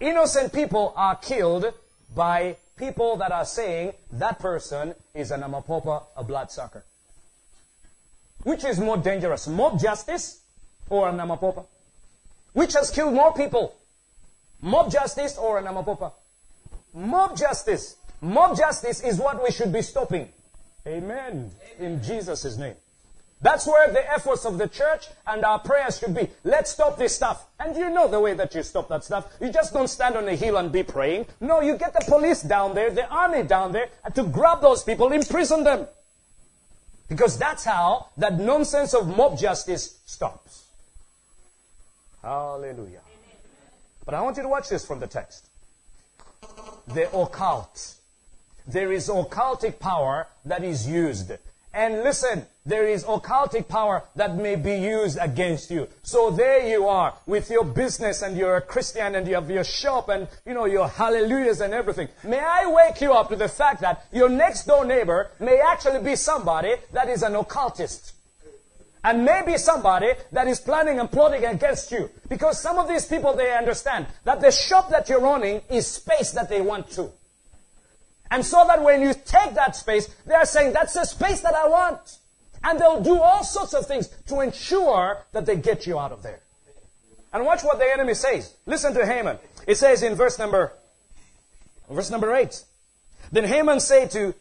Innocent 0.00 0.52
people 0.52 0.92
are 0.96 1.14
killed 1.16 1.72
by 2.14 2.56
people 2.76 3.16
that 3.18 3.30
are 3.30 3.44
saying 3.44 3.92
that 4.12 4.38
person 4.40 4.94
is 5.14 5.30
an 5.30 5.42
amapopa, 5.42 6.04
a 6.16 6.24
bloodsucker. 6.24 6.84
Which 8.42 8.64
is 8.64 8.80
more 8.80 8.96
dangerous, 8.96 9.46
mob 9.46 9.78
justice 9.78 10.40
or 10.88 11.08
an 11.08 11.18
amapopa? 11.18 11.64
Which 12.54 12.72
has 12.72 12.90
killed 12.90 13.14
more 13.14 13.32
people? 13.34 13.76
Mob 14.62 14.90
justice 14.90 15.36
or 15.38 15.58
an 15.58 15.66
amapopa? 15.66 16.12
Mob 16.94 17.36
justice. 17.36 17.96
Mob 18.20 18.56
justice 18.56 19.02
is 19.02 19.18
what 19.18 19.42
we 19.42 19.50
should 19.50 19.72
be 19.72 19.82
stopping. 19.82 20.28
Amen. 20.86 21.50
In 21.78 22.02
Jesus' 22.02 22.56
name. 22.56 22.74
That's 23.42 23.66
where 23.66 23.90
the 23.90 24.12
efforts 24.12 24.44
of 24.44 24.58
the 24.58 24.68
church 24.68 25.06
and 25.26 25.44
our 25.44 25.58
prayers 25.58 25.98
should 25.98 26.14
be. 26.14 26.28
Let's 26.44 26.72
stop 26.72 26.98
this 26.98 27.14
stuff. 27.14 27.46
And 27.58 27.74
you 27.74 27.88
know 27.88 28.06
the 28.06 28.20
way 28.20 28.34
that 28.34 28.54
you 28.54 28.62
stop 28.62 28.88
that 28.88 29.02
stuff. 29.02 29.32
You 29.40 29.50
just 29.50 29.72
don't 29.72 29.88
stand 29.88 30.16
on 30.16 30.28
a 30.28 30.34
hill 30.36 30.58
and 30.58 30.70
be 30.70 30.82
praying. 30.82 31.26
No, 31.40 31.60
you 31.62 31.78
get 31.78 31.94
the 31.94 32.04
police 32.06 32.42
down 32.42 32.74
there, 32.74 32.90
the 32.90 33.08
army 33.08 33.42
down 33.44 33.72
there, 33.72 33.88
to 34.14 34.24
grab 34.24 34.60
those 34.60 34.82
people, 34.82 35.10
imprison 35.12 35.64
them. 35.64 35.86
Because 37.08 37.38
that's 37.38 37.64
how 37.64 38.08
that 38.18 38.38
nonsense 38.38 38.92
of 38.92 39.08
mob 39.08 39.38
justice 39.38 39.98
stops. 40.04 40.66
Hallelujah. 42.22 43.00
But 44.04 44.14
I 44.14 44.20
want 44.20 44.36
you 44.36 44.42
to 44.42 44.48
watch 44.50 44.68
this 44.68 44.84
from 44.84 45.00
the 45.00 45.06
text. 45.06 45.48
The 46.88 47.10
occult. 47.16 47.94
There 48.72 48.92
is 48.92 49.08
occultic 49.08 49.78
power 49.78 50.28
that 50.44 50.62
is 50.62 50.86
used. 50.86 51.32
And 51.72 52.02
listen, 52.02 52.46
there 52.66 52.86
is 52.86 53.04
occultic 53.04 53.68
power 53.68 54.02
that 54.16 54.36
may 54.36 54.56
be 54.56 54.74
used 54.74 55.18
against 55.20 55.70
you. 55.70 55.88
So 56.02 56.30
there 56.30 56.66
you 56.66 56.88
are 56.88 57.14
with 57.26 57.48
your 57.50 57.64
business 57.64 58.22
and 58.22 58.36
you're 58.36 58.56
a 58.56 58.60
Christian 58.60 59.14
and 59.14 59.26
you 59.26 59.34
have 59.34 59.50
your 59.50 59.64
shop 59.64 60.08
and, 60.08 60.26
you 60.44 60.54
know, 60.54 60.66
your 60.66 60.88
hallelujahs 60.88 61.60
and 61.60 61.72
everything. 61.72 62.08
May 62.24 62.40
I 62.40 62.66
wake 62.66 63.00
you 63.00 63.12
up 63.12 63.28
to 63.28 63.36
the 63.36 63.48
fact 63.48 63.80
that 63.82 64.06
your 64.12 64.28
next 64.28 64.64
door 64.64 64.84
neighbor 64.84 65.30
may 65.38 65.60
actually 65.60 66.02
be 66.02 66.16
somebody 66.16 66.74
that 66.92 67.08
is 67.08 67.22
an 67.22 67.36
occultist. 67.36 68.14
And 69.02 69.24
maybe 69.24 69.56
somebody 69.56 70.12
that 70.32 70.46
is 70.46 70.60
planning 70.60 70.98
and 70.98 71.10
plotting 71.10 71.44
against 71.44 71.90
you. 71.92 72.10
Because 72.28 72.60
some 72.60 72.78
of 72.78 72.88
these 72.88 73.06
people, 73.06 73.34
they 73.34 73.56
understand 73.56 74.06
that 74.24 74.40
the 74.40 74.50
shop 74.50 74.90
that 74.90 75.08
you're 75.08 75.20
running 75.20 75.62
is 75.70 75.86
space 75.86 76.32
that 76.32 76.48
they 76.48 76.60
want 76.60 76.90
to. 76.90 77.10
And 78.30 78.44
so 78.44 78.64
that 78.66 78.82
when 78.82 79.02
you 79.02 79.12
take 79.12 79.54
that 79.54 79.74
space, 79.74 80.08
they 80.26 80.34
are 80.34 80.46
saying, 80.46 80.72
that's 80.72 80.94
the 80.94 81.04
space 81.04 81.40
that 81.40 81.54
I 81.54 81.68
want. 81.68 82.18
And 82.62 82.78
they'll 82.78 83.02
do 83.02 83.18
all 83.18 83.42
sorts 83.42 83.74
of 83.74 83.86
things 83.86 84.08
to 84.28 84.40
ensure 84.40 85.24
that 85.32 85.46
they 85.46 85.56
get 85.56 85.86
you 85.86 85.98
out 85.98 86.12
of 86.12 86.22
there. 86.22 86.40
And 87.32 87.44
watch 87.44 87.62
what 87.62 87.78
the 87.78 87.90
enemy 87.90 88.14
says. 88.14 88.54
Listen 88.66 88.94
to 88.94 89.06
Haman. 89.06 89.38
It 89.66 89.76
says 89.76 90.02
in 90.02 90.14
verse 90.14 90.38
number, 90.38 90.72
verse 91.88 92.10
number 92.10 92.34
eight. 92.34 92.62
Then 93.32 93.44
Haman 93.44 93.80
said 93.80 94.10
to 94.12 94.34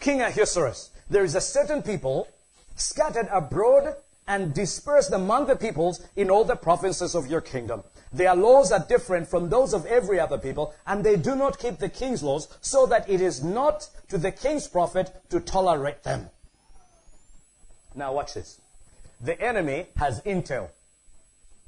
King 0.00 0.20
Ahasuerus, 0.20 0.90
there 1.08 1.24
is 1.24 1.34
a 1.34 1.40
certain 1.40 1.82
people 1.82 2.28
scattered 2.76 3.28
abroad 3.30 3.94
and 4.26 4.54
dispersed 4.54 5.12
among 5.12 5.46
the 5.46 5.56
peoples 5.56 6.06
in 6.16 6.30
all 6.30 6.44
the 6.44 6.56
provinces 6.56 7.14
of 7.14 7.26
your 7.26 7.40
kingdom. 7.40 7.82
Their 8.12 8.34
laws 8.34 8.72
are 8.72 8.84
different 8.86 9.28
from 9.28 9.48
those 9.48 9.72
of 9.72 9.86
every 9.86 10.20
other 10.20 10.38
people, 10.38 10.74
and 10.86 11.02
they 11.02 11.16
do 11.16 11.34
not 11.34 11.58
keep 11.58 11.78
the 11.78 11.88
king's 11.88 12.22
laws, 12.22 12.48
so 12.60 12.86
that 12.86 13.08
it 13.08 13.20
is 13.20 13.42
not 13.42 13.88
to 14.08 14.18
the 14.18 14.30
king's 14.30 14.68
profit 14.68 15.10
to 15.30 15.40
tolerate 15.40 16.02
them. 16.02 16.28
Now 17.94 18.12
watch 18.12 18.34
this. 18.34 18.60
The 19.20 19.40
enemy 19.40 19.86
has 19.96 20.20
intel. 20.22 20.68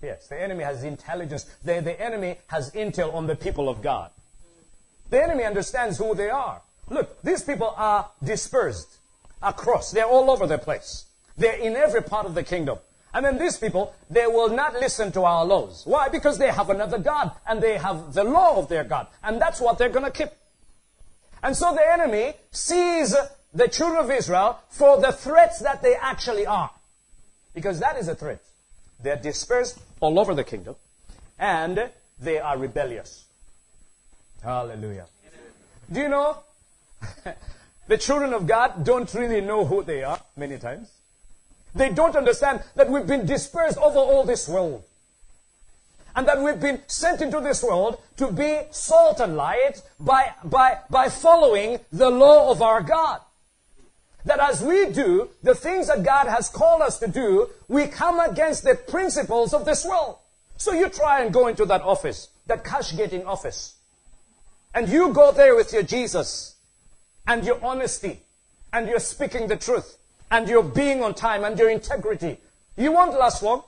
Yes, 0.03 0.27
the 0.27 0.41
enemy 0.41 0.65
has 0.65 0.85
intelligence. 0.85 1.45
The, 1.65 1.81
the 1.81 1.99
enemy 1.99 2.37
has 2.49 2.71
intel 2.73 3.15
on 3.15 3.27
the 3.27 3.37
people 3.37 3.69
of 3.69 3.81
God. 3.81 4.11
The 5.11 5.23
enemy 5.23 5.45
understands 5.45 5.97
who 5.99 6.15
they 6.15 6.29
are. 6.29 6.61
Look, 6.91 7.23
these 7.23 7.43
people 7.43 7.73
are 7.77 8.11
dispersed 8.23 8.99
across. 9.41 9.93
They're 9.93 10.05
all 10.05 10.31
over 10.31 10.47
the 10.47 10.59
place. 10.59 11.07
They're 11.37 11.57
in 11.57 11.77
every 11.77 12.03
part 12.03 12.27
of 12.27 12.35
the 12.35 12.43
kingdom. 12.43 12.79
And 13.15 13.25
then 13.25 13.39
these 13.39 13.57
people, 13.57 13.95
they 14.11 14.27
will 14.27 14.49
not 14.49 14.75
listen 14.75 15.13
to 15.13 15.23
our 15.23 15.45
laws. 15.45 15.83
Why? 15.87 16.09
Because 16.09 16.37
they 16.37 16.51
have 16.51 16.69
another 16.69 16.99
God 16.99 17.31
and 17.47 17.63
they 17.63 17.79
have 17.79 18.13
the 18.13 18.25
law 18.25 18.57
of 18.59 18.69
their 18.69 18.83
God. 18.83 19.07
And 19.23 19.41
that's 19.41 19.61
what 19.61 19.79
they're 19.79 19.89
going 19.89 20.05
to 20.05 20.11
keep. 20.11 20.31
And 21.41 21.57
so 21.57 21.73
the 21.73 21.93
enemy 21.93 22.35
sees 22.51 23.15
the 23.55 23.69
children 23.69 24.05
of 24.05 24.11
Israel 24.11 24.59
for 24.69 25.01
the 25.01 25.13
threats 25.13 25.61
that 25.61 25.81
they 25.81 25.95
actually 25.95 26.45
are. 26.45 26.73
Because 27.55 27.79
that 27.79 27.97
is 27.97 28.09
a 28.09 28.17
threat. 28.17 28.43
They're 29.01 29.17
dispersed 29.17 29.79
all 30.01 30.19
over 30.19 30.35
the 30.35 30.43
kingdom 30.43 30.75
and 31.39 31.91
they 32.19 32.41
are 32.41 32.59
rebellious. 32.59 33.27
Hallelujah. 34.43 35.07
Do 35.91 36.01
you 36.01 36.09
know? 36.09 36.39
the 37.87 37.99
children 37.99 38.33
of 38.33 38.49
God 38.49 38.85
don't 38.85 39.13
really 39.15 39.41
know 39.41 39.65
who 39.65 39.85
they 39.85 40.03
are 40.03 40.19
many 40.37 40.59
times. 40.59 40.91
They 41.75 41.91
don't 41.91 42.17
understand 42.17 42.63
that 42.77 42.89
we've 42.89 43.07
been 43.07 43.27
dispersed 43.27 43.79
over 43.79 43.99
all 43.99 44.25
this 44.25 44.49
world. 44.49 44.85
And 46.17 46.29
that 46.29 46.41
we've 46.41 46.61
been 46.61 46.81
sent 46.87 47.21
into 47.21 47.41
this 47.41 47.63
world 47.63 48.01
to 48.19 48.31
be 48.31 48.61
salt 48.71 49.19
and 49.19 49.37
light 49.37 49.83
by, 49.99 50.33
by, 50.45 50.79
by 50.89 51.09
following 51.09 51.81
the 51.93 52.11
law 52.11 52.53
of 52.53 52.63
our 52.63 52.83
God. 52.83 53.21
That 54.25 54.39
as 54.39 54.63
we 54.63 54.91
do 54.91 55.31
the 55.43 55.57
things 55.57 55.89
that 55.89 56.05
God 56.05 56.29
has 56.29 56.49
called 56.49 56.83
us 56.83 57.01
to 57.01 57.09
do, 57.09 57.51
we 57.67 57.89
come 57.89 58.21
against 58.21 58.63
the 58.63 58.77
principles 58.77 59.53
of 59.53 59.65
this 59.65 59.85
world. 59.85 60.19
So 60.57 60.73
you 60.73 60.89
try 60.89 61.23
and 61.23 61.33
go 61.33 61.49
into 61.49 61.65
that 61.67 61.83
office, 61.83 62.29
that 62.47 62.65
cash 62.65 62.97
getting 62.97 63.27
office. 63.27 63.75
And 64.73 64.89
you 64.89 65.13
go 65.13 65.33
there 65.33 65.57
with 65.57 65.73
your 65.73 65.83
Jesus 65.83 66.55
and 67.27 67.45
your 67.45 67.63
honesty 67.63 68.21
and 68.73 68.89
you're 68.89 69.01
speaking 69.01 69.49
the 69.49 69.57
truth 69.57 69.99
and 70.31 70.49
your 70.49 70.63
being 70.63 71.03
on 71.03 71.15
time 71.15 71.45
and 71.45 71.59
your 71.59 71.71
integrity. 71.71 72.39
You 72.77 72.93
won't 72.93 73.19
last 73.19 73.43
long. 73.43 73.63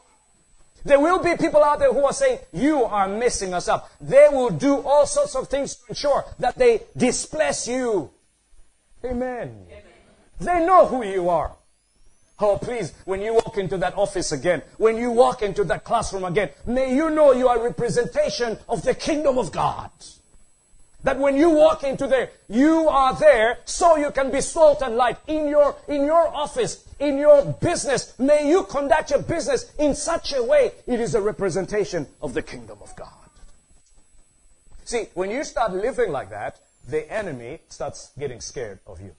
There 0.85 1.01
will 1.01 1.23
be 1.23 1.37
people 1.37 1.65
out 1.65 1.81
there 1.81 1.93
who 1.93 2.05
are 2.05 2.13
saying, 2.13 2.39
you 2.53 2.85
are 2.85 3.09
messing 3.09 3.53
us 3.55 3.67
up. 3.67 3.91
They 4.01 4.29
will 4.31 4.51
do 4.51 4.81
all 4.83 5.07
sorts 5.07 5.35
of 5.35 5.49
things 5.49 5.75
to 5.75 5.83
ensure 5.89 6.25
that 6.39 6.57
they 6.57 6.83
displace 6.97 7.67
you. 7.67 8.11
Amen. 9.05 9.67
Amen. 9.69 9.83
They 10.41 10.65
know 10.65 10.87
who 10.87 11.05
you 11.05 11.29
are. 11.29 11.57
Oh, 12.39 12.59
please, 12.59 12.93
when 13.07 13.23
you 13.23 13.35
walk 13.35 13.57
into 13.57 13.79
that 13.79 13.97
office 13.97 14.31
again, 14.31 14.63
when 14.77 14.97
you 14.97 15.11
walk 15.11 15.43
into 15.43 15.65
that 15.65 15.85
classroom 15.85 16.25
again, 16.25 16.51
may 16.67 16.95
you 16.95 17.09
know 17.11 17.33
you 17.33 17.49
are 17.49 17.59
a 17.59 17.63
representation 17.63 18.59
of 18.69 18.83
the 18.83 18.95
kingdom 18.95 19.39
of 19.39 19.51
God. 19.53 19.91
That 21.07 21.21
when 21.21 21.37
you 21.37 21.51
walk 21.51 21.85
into 21.85 22.09
there, 22.09 22.31
you 22.49 22.89
are 22.89 23.15
there 23.15 23.59
so 23.65 23.97
you 23.97 24.11
can 24.11 24.33
be 24.33 24.41
salt 24.41 24.83
and 24.83 24.97
light 24.97 25.19
in 25.29 25.47
your, 25.47 25.77
in 25.87 26.05
your 26.05 26.27
office, 26.27 26.85
in 26.99 27.17
your 27.17 27.45
business. 27.45 28.19
May 28.19 28.51
you 28.51 28.65
conduct 28.65 29.13
your 29.13 29.23
business 29.23 29.73
in 29.79 29.95
such 29.95 30.33
a 30.33 30.43
way 30.43 30.73
it 30.85 30.99
is 30.99 31.15
a 31.15 31.21
representation 31.21 32.09
of 32.21 32.35
the 32.35 32.43
kingdom 32.43 32.79
of 32.83 32.97
God. 32.97 33.13
See, 34.85 35.07
when 35.15 35.31
you 35.31 35.45
start 35.45 35.73
living 35.73 36.11
like 36.11 36.31
that, 36.31 36.59
the 36.89 37.09
enemy 37.09 37.61
starts 37.69 38.11
getting 38.19 38.41
scared 38.41 38.81
of 38.85 39.01
you. 39.01 39.13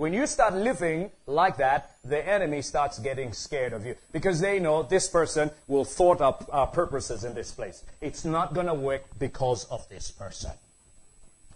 When 0.00 0.14
you 0.14 0.26
start 0.26 0.54
living 0.54 1.10
like 1.26 1.58
that, 1.58 1.96
the 2.02 2.26
enemy 2.26 2.62
starts 2.62 2.98
getting 2.98 3.34
scared 3.34 3.74
of 3.74 3.84
you 3.84 3.96
because 4.12 4.40
they 4.40 4.58
know 4.58 4.82
this 4.82 5.06
person 5.06 5.50
will 5.68 5.84
thwart 5.84 6.22
up 6.22 6.48
our 6.50 6.68
purposes 6.68 7.22
in 7.22 7.34
this 7.34 7.50
place. 7.52 7.84
It's 8.00 8.24
not 8.24 8.54
going 8.54 8.66
to 8.66 8.72
work 8.72 9.02
because 9.18 9.66
of 9.66 9.86
this 9.90 10.10
person. 10.10 10.52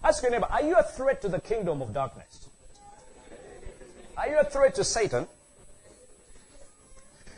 Ask 0.05 0.23
your 0.23 0.31
neighbor, 0.31 0.47
are 0.51 0.61
you 0.61 0.75
a 0.75 0.83
threat 0.83 1.23
to 1.23 1.29
the 1.29 1.41
kingdom 1.41 1.81
of 1.81 1.95
darkness? 1.95 2.51
Are 4.19 4.29
you 4.29 4.39
a 4.39 4.45
threat 4.45 4.75
to 4.75 4.85
Satan? 4.85 5.27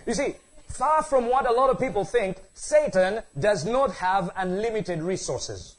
You 0.09 0.15
see, 0.15 0.35
far 0.67 1.05
from 1.05 1.31
what 1.31 1.49
a 1.49 1.53
lot 1.53 1.71
of 1.71 1.79
people 1.79 2.05
think, 2.05 2.39
Satan 2.55 3.23
does 3.39 3.65
not 3.65 3.93
have 3.93 4.33
unlimited 4.35 5.05
resources. 5.05 5.77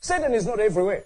Satan 0.00 0.32
is 0.32 0.46
not 0.46 0.60
everywhere 0.60 1.02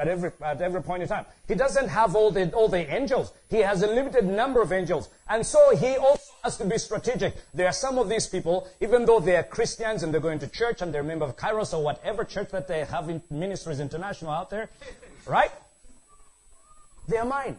at 0.00 0.08
every, 0.08 0.32
at 0.42 0.62
every 0.62 0.82
point 0.82 1.02
in 1.02 1.08
time. 1.08 1.26
He 1.46 1.54
doesn't 1.54 1.88
have 1.88 2.16
all 2.16 2.30
the, 2.30 2.50
all 2.52 2.68
the 2.68 2.90
angels. 2.92 3.32
He 3.50 3.58
has 3.58 3.82
a 3.82 3.86
limited 3.86 4.24
number 4.24 4.62
of 4.62 4.72
angels. 4.72 5.10
And 5.28 5.44
so 5.44 5.76
he 5.76 5.96
also 5.96 6.32
has 6.42 6.56
to 6.56 6.64
be 6.64 6.78
strategic. 6.78 7.34
There 7.52 7.66
are 7.66 7.72
some 7.72 7.98
of 7.98 8.08
these 8.08 8.26
people, 8.26 8.66
even 8.80 9.04
though 9.04 9.20
they 9.20 9.36
are 9.36 9.42
Christians 9.42 10.02
and 10.02 10.12
they're 10.12 10.20
going 10.20 10.38
to 10.38 10.48
church 10.48 10.80
and 10.80 10.92
they're 10.92 11.02
a 11.02 11.04
member 11.04 11.26
of 11.26 11.36
Kairos 11.36 11.74
or 11.74 11.84
whatever 11.84 12.24
church 12.24 12.50
that 12.50 12.66
they 12.66 12.84
have 12.84 13.10
in 13.10 13.20
Ministries 13.30 13.78
International 13.78 14.30
out 14.30 14.48
there, 14.48 14.70
right? 15.26 15.50
They 17.06 17.18
are 17.18 17.26
mine. 17.26 17.58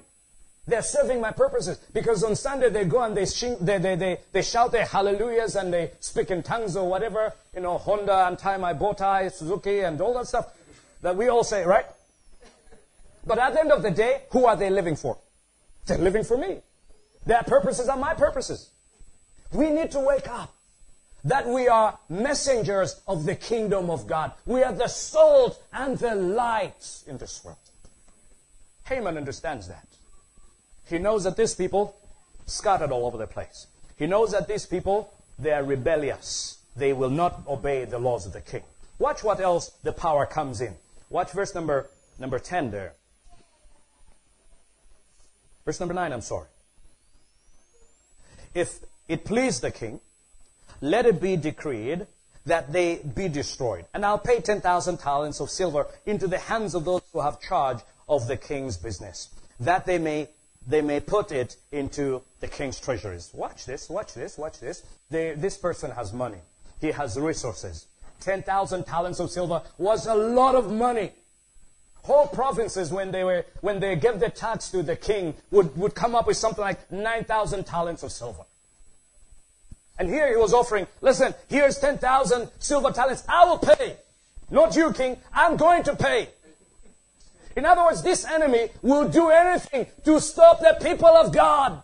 They're 0.68 0.82
serving 0.82 1.22
my 1.22 1.32
purposes. 1.32 1.78
Because 1.94 2.24
on 2.24 2.36
Sunday 2.36 2.70
they 2.70 2.86
go 2.86 3.04
and 3.04 3.16
they, 3.16 3.26
they, 3.26 3.78
they, 3.78 3.96
they, 3.96 4.18
they 4.32 4.42
shout 4.42 4.72
their 4.72 4.86
hallelujahs 4.86 5.56
and 5.56 5.72
they 5.72 5.92
speak 6.00 6.32
in 6.32 6.42
tongues 6.42 6.76
or 6.76 6.90
whatever. 6.90 7.34
You 7.54 7.62
know, 7.62 7.78
Honda, 7.78 8.36
my 8.60 8.74
bow 8.74 8.94
tie, 8.94 9.28
Suzuki 9.28 9.82
and 9.82 10.02
all 10.02 10.16
that 10.16 10.28
stuff 10.28 10.48
that 11.04 11.16
we 11.16 11.28
all 11.28 11.44
say, 11.44 11.66
right? 11.66 11.86
But 13.26 13.40
at 13.40 13.54
the 13.54 13.60
end 13.60 13.72
of 13.72 13.84
the 13.84 13.92
day, 13.92 14.24
who 14.32 14.46
are 14.46 14.56
they 14.56 14.70
living 14.70 14.96
for? 14.96 15.18
They're 15.86 15.98
living 15.98 16.24
for 16.24 16.38
me. 16.38 16.60
Their 17.26 17.44
purposes 17.44 17.88
are 17.88 17.98
my 17.98 18.14
purposes. 18.14 18.70
We 19.54 19.70
need 19.70 19.92
to 19.92 20.00
wake 20.00 20.28
up 20.28 20.54
that 21.24 21.48
we 21.48 21.68
are 21.68 22.00
messengers 22.10 23.00
of 23.08 23.26
the 23.26 23.36
kingdom 23.36 23.90
of 23.90 24.08
God. 24.08 24.32
We 24.46 24.64
are 24.64 24.74
the 24.74 24.88
salt 24.88 25.62
and 25.72 25.98
the 25.98 26.16
light 26.16 27.04
in 27.06 27.18
this 27.18 27.44
world. 27.44 27.58
Haman 28.86 29.18
understands 29.18 29.68
that. 29.68 29.88
He 30.88 30.98
knows 30.98 31.24
that 31.24 31.38
these 31.38 31.54
people 31.54 31.96
scattered 32.48 32.92
all 32.92 33.06
over 33.06 33.18
the 33.18 33.28
place. 33.28 33.68
He 33.98 34.08
knows 34.08 34.32
that 34.32 34.48
these 34.48 34.66
people, 34.66 35.14
they 35.38 35.52
are 35.52 35.64
rebellious. 35.64 36.58
They 36.76 36.92
will 36.92 37.10
not 37.10 37.44
obey 37.48 37.86
the 37.86 38.00
laws 38.00 38.26
of 38.26 38.34
the 38.34 38.42
king. 38.42 38.64
Watch 38.98 39.24
what 39.24 39.40
else 39.40 39.70
the 39.84 39.94
power 39.94 40.26
comes 40.26 40.60
in. 40.60 40.76
Watch 41.10 41.32
verse 41.32 41.54
number, 41.54 41.90
number 42.18 42.40
10 42.40 42.72
there. 42.72 42.94
Verse 45.66 45.80
number 45.80 45.94
9, 45.94 46.12
I'm 46.12 46.22
sorry. 46.22 46.48
If 48.54 48.80
it 49.08 49.26
please 49.26 49.60
the 49.60 49.72
king, 49.72 50.00
let 50.82 51.06
it 51.06 51.22
be 51.22 51.38
decreed 51.38 52.08
that 52.46 52.74
they 52.74 52.98
be 52.98 53.28
destroyed. 53.28 53.86
And 53.94 54.06
I'll 54.06 54.18
pay 54.18 54.42
10,000 54.42 54.98
talents 54.98 55.40
of 55.40 55.50
silver 55.50 55.88
into 56.06 56.28
the 56.28 56.40
hands 56.40 56.74
of 56.74 56.86
those 56.86 57.02
who 57.14 57.22
have 57.22 57.40
charge 57.40 57.80
of 58.10 58.28
the 58.28 58.36
king's 58.36 58.78
business, 58.78 59.30
that 59.60 59.86
they 59.86 59.98
may 59.98 60.30
they 60.68 60.82
may 60.82 61.00
put 61.00 61.32
it 61.32 61.56
into 61.72 62.22
the 62.40 62.48
king's 62.48 62.80
treasuries. 62.80 63.32
Watch 63.34 63.66
this, 63.66 63.90
watch 63.90 64.14
this, 64.14 64.38
watch 64.38 64.60
this. 64.60 64.84
They, 65.10 65.34
this 65.34 65.58
person 65.58 65.92
has 65.92 66.14
money. 66.14 66.38
He 66.80 66.92
has 66.92 67.20
resources. 67.20 67.88
10,000 68.20 68.86
talents 68.86 69.20
of 69.20 69.32
silver 69.32 69.64
was 69.80 70.06
a 70.06 70.14
lot 70.14 70.54
of 70.54 70.72
money. 70.72 71.12
Whole 72.04 72.28
provinces, 72.28 72.92
when 72.92 73.12
they 73.12 73.24
were, 73.24 73.46
when 73.62 73.80
they 73.80 73.96
gave 73.96 74.20
the 74.20 74.30
tax 74.30 74.70
to 74.72 74.82
the 74.82 74.96
king, 74.96 75.36
would, 75.52 75.78
would 75.78 75.94
come 75.94 76.16
up 76.16 76.28
with 76.28 76.38
something 76.38 76.62
like 76.62 76.92
9,000 76.92 77.66
talents 77.66 78.04
of 78.04 78.12
silver. 78.12 78.44
And 80.00 80.10
here 80.10 80.30
he 80.30 80.36
was 80.36 80.54
offering, 80.54 80.88
listen, 81.02 81.36
here's 81.48 81.78
10,000 81.78 82.50
silver 82.60 82.92
talents. 82.92 83.24
I 83.30 83.46
will 83.46 83.60
pay. 83.60 83.98
Not 84.50 84.76
you, 84.76 84.92
king. 84.94 85.18
I'm 85.32 85.58
going 85.58 85.84
to 85.84 85.96
pay. 85.96 86.30
In 87.56 87.66
other 87.66 87.84
words, 87.84 88.02
this 88.02 88.26
enemy 88.26 88.70
will 88.82 89.08
do 89.08 89.30
anything 89.30 89.86
to 90.06 90.20
stop 90.20 90.60
the 90.60 90.78
people 90.82 91.08
of 91.08 91.32
God. 91.32 91.84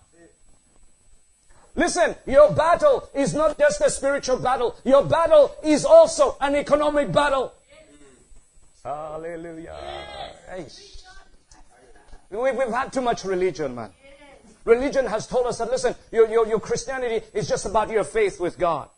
Listen, 1.75 2.15
your 2.25 2.51
battle 2.53 3.07
is 3.13 3.35
not 3.35 3.57
just 3.59 3.81
a 3.81 3.89
spiritual 3.91 4.37
battle. 4.37 4.75
Your 4.83 5.05
battle 5.05 5.55
is 5.63 5.85
also 5.85 6.35
an 6.41 6.55
economic 6.55 7.11
battle. 7.11 7.53
Hallelujah. 8.83 9.75
Hey. 10.49 10.67
We've, 12.29 12.55
we've 12.55 12.69
had 12.69 12.91
too 12.91 13.01
much 13.01 13.23
religion, 13.23 13.75
man. 13.75 13.91
Religion 14.65 15.05
has 15.05 15.27
told 15.27 15.47
us 15.47 15.59
that, 15.59 15.69
listen, 15.69 15.95
your, 16.11 16.27
your, 16.29 16.45
your 16.45 16.59
Christianity 16.59 17.25
is 17.33 17.47
just 17.47 17.65
about 17.65 17.89
your 17.89 18.03
faith 18.03 18.39
with 18.39 18.57
God. 18.59 18.89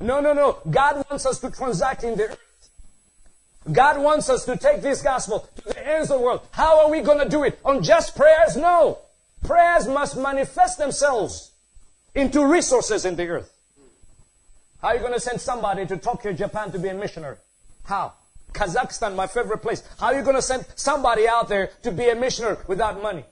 No, 0.00 0.20
no, 0.20 0.34
no. 0.34 0.58
God 0.70 1.04
wants 1.08 1.24
us 1.24 1.40
to 1.40 1.50
transact 1.50 2.04
in 2.04 2.16
the 2.16 2.24
earth. 2.24 2.38
God 3.72 4.02
wants 4.02 4.28
us 4.28 4.44
to 4.44 4.56
take 4.58 4.82
this 4.82 5.00
gospel 5.00 5.48
to 5.56 5.62
the 5.64 5.88
ends 5.88 6.10
of 6.10 6.18
the 6.18 6.24
world. 6.24 6.46
How 6.50 6.84
are 6.84 6.90
we 6.90 7.00
going 7.00 7.20
to 7.20 7.28
do 7.28 7.44
it? 7.44 7.58
On 7.64 7.82
just 7.82 8.14
prayers? 8.14 8.56
No. 8.56 8.98
Prayers 9.42 9.86
must 9.86 10.16
manifest 10.16 10.76
themselves 10.76 11.52
into 12.14 12.44
resources 12.44 13.06
in 13.06 13.16
the 13.16 13.26
earth. 13.28 13.50
How 14.82 14.88
are 14.88 14.94
you 14.96 15.00
going 15.00 15.14
to 15.14 15.20
send 15.20 15.40
somebody 15.40 15.86
to 15.86 15.96
Tokyo, 15.96 16.34
Japan 16.34 16.70
to 16.72 16.78
be 16.78 16.88
a 16.88 16.94
missionary? 16.94 17.36
How? 17.84 18.12
Kazakhstan, 18.54 19.14
my 19.14 19.26
favorite 19.26 19.58
place. 19.58 19.82
How 19.98 20.06
are 20.06 20.14
you 20.14 20.22
going 20.22 20.36
to 20.36 20.42
send 20.42 20.64
somebody 20.76 21.28
out 21.28 21.48
there 21.48 21.70
to 21.82 21.92
be 21.92 22.08
a 22.08 22.14
missionary 22.14 22.56
without 22.66 23.02
money? 23.02 23.24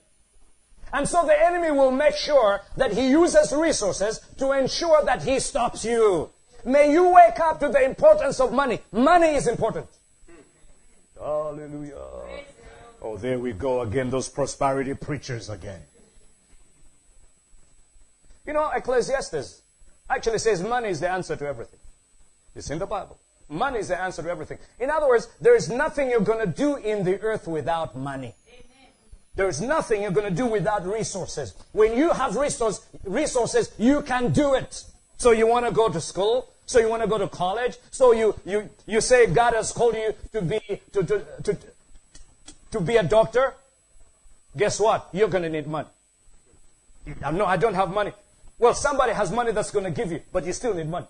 And 0.92 1.08
so 1.08 1.24
the 1.24 1.38
enemy 1.46 1.70
will 1.70 1.90
make 1.90 2.16
sure 2.16 2.60
that 2.76 2.92
he 2.92 3.08
uses 3.08 3.52
resources 3.52 4.20
to 4.36 4.52
ensure 4.52 5.02
that 5.04 5.22
he 5.22 5.40
stops 5.40 5.84
you. 5.84 6.28
May 6.64 6.92
you 6.92 7.08
wake 7.08 7.40
up 7.40 7.60
to 7.60 7.68
the 7.68 7.82
importance 7.82 8.40
of 8.40 8.52
money. 8.52 8.80
Money 8.92 9.34
is 9.34 9.46
important. 9.46 9.86
Hallelujah. 11.18 11.96
Oh, 13.00 13.16
there 13.16 13.38
we 13.38 13.52
go 13.52 13.80
again, 13.80 14.10
those 14.10 14.28
prosperity 14.28 14.94
preachers 14.94 15.48
again. 15.48 15.80
You 18.46 18.52
know, 18.52 18.70
Ecclesiastes 18.70 19.62
actually 20.10 20.38
says 20.38 20.62
money 20.62 20.88
is 20.88 21.00
the 21.00 21.08
answer 21.08 21.36
to 21.36 21.46
everything. 21.46 21.80
It's 22.54 22.70
in 22.70 22.78
the 22.78 22.86
Bible. 22.86 23.18
Money 23.52 23.80
is 23.80 23.88
the 23.88 24.00
answer 24.00 24.22
to 24.22 24.30
everything. 24.30 24.56
In 24.80 24.88
other 24.88 25.06
words, 25.06 25.28
there 25.38 25.54
is 25.54 25.68
nothing 25.68 26.08
you're 26.08 26.20
going 26.20 26.40
to 26.40 26.50
do 26.50 26.76
in 26.76 27.04
the 27.04 27.20
earth 27.20 27.46
without 27.46 27.94
money. 27.94 28.34
There's 29.36 29.60
nothing 29.60 30.00
you're 30.00 30.10
going 30.10 30.28
to 30.28 30.34
do 30.34 30.46
without 30.46 30.86
resources. 30.86 31.54
When 31.72 31.94
you 31.96 32.10
have 32.12 32.36
resource, 32.36 32.86
resources, 33.04 33.70
you 33.78 34.00
can 34.02 34.32
do 34.32 34.54
it. 34.54 34.84
So 35.18 35.32
you 35.32 35.46
want 35.46 35.66
to 35.66 35.72
go 35.72 35.90
to 35.90 36.00
school? 36.00 36.48
So 36.64 36.78
you 36.78 36.88
want 36.88 37.02
to 37.02 37.08
go 37.08 37.18
to 37.18 37.28
college? 37.28 37.76
So 37.90 38.12
you, 38.12 38.34
you, 38.46 38.70
you 38.86 39.02
say 39.02 39.26
God 39.26 39.52
has 39.52 39.70
called 39.70 39.96
you 39.96 40.14
to 40.32 40.40
be, 40.40 40.60
to, 40.92 41.02
to, 41.02 41.26
to, 41.42 41.58
to 42.70 42.80
be 42.80 42.96
a 42.96 43.02
doctor? 43.02 43.52
Guess 44.56 44.80
what? 44.80 45.10
You're 45.12 45.28
going 45.28 45.44
to 45.44 45.50
need 45.50 45.66
money. 45.66 45.88
No, 47.20 47.44
I 47.44 47.58
don't 47.58 47.74
have 47.74 47.92
money. 47.92 48.12
Well, 48.58 48.72
somebody 48.72 49.12
has 49.12 49.30
money 49.30 49.52
that's 49.52 49.70
going 49.70 49.84
to 49.84 49.90
give 49.90 50.10
you, 50.10 50.22
but 50.32 50.46
you 50.46 50.54
still 50.54 50.72
need 50.72 50.88
money. 50.88 51.06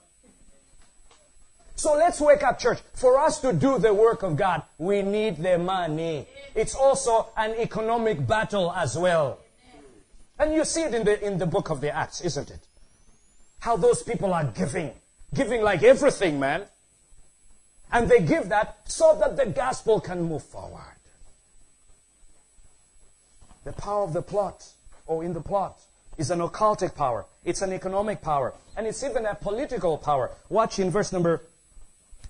So 1.74 1.94
let's 1.96 2.20
wake 2.20 2.42
up, 2.42 2.58
church. 2.58 2.78
For 2.94 3.18
us 3.18 3.40
to 3.40 3.52
do 3.52 3.78
the 3.78 3.94
work 3.94 4.22
of 4.22 4.36
God, 4.36 4.62
we 4.78 5.02
need 5.02 5.38
the 5.38 5.58
money. 5.58 6.26
It's 6.54 6.74
also 6.74 7.28
an 7.36 7.54
economic 7.58 8.26
battle 8.26 8.72
as 8.72 8.96
well. 8.96 9.38
And 10.38 10.52
you 10.52 10.64
see 10.64 10.82
it 10.82 10.94
in 10.94 11.04
the, 11.04 11.24
in 11.24 11.38
the 11.38 11.46
book 11.46 11.70
of 11.70 11.80
the 11.80 11.94
Acts, 11.94 12.20
isn't 12.20 12.50
it? 12.50 12.60
How 13.60 13.76
those 13.76 14.02
people 14.02 14.34
are 14.34 14.44
giving. 14.44 14.92
Giving 15.34 15.62
like 15.62 15.82
everything, 15.82 16.38
man. 16.38 16.64
And 17.90 18.08
they 18.08 18.20
give 18.20 18.48
that 18.48 18.78
so 18.86 19.16
that 19.20 19.36
the 19.36 19.46
gospel 19.46 20.00
can 20.00 20.22
move 20.22 20.42
forward. 20.42 20.96
The 23.64 23.72
power 23.72 24.02
of 24.02 24.12
the 24.12 24.22
plot, 24.22 24.66
or 25.06 25.22
in 25.22 25.32
the 25.32 25.40
plot, 25.40 25.78
is 26.18 26.30
an 26.30 26.40
occultic 26.40 26.94
power. 26.94 27.26
It's 27.44 27.62
an 27.62 27.72
economic 27.72 28.20
power. 28.20 28.54
And 28.76 28.86
it's 28.86 29.02
even 29.04 29.26
a 29.26 29.34
political 29.34 29.98
power. 29.98 30.30
Watch 30.48 30.78
in 30.78 30.90
verse 30.90 31.12
number 31.12 31.42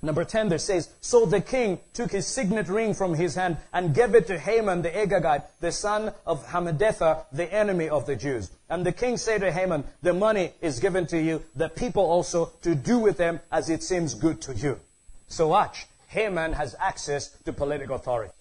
Number 0.05 0.25
10 0.25 0.49
there 0.49 0.59
says, 0.59 0.89
So 1.01 1.27
the 1.27 1.41
king 1.41 1.79
took 1.93 2.11
his 2.11 2.27
signet 2.27 2.69
ring 2.69 2.93
from 2.93 3.15
his 3.15 3.37
hand 3.37 3.59
and 3.73 3.95
gave 3.95 4.17
it 4.17 4.27
to 4.27 4.39
Haman 4.39 4.83
the 4.83 4.91
Agagite, 4.91 5.45
the 5.61 5.71
son 5.71 6.13
of 6.27 6.45
Hammedatha, 6.45 7.27
the 7.31 7.53
enemy 7.55 7.89
of 7.89 8.07
the 8.07 8.17
Jews. 8.17 8.51
And 8.69 8.85
the 8.85 8.91
king 8.91 9.17
said 9.17 9.43
to 9.43 9.53
Haman, 9.53 9.85
The 10.03 10.13
money 10.13 10.55
is 10.61 10.81
given 10.81 11.07
to 11.07 11.23
you, 11.23 11.45
the 11.55 11.69
people 11.69 12.03
also, 12.03 12.47
to 12.63 12.75
do 12.75 12.99
with 12.99 13.17
them 13.17 13.39
as 13.53 13.71
it 13.71 13.85
seems 13.85 14.15
good 14.15 14.41
to 14.43 14.55
you. 14.55 14.81
So 15.29 15.47
watch. 15.47 15.87
Haman 16.09 16.53
has 16.55 16.75
access 16.81 17.31
to 17.45 17.53
political 17.53 17.95
authority. 17.95 18.33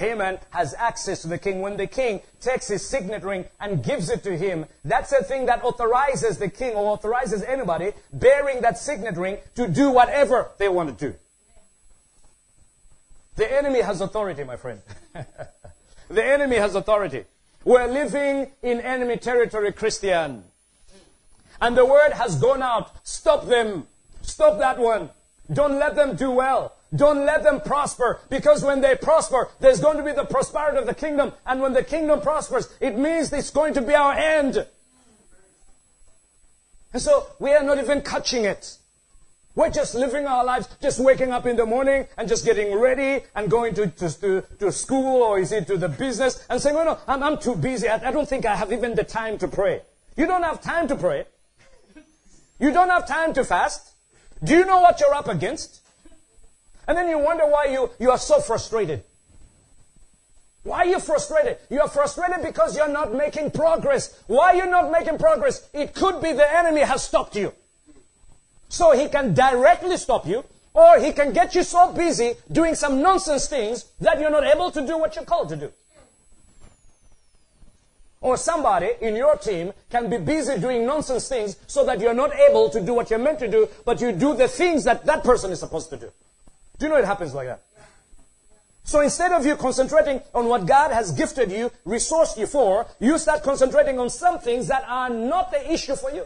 Haman 0.00 0.38
has 0.48 0.74
access 0.78 1.20
to 1.22 1.28
the 1.28 1.36
king. 1.36 1.60
When 1.60 1.76
the 1.76 1.86
king 1.86 2.22
takes 2.40 2.68
his 2.68 2.88
signet 2.88 3.22
ring 3.22 3.44
and 3.60 3.84
gives 3.84 4.08
it 4.08 4.22
to 4.24 4.36
him, 4.36 4.64
that's 4.82 5.12
a 5.12 5.22
thing 5.22 5.44
that 5.46 5.62
authorizes 5.62 6.38
the 6.38 6.48
king 6.48 6.74
or 6.74 6.86
authorizes 6.86 7.42
anybody 7.42 7.92
bearing 8.10 8.62
that 8.62 8.78
signet 8.78 9.18
ring 9.18 9.36
to 9.56 9.68
do 9.68 9.90
whatever 9.90 10.48
they 10.56 10.70
want 10.70 10.98
to 10.98 11.10
do. 11.12 11.18
The 13.36 13.52
enemy 13.52 13.82
has 13.82 14.00
authority, 14.00 14.42
my 14.42 14.56
friend. 14.56 14.80
the 16.08 16.24
enemy 16.24 16.56
has 16.56 16.74
authority. 16.74 17.24
We're 17.64 17.86
living 17.86 18.50
in 18.62 18.80
enemy 18.80 19.18
territory, 19.18 19.70
Christian. 19.72 20.44
And 21.60 21.76
the 21.76 21.84
word 21.84 22.12
has 22.12 22.36
gone 22.36 22.62
out. 22.62 23.06
Stop 23.06 23.46
them. 23.46 23.86
Stop 24.22 24.58
that 24.60 24.78
one. 24.78 25.10
Don't 25.52 25.78
let 25.78 25.94
them 25.94 26.16
do 26.16 26.30
well. 26.30 26.74
Don't 26.94 27.24
let 27.24 27.44
them 27.44 27.60
prosper 27.60 28.20
because 28.28 28.64
when 28.64 28.80
they 28.80 28.96
prosper, 28.96 29.48
there's 29.60 29.80
going 29.80 29.96
to 29.96 30.02
be 30.02 30.12
the 30.12 30.24
prosperity 30.24 30.78
of 30.78 30.86
the 30.86 30.94
kingdom. 30.94 31.32
And 31.46 31.60
when 31.60 31.72
the 31.72 31.84
kingdom 31.84 32.20
prospers, 32.20 32.68
it 32.80 32.98
means 32.98 33.32
it's 33.32 33.50
going 33.50 33.74
to 33.74 33.82
be 33.82 33.94
our 33.94 34.12
end. 34.12 34.66
And 36.92 37.00
so 37.00 37.28
we 37.38 37.52
are 37.52 37.62
not 37.62 37.78
even 37.78 38.02
catching 38.02 38.44
it. 38.44 38.76
We're 39.54 39.70
just 39.70 39.94
living 39.94 40.26
our 40.26 40.44
lives, 40.44 40.68
just 40.80 41.00
waking 41.00 41.32
up 41.32 41.44
in 41.46 41.56
the 41.56 41.66
morning 41.66 42.06
and 42.16 42.28
just 42.28 42.44
getting 42.44 42.76
ready 42.78 43.24
and 43.34 43.50
going 43.50 43.74
to, 43.74 43.88
to, 43.88 44.44
to, 44.58 44.72
school 44.72 45.22
or 45.22 45.38
is 45.38 45.52
it 45.52 45.66
to 45.66 45.76
the 45.76 45.88
business 45.88 46.44
and 46.48 46.60
saying, 46.60 46.76
oh 46.76 46.84
no, 46.84 46.98
I'm, 47.06 47.22
I'm 47.22 47.38
too 47.38 47.56
busy. 47.56 47.88
I, 47.88 48.08
I 48.08 48.12
don't 48.12 48.28
think 48.28 48.46
I 48.46 48.54
have 48.54 48.72
even 48.72 48.94
the 48.94 49.04
time 49.04 49.38
to 49.38 49.48
pray. 49.48 49.82
You 50.16 50.26
don't 50.26 50.44
have 50.44 50.60
time 50.60 50.88
to 50.88 50.96
pray. 50.96 51.24
You 52.58 52.72
don't 52.72 52.90
have 52.90 53.08
time 53.08 53.32
to 53.34 53.44
fast. 53.44 53.92
Do 54.42 54.54
you 54.54 54.64
know 54.64 54.80
what 54.80 55.00
you're 55.00 55.14
up 55.14 55.28
against? 55.28 55.79
And 56.90 56.98
then 56.98 57.08
you 57.08 57.20
wonder 57.20 57.46
why 57.46 57.66
you, 57.66 57.88
you 58.00 58.10
are 58.10 58.18
so 58.18 58.40
frustrated. 58.40 59.04
Why 60.64 60.78
are 60.78 60.86
you 60.86 60.98
frustrated? 60.98 61.58
You 61.70 61.82
are 61.82 61.88
frustrated 61.88 62.44
because 62.44 62.76
you're 62.76 62.88
not 62.88 63.14
making 63.14 63.52
progress. 63.52 64.20
Why 64.26 64.46
are 64.46 64.56
you 64.56 64.66
not 64.66 64.90
making 64.90 65.18
progress? 65.18 65.68
It 65.72 65.94
could 65.94 66.20
be 66.20 66.32
the 66.32 66.52
enemy 66.52 66.80
has 66.80 67.04
stopped 67.04 67.36
you. 67.36 67.52
So 68.68 68.90
he 68.90 69.08
can 69.08 69.34
directly 69.34 69.96
stop 69.98 70.26
you, 70.26 70.42
or 70.74 70.98
he 70.98 71.12
can 71.12 71.32
get 71.32 71.54
you 71.54 71.62
so 71.62 71.92
busy 71.92 72.32
doing 72.50 72.74
some 72.74 73.00
nonsense 73.00 73.46
things 73.46 73.84
that 74.00 74.18
you're 74.18 74.28
not 74.28 74.42
able 74.42 74.72
to 74.72 74.84
do 74.84 74.98
what 74.98 75.14
you're 75.14 75.24
called 75.24 75.50
to 75.50 75.56
do. 75.56 75.72
Or 78.20 78.36
somebody 78.36 78.90
in 79.00 79.14
your 79.14 79.36
team 79.36 79.72
can 79.90 80.10
be 80.10 80.16
busy 80.16 80.58
doing 80.58 80.86
nonsense 80.86 81.28
things 81.28 81.56
so 81.68 81.84
that 81.84 82.00
you're 82.00 82.14
not 82.14 82.34
able 82.34 82.68
to 82.70 82.80
do 82.80 82.94
what 82.94 83.10
you're 83.10 83.20
meant 83.20 83.38
to 83.38 83.48
do, 83.48 83.68
but 83.84 84.00
you 84.00 84.10
do 84.10 84.34
the 84.34 84.48
things 84.48 84.82
that 84.82 85.06
that 85.06 85.22
person 85.22 85.52
is 85.52 85.60
supposed 85.60 85.88
to 85.90 85.96
do. 85.96 86.10
Do 86.80 86.86
you 86.86 86.92
know 86.92 86.98
it 86.98 87.04
happens 87.04 87.34
like 87.34 87.46
that? 87.46 87.60
So 88.84 89.00
instead 89.02 89.32
of 89.32 89.44
you 89.44 89.54
concentrating 89.54 90.22
on 90.34 90.46
what 90.46 90.66
God 90.66 90.92
has 90.92 91.12
gifted 91.12 91.52
you, 91.52 91.70
resourced 91.86 92.38
you 92.38 92.46
for, 92.46 92.86
you 92.98 93.18
start 93.18 93.42
concentrating 93.42 93.98
on 93.98 94.08
some 94.08 94.38
things 94.38 94.68
that 94.68 94.84
are 94.88 95.10
not 95.10 95.50
the 95.50 95.72
issue 95.72 95.94
for 95.94 96.10
you. 96.10 96.24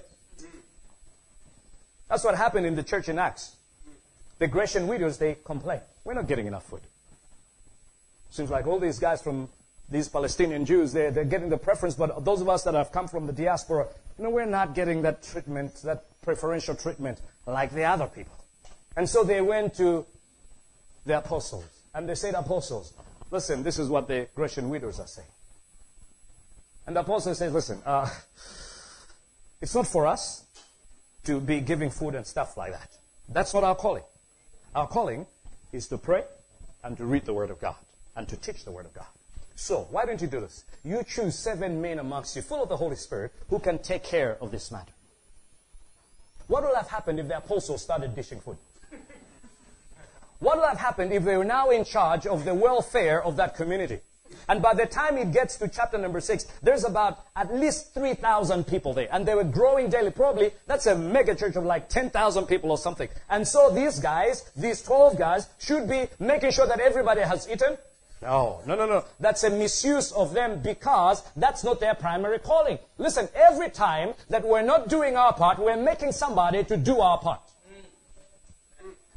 That's 2.09 2.23
what 2.23 2.37
happened 2.37 2.67
in 2.67 2.77
the 2.77 2.85
church 2.85 3.09
in 3.09 3.19
Acts. 3.19 3.57
The 4.39 4.47
Grecian 4.47 4.87
widows, 4.87 5.19
they 5.19 5.37
complain. 5.45 5.81
We're 6.05 6.15
not 6.15 6.29
getting 6.29 6.47
enough 6.47 6.65
food. 6.65 6.83
Seems 8.31 8.51
like 8.51 8.69
all 8.69 8.79
these 8.79 9.01
guys 9.01 9.21
from 9.21 9.49
these 9.91 10.09
Palestinian 10.09 10.65
Jews, 10.65 10.93
they're, 10.93 11.11
they're 11.11 11.25
getting 11.25 11.51
the 11.51 11.59
preference, 11.59 11.97
but 11.97 12.25
those 12.25 12.41
of 12.41 12.49
us 12.49 12.63
that 12.63 12.75
have 12.75 12.93
come 12.93 13.09
from 13.09 13.27
the 13.27 13.33
diaspora, 13.33 13.89
you 14.19 14.25
know, 14.25 14.31
we're 14.31 14.47
not 14.47 14.77
getting 14.77 15.03
that 15.03 15.25
treatment, 15.25 15.75
that 15.83 16.05
preferential 16.23 16.77
treatment 16.77 17.21
like 17.45 17.73
the 17.73 17.83
other 17.83 18.07
people. 18.07 18.37
And 18.97 19.11
so 19.11 19.25
they 19.25 19.41
went 19.41 19.75
to 19.75 20.07
the 21.05 21.19
apostles. 21.19 21.65
And 21.95 22.09
they 22.09 22.15
said, 22.15 22.35
apostles, 22.35 22.93
listen, 23.31 23.63
this 23.63 23.79
is 23.79 23.89
what 23.89 24.09
the 24.09 24.29
Grecian 24.35 24.69
widows 24.69 25.01
are 25.01 25.07
saying. 25.07 25.29
And 26.87 26.97
the 26.97 27.01
apostle 27.01 27.35
says, 27.35 27.53
listen, 27.53 27.81
uh, 27.87 28.09
it's 29.61 29.75
not 29.75 29.87
for 29.87 30.07
us 30.07 30.45
to 31.25 31.41
be 31.41 31.61
giving 31.61 31.91
food 31.91 32.15
and 32.15 32.27
stuff 32.27 32.57
like 32.57 32.73
that. 32.73 32.91
That's 33.29 33.55
not 33.55 33.65
our 33.65 33.75
calling. 33.75 34.03
Our 34.75 34.87
calling 34.87 35.27
is 35.73 35.89
to 35.89 35.99
pray 35.99 36.25
and 36.83 36.97
to 36.99 37.05
read 37.05 37.25
the 37.25 37.33
Word 37.33 37.51
of 37.51 37.61
God 37.61 37.77
and 38.17 38.29
to 38.29 38.37
teach 38.37 38.65
the 38.65 38.71
Word 38.71 38.87
of 38.87 38.93
God. 38.93 39.07
So, 39.57 39.87
why 39.91 40.05
don't 40.05 40.21
you 40.21 40.27
do 40.27 40.41
this? 40.41 40.65
You 40.85 41.03
choose 41.05 41.39
seven 41.39 41.81
men 41.81 42.01
amongst 42.01 42.35
you, 42.37 42.43
full 42.43 42.63
of 42.63 42.69
the 42.69 42.77
Holy 42.77 42.97
Spirit, 42.97 43.33
who 43.49 43.59
can 43.61 43.79
take 43.79 44.03
care 44.03 44.37
of 44.41 44.51
this 44.51 44.71
matter. 44.71 44.93
What 46.49 46.65
will 46.65 46.75
have 46.75 46.89
happened 46.89 47.21
if 47.21 47.29
the 47.29 47.39
apostles 47.39 47.83
started 47.83 48.15
dishing 48.15 48.41
food? 48.41 48.59
What 50.39 50.59
would 50.59 50.69
have 50.69 50.79
happened 50.79 51.13
if 51.13 51.25
they 51.25 51.37
were 51.37 51.45
now 51.45 51.71
in 51.71 51.85
charge 51.85 52.27
of 52.27 52.45
the 52.45 52.55
welfare 52.55 53.23
of 53.23 53.37
that 53.37 53.57
community? 53.57 54.01
And 54.49 54.61
by 54.61 54.75
the 54.75 54.87
time 54.87 55.17
it 55.17 55.33
gets 55.33 55.57
to 55.57 55.69
chapter 55.69 55.97
number 55.99 56.21
six, 56.21 56.47
there's 56.63 56.85
about 56.85 57.25
at 57.37 57.55
least 57.55 57.95
3,000 57.95 58.67
people 58.67 58.93
there. 58.93 59.09
And 59.11 59.27
they 59.27 59.35
were 59.35 59.45
growing 59.45 59.91
daily. 59.91 60.11
Probably 60.11 60.51
that's 60.67 60.87
a 60.87 60.97
mega 60.97 61.35
church 61.35 61.57
of 61.57 61.65
like 61.65 61.89
10,000 61.89 62.47
people 62.47 62.71
or 62.71 62.79
something. 62.79 63.09
And 63.31 63.47
so 63.47 63.71
these 63.71 64.01
guys, 64.01 64.51
these 64.57 64.83
12 64.83 65.19
guys, 65.19 65.49
should 65.59 65.89
be 65.89 66.09
making 66.19 66.51
sure 66.51 66.67
that 66.67 66.81
everybody 66.81 67.23
has 67.23 67.49
eaten. 67.49 67.79
No, 68.23 68.61
no, 68.67 68.75
no, 68.75 68.87
no. 68.87 69.05
That's 69.21 69.45
a 69.45 69.51
misuse 69.51 70.11
of 70.13 70.33
them 70.33 70.61
because 70.61 71.23
that's 71.37 71.63
not 71.63 71.81
their 71.81 71.95
primary 71.95 72.39
calling. 72.39 72.79
Listen, 72.97 73.29
every 73.35 73.69
time 73.69 74.15
that 74.31 74.47
we're 74.47 74.63
not 74.63 74.89
doing 74.89 75.17
our 75.17 75.35
part, 75.35 75.59
we're 75.59 75.77
making 75.77 76.13
somebody 76.13 76.65
to 76.65 76.77
do 76.77 77.01
our 77.01 77.19
part. 77.19 77.41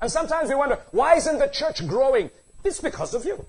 And 0.02 0.12
sometimes 0.12 0.50
we 0.50 0.56
wonder, 0.56 0.80
why 0.92 1.16
isn't 1.16 1.40
the 1.40 1.48
church 1.48 1.88
growing? 1.88 2.30
It's 2.64 2.80
because 2.80 3.14
of 3.14 3.26
you. 3.26 3.46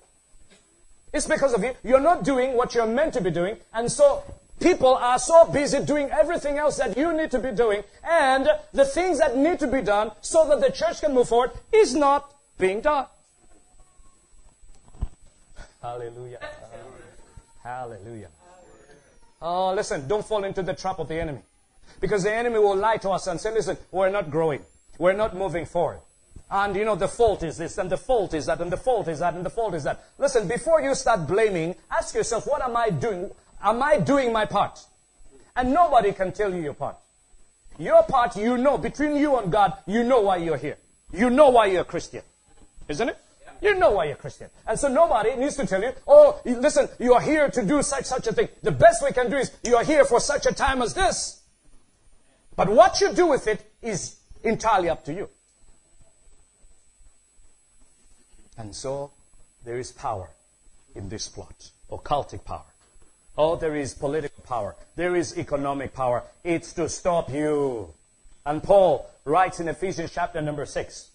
It's 1.13 1.27
because 1.27 1.55
of 1.55 1.63
you. 1.63 1.75
You're 1.83 2.01
not 2.01 2.25
doing 2.25 2.55
what 2.55 2.75
you're 2.75 2.87
meant 2.87 3.15
to 3.15 3.21
be 3.21 3.31
doing. 3.31 3.57
And 3.73 3.91
so 3.91 4.23
people 4.61 4.95
are 4.95 5.19
so 5.19 5.47
busy 5.47 5.81
doing 5.85 6.11
everything 6.11 6.59
else 6.59 6.77
that 6.77 6.97
you 6.97 7.13
need 7.13 7.31
to 7.33 7.39
be 7.39 7.53
doing. 7.53 7.83
And 8.03 8.49
the 8.73 8.85
things 8.85 9.19
that 9.19 9.37
need 9.37 9.59
to 9.61 9.67
be 9.67 9.83
done 9.83 10.13
so 10.21 10.49
that 10.49 10.61
the 10.61 10.71
church 10.71 11.01
can 11.01 11.15
move 11.15 11.29
forward 11.29 11.53
is 11.73 11.95
not 11.95 12.35
being 12.59 12.81
done. 12.81 13.07
Hallelujah. 15.83 16.41
Hallelujah. 17.63 18.29
Oh, 19.41 19.73
listen, 19.75 20.09
don't 20.09 20.27
fall 20.27 20.45
into 20.45 20.63
the 20.63 20.75
trap 20.75 20.99
of 20.99 21.09
the 21.09 21.21
enemy. 21.21 21.41
Because 22.01 22.23
the 22.23 22.33
enemy 22.33 22.59
will 22.59 22.77
lie 22.77 22.97
to 22.99 23.11
us 23.11 23.27
and 23.27 23.41
say, 23.41 23.53
listen, 23.53 23.77
we're 23.91 24.11
not 24.11 24.31
growing. 24.31 24.63
We're 24.99 25.13
not 25.13 25.37
moving 25.37 25.67
forward. 25.67 26.01
And 26.51 26.75
you 26.77 26.85
know, 26.85 26.95
the 26.95 27.09
fault 27.09 27.43
is 27.43 27.59
this, 27.59 27.77
and 27.77 27.91
the 27.91 27.97
fault 27.97 28.33
is 28.33 28.47
that, 28.47 28.61
and 28.61 28.73
the 28.73 28.77
fault 28.77 29.09
is 29.09 29.19
that, 29.19 29.35
and 29.35 29.45
the 29.45 29.51
fault 29.51 29.75
is 29.75 29.85
that. 29.85 30.03
Listen, 30.17 30.49
before 30.49 30.81
you 30.81 30.95
start 30.95 31.27
blaming, 31.27 31.75
ask 31.91 32.15
yourself, 32.15 32.47
what 32.47 32.63
am 32.63 32.77
I 32.77 32.91
doing? 32.91 33.31
Am 33.63 33.83
I 33.83 33.99
doing 33.99 34.33
my 34.33 34.47
part? 34.47 34.79
And 35.55 35.73
nobody 35.73 36.13
can 36.13 36.33
tell 36.33 36.55
you 36.55 36.63
your 36.63 36.75
part. 36.75 36.97
Your 37.79 38.03
part, 38.03 38.37
you 38.37 38.57
know, 38.57 38.79
between 38.79 39.17
you 39.17 39.37
and 39.37 39.53
God, 39.53 39.75
you 39.87 40.05
know 40.05 40.21
why 40.21 40.39
you're 40.39 40.57
here. 40.57 40.79
You 41.13 41.31
know 41.31 41.51
why 41.51 41.67
you're 41.67 41.83
a 41.83 41.85
Christian. 41.85 42.23
Isn't 42.89 43.11
it? 43.11 43.19
You 43.61 43.75
know 43.75 43.91
why 43.91 44.05
you're 44.05 44.17
Christian. 44.17 44.49
And 44.67 44.79
so 44.79 44.89
nobody 44.89 45.35
needs 45.37 45.57
to 45.57 45.67
tell 45.67 45.83
you, 45.83 45.93
oh, 46.07 46.41
listen, 46.45 46.89
you 46.99 47.15
are 47.15 47.21
here 47.21 47.51
to 47.51 47.65
do 47.65 47.83
such, 47.83 48.05
such 48.05 48.27
a 48.27 48.33
thing. 48.33 48.49
The 48.63 48.71
best 48.71 49.03
we 49.03 49.13
can 49.13 49.31
do 49.31 49.37
is, 49.37 49.51
you 49.65 49.77
are 49.77 49.85
here 49.85 50.05
for 50.05 50.21
such 50.21 50.47
a 50.47 50.55
time 50.55 50.81
as 50.81 50.95
this. 50.95 51.43
But 52.57 52.69
what 52.69 53.01
you 53.01 53.13
do 53.13 53.27
with 53.27 53.47
it 53.47 53.61
is 53.83 54.17
entirely 54.43 54.89
up 54.89 55.05
to 55.05 55.13
you. 55.13 55.29
And 58.59 58.75
so 58.75 59.13
there 59.65 59.79
is 59.79 59.93
power 59.93 60.29
in 60.95 61.09
this 61.09 61.29
plot, 61.29 61.71
occultic 61.91 62.45
power. 62.45 62.65
Oh, 63.37 63.55
there 63.55 63.77
is 63.77 63.95
political 63.95 64.43
power. 64.43 64.75
There 64.97 65.15
is 65.15 65.39
economic 65.39 65.95
power. 65.95 66.25
It's 66.43 66.73
to 66.73 66.89
stop 66.89 67.33
you. 67.33 67.95
And 68.45 68.63
Paul 68.63 69.09
writes 69.25 69.61
in 69.61 69.69
Ephesians 69.69 70.11
chapter 70.13 70.41
number 70.41 70.67
6, 70.67 71.11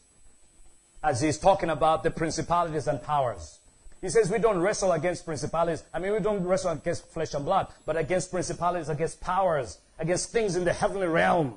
as 1.03 1.19
he's 1.19 1.37
talking 1.37 1.69
about 1.69 2.03
the 2.03 2.11
principalities 2.11 2.87
and 2.87 3.03
powers. 3.03 3.59
He 4.01 4.09
says 4.09 4.31
we 4.31 4.37
don't 4.37 4.59
wrestle 4.59 4.93
against 4.93 5.25
principalities. 5.25 5.83
I 5.93 5.99
mean, 5.99 6.13
we 6.13 6.19
don't 6.19 6.45
wrestle 6.45 6.71
against 6.71 7.07
flesh 7.07 7.33
and 7.33 7.43
blood, 7.43 7.67
but 7.85 7.97
against 7.97 8.31
principalities, 8.31 8.89
against 8.89 9.19
powers, 9.19 9.79
against 9.99 10.31
things 10.31 10.55
in 10.55 10.63
the 10.63 10.73
heavenly 10.73 11.07
realm. 11.07 11.55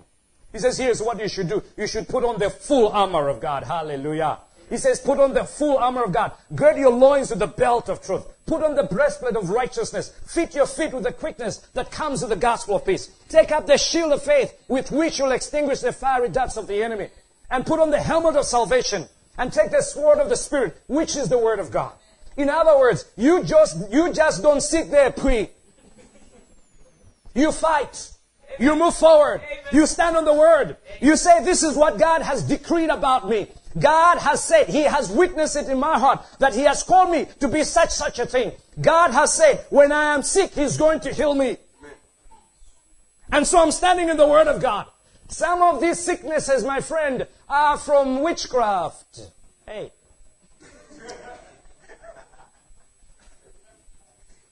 He 0.52 0.58
says, 0.58 0.78
here's 0.78 1.02
what 1.02 1.20
you 1.20 1.28
should 1.28 1.48
do. 1.48 1.62
You 1.76 1.86
should 1.86 2.08
put 2.08 2.24
on 2.24 2.38
the 2.38 2.50
full 2.50 2.88
armor 2.88 3.28
of 3.28 3.40
God. 3.40 3.64
Hallelujah. 3.64 4.38
He 4.68 4.78
says, 4.78 5.00
put 5.00 5.20
on 5.20 5.32
the 5.32 5.44
full 5.44 5.78
armor 5.78 6.02
of 6.02 6.12
God. 6.12 6.32
Gird 6.54 6.76
your 6.76 6.90
loins 6.90 7.30
with 7.30 7.38
the 7.38 7.46
belt 7.46 7.88
of 7.88 8.02
truth. 8.02 8.26
Put 8.46 8.62
on 8.62 8.74
the 8.74 8.82
breastplate 8.82 9.36
of 9.36 9.50
righteousness. 9.50 10.12
Fit 10.26 10.54
your 10.54 10.66
feet 10.66 10.92
with 10.92 11.04
the 11.04 11.12
quickness 11.12 11.58
that 11.74 11.90
comes 11.90 12.20
with 12.20 12.30
the 12.30 12.36
gospel 12.36 12.76
of 12.76 12.84
peace. 12.84 13.08
Take 13.28 13.52
up 13.52 13.66
the 13.66 13.78
shield 13.78 14.12
of 14.12 14.22
faith 14.22 14.52
with 14.68 14.90
which 14.90 15.18
you'll 15.18 15.32
extinguish 15.32 15.80
the 15.80 15.92
fiery 15.92 16.28
darts 16.28 16.56
of 16.56 16.66
the 16.66 16.82
enemy. 16.82 17.10
And 17.50 17.64
put 17.64 17.78
on 17.78 17.90
the 17.90 18.00
helmet 18.00 18.36
of 18.36 18.44
salvation. 18.44 19.06
And 19.38 19.52
take 19.52 19.70
the 19.70 19.82
sword 19.82 20.18
of 20.18 20.30
the 20.30 20.36
Spirit, 20.36 20.80
which 20.86 21.14
is 21.14 21.28
the 21.28 21.38
word 21.38 21.58
of 21.58 21.70
God. 21.70 21.92
In 22.36 22.48
other 22.50 22.78
words, 22.78 23.04
you 23.16 23.44
just, 23.44 23.92
you 23.92 24.12
just 24.12 24.42
don't 24.42 24.60
sit 24.60 24.90
there 24.90 25.10
pre. 25.10 25.50
You 27.34 27.52
fight. 27.52 28.12
You 28.58 28.74
move 28.76 28.94
forward. 28.94 29.42
You 29.72 29.86
stand 29.86 30.16
on 30.16 30.24
the 30.24 30.34
word. 30.34 30.76
You 31.00 31.16
say, 31.16 31.44
this 31.44 31.62
is 31.62 31.76
what 31.76 31.98
God 31.98 32.22
has 32.22 32.42
decreed 32.42 32.88
about 32.88 33.28
me. 33.28 33.48
God 33.78 34.18
has 34.18 34.42
said, 34.42 34.68
He 34.68 34.82
has 34.82 35.10
witnessed 35.10 35.56
it 35.56 35.68
in 35.68 35.78
my 35.78 35.98
heart 35.98 36.24
that 36.38 36.54
He 36.54 36.62
has 36.62 36.82
called 36.82 37.10
me 37.10 37.26
to 37.40 37.48
be 37.48 37.64
such, 37.64 37.90
such 37.90 38.18
a 38.18 38.26
thing. 38.26 38.52
God 38.80 39.10
has 39.10 39.32
said, 39.32 39.64
when 39.70 39.92
I 39.92 40.14
am 40.14 40.22
sick, 40.22 40.52
He's 40.52 40.76
going 40.76 41.00
to 41.00 41.12
heal 41.12 41.34
me. 41.34 41.58
And 43.30 43.46
so 43.46 43.60
I'm 43.60 43.72
standing 43.72 44.08
in 44.08 44.16
the 44.16 44.26
Word 44.26 44.46
of 44.46 44.62
God. 44.62 44.86
Some 45.28 45.60
of 45.60 45.80
these 45.80 45.98
sicknesses, 45.98 46.64
my 46.64 46.80
friend, 46.80 47.26
are 47.48 47.76
from 47.76 48.22
witchcraft. 48.22 49.20
Hey. 49.66 49.92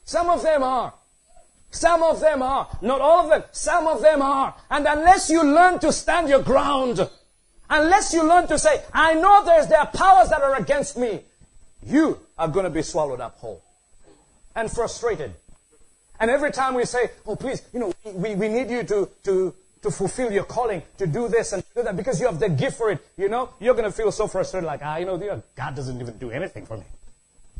Some 0.04 0.28
of 0.28 0.42
them 0.42 0.62
are. 0.62 0.92
Some 1.70 2.02
of 2.02 2.20
them 2.20 2.42
are. 2.42 2.68
Not 2.82 3.00
all 3.00 3.24
of 3.24 3.30
them. 3.30 3.44
Some 3.52 3.86
of 3.86 4.02
them 4.02 4.22
are. 4.22 4.54
And 4.70 4.86
unless 4.86 5.30
you 5.30 5.42
learn 5.42 5.78
to 5.80 5.92
stand 5.92 6.28
your 6.28 6.42
ground, 6.42 7.08
Unless 7.70 8.12
you 8.12 8.26
learn 8.28 8.46
to 8.48 8.58
say, 8.58 8.82
I 8.92 9.14
know 9.14 9.44
there's 9.44 9.68
there 9.68 9.80
are 9.80 9.86
powers 9.86 10.28
that 10.28 10.42
are 10.42 10.56
against 10.56 10.96
me, 10.96 11.20
you 11.86 12.18
are 12.38 12.48
going 12.48 12.64
to 12.64 12.70
be 12.70 12.82
swallowed 12.82 13.20
up 13.20 13.38
whole 13.38 13.62
and 14.54 14.70
frustrated. 14.70 15.32
And 16.20 16.30
every 16.30 16.52
time 16.52 16.74
we 16.74 16.84
say, 16.84 17.10
oh, 17.26 17.36
please, 17.36 17.62
you 17.72 17.80
know, 17.80 17.92
we, 18.04 18.34
we 18.34 18.48
need 18.48 18.70
you 18.70 18.84
to, 18.84 19.10
to, 19.24 19.54
to 19.82 19.90
fulfill 19.90 20.30
your 20.30 20.44
calling, 20.44 20.82
to 20.98 21.06
do 21.06 21.28
this 21.28 21.52
and 21.52 21.64
do 21.74 21.82
that, 21.82 21.96
because 21.96 22.20
you 22.20 22.26
have 22.26 22.38
the 22.38 22.48
gift 22.48 22.76
for 22.76 22.90
it, 22.90 23.04
you 23.16 23.28
know, 23.28 23.50
you're 23.60 23.74
going 23.74 23.84
to 23.84 23.92
feel 23.92 24.12
so 24.12 24.26
frustrated, 24.26 24.66
like, 24.66 24.80
ah, 24.82 24.96
you 24.96 25.06
know, 25.06 25.42
God 25.56 25.74
doesn't 25.74 26.00
even 26.00 26.16
do 26.18 26.30
anything 26.30 26.66
for 26.66 26.76
me. 26.76 26.84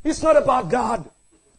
It's 0.04 0.22
not 0.22 0.36
about 0.36 0.68
God. 0.68 1.08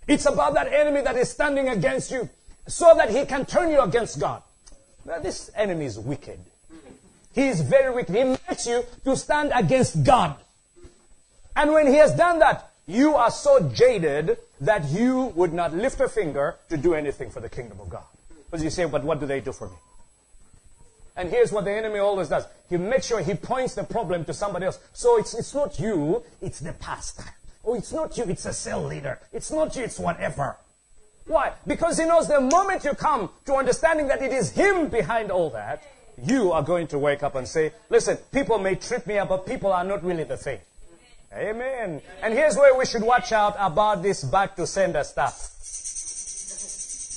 It's 0.08 0.26
about 0.26 0.54
that 0.54 0.72
enemy 0.72 1.02
that 1.02 1.18
is 1.18 1.30
standing 1.30 1.68
against 1.68 2.12
you 2.12 2.30
so 2.68 2.94
that 2.96 3.10
he 3.10 3.26
can 3.26 3.46
turn 3.46 3.72
you 3.72 3.82
against 3.82 4.20
God. 4.20 4.42
Now, 5.04 5.20
this 5.20 5.52
enemy 5.56 5.86
is 5.86 6.00
wicked. 6.00 6.40
He 7.36 7.50
is 7.50 7.60
very 7.60 7.94
wicked. 7.94 8.16
He 8.16 8.24
makes 8.24 8.66
you 8.66 8.86
to 9.04 9.18
stand 9.18 9.52
against 9.54 10.04
God. 10.04 10.38
And 11.56 11.74
when 11.74 11.88
he 11.88 11.96
has 11.96 12.16
done 12.16 12.40
that, 12.40 12.72
you 12.88 13.16
are 13.16 13.30
so 13.30 13.70
jaded 13.70 14.38
that 14.62 14.86
you 14.90 15.34
would 15.36 15.54
not 15.54 15.74
lift 15.74 16.00
a 16.00 16.08
finger 16.08 16.56
to 16.70 16.78
do 16.78 16.94
anything 16.94 17.30
for 17.30 17.42
the 17.42 17.50
kingdom 17.50 17.82
of 17.82 17.90
God. 17.90 18.06
Because 18.46 18.64
you 18.64 18.70
say, 18.70 18.86
but 18.86 19.04
what 19.04 19.20
do 19.20 19.26
they 19.26 19.42
do 19.42 19.52
for 19.52 19.68
me? 19.68 19.76
And 21.18 21.30
here's 21.30 21.52
what 21.52 21.66
the 21.66 21.72
enemy 21.72 22.00
always 22.00 22.30
does. 22.30 22.46
He 22.70 22.78
makes 22.78 23.06
sure 23.06 23.22
he 23.22 23.34
points 23.34 23.76
the 23.76 23.84
problem 23.84 24.24
to 24.26 24.34
somebody 24.34 24.66
else. 24.66 24.80
So 24.94 25.18
it's, 25.18 25.34
it's 25.34 25.54
not 25.54 25.80
you, 25.80 26.24
it's 26.42 26.60
the 26.60 26.74
pastor. 26.74 27.26
Oh, 27.66 27.74
it's 27.74 27.92
not 27.92 28.18
you, 28.18 28.26
it's 28.26 28.46
a 28.46 28.54
cell 28.54 28.84
leader. 28.84 29.20
It's 29.34 29.52
not 29.52 29.76
you, 29.76 29.84
it's 29.84 30.00
whatever. 30.00 30.58
Why? 31.26 31.54
Because 31.66 31.98
he 31.98 32.06
knows 32.06 32.28
the 32.28 32.40
moment 32.40 32.84
you 32.84 32.94
come 32.94 33.30
to 33.46 33.56
understanding 33.56 34.08
that 34.08 34.22
it 34.22 34.32
is 34.32 34.52
him 34.52 34.90
behind 34.90 35.32
all 35.32 35.50
that, 35.52 35.84
you 36.24 36.52
are 36.52 36.64
going 36.64 36.88
to 36.88 37.00
wake 37.00 37.24
up 37.24 37.36
and 37.36 37.48
say, 37.48 37.74
listen, 37.90 38.18
people 38.32 38.58
may 38.58 38.76
trip 38.76 39.06
me 39.08 39.18
up, 39.18 39.30
but 39.30 39.46
people 39.46 39.72
are 39.72 39.84
not 39.84 40.04
really 40.04 40.24
the 40.24 40.38
thing. 40.38 40.60
Amen. 41.34 42.02
And 42.22 42.34
here's 42.34 42.56
where 42.56 42.78
we 42.78 42.86
should 42.86 43.04
watch 43.04 43.32
out 43.32 43.56
about 43.60 44.02
this 44.02 44.24
back 44.24 44.56
to 44.56 44.66
sender 44.66 45.04
stuff. 45.04 45.52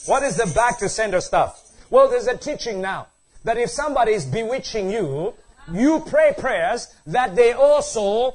What 0.06 0.22
is 0.22 0.36
the 0.36 0.52
back 0.54 0.78
to 0.78 0.88
sender 0.88 1.20
stuff? 1.20 1.70
Well, 1.90 2.08
there's 2.08 2.26
a 2.26 2.36
teaching 2.36 2.80
now 2.80 3.08
that 3.44 3.58
if 3.58 3.70
somebody 3.70 4.12
is 4.12 4.26
bewitching 4.26 4.90
you, 4.90 5.34
you 5.72 6.00
pray 6.00 6.34
prayers 6.36 6.88
that 7.06 7.36
they 7.36 7.52
also, 7.52 8.34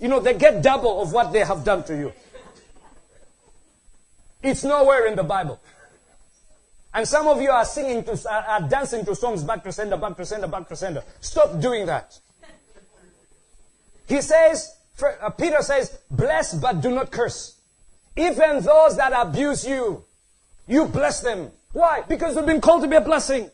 you 0.00 0.08
know, 0.08 0.20
they 0.20 0.34
get 0.34 0.62
double 0.62 1.02
of 1.02 1.12
what 1.12 1.32
they 1.32 1.44
have 1.44 1.64
done 1.64 1.84
to 1.84 1.96
you. 1.96 2.12
It's 4.42 4.64
nowhere 4.64 5.06
in 5.06 5.14
the 5.14 5.22
Bible. 5.22 5.60
And 6.94 7.08
some 7.08 7.26
of 7.26 7.40
you 7.40 7.50
are 7.50 7.64
singing 7.64 8.04
to, 8.04 8.30
are 8.30 8.60
dancing 8.68 9.04
to 9.06 9.14
songs 9.14 9.42
back 9.44 9.64
to 9.64 9.72
sender, 9.72 9.96
back 9.96 10.16
back. 10.16 11.02
Stop 11.20 11.60
doing 11.60 11.86
that. 11.86 12.18
He 14.06 14.20
says, 14.20 14.76
uh, 15.02 15.30
Peter 15.30 15.62
says, 15.62 15.98
bless 16.10 16.54
but 16.54 16.80
do 16.82 16.90
not 16.90 17.10
curse. 17.10 17.56
Even 18.16 18.62
those 18.62 18.96
that 18.98 19.12
abuse 19.14 19.66
you, 19.66 20.04
You 20.66 20.86
bless 20.86 21.20
them. 21.20 21.50
Why? 21.72 22.02
Because 22.08 22.34
they've 22.34 22.46
been 22.46 22.60
called 22.60 22.82
to 22.82 22.88
be 22.88 22.96
a 22.96 23.00
blessing. 23.00 23.50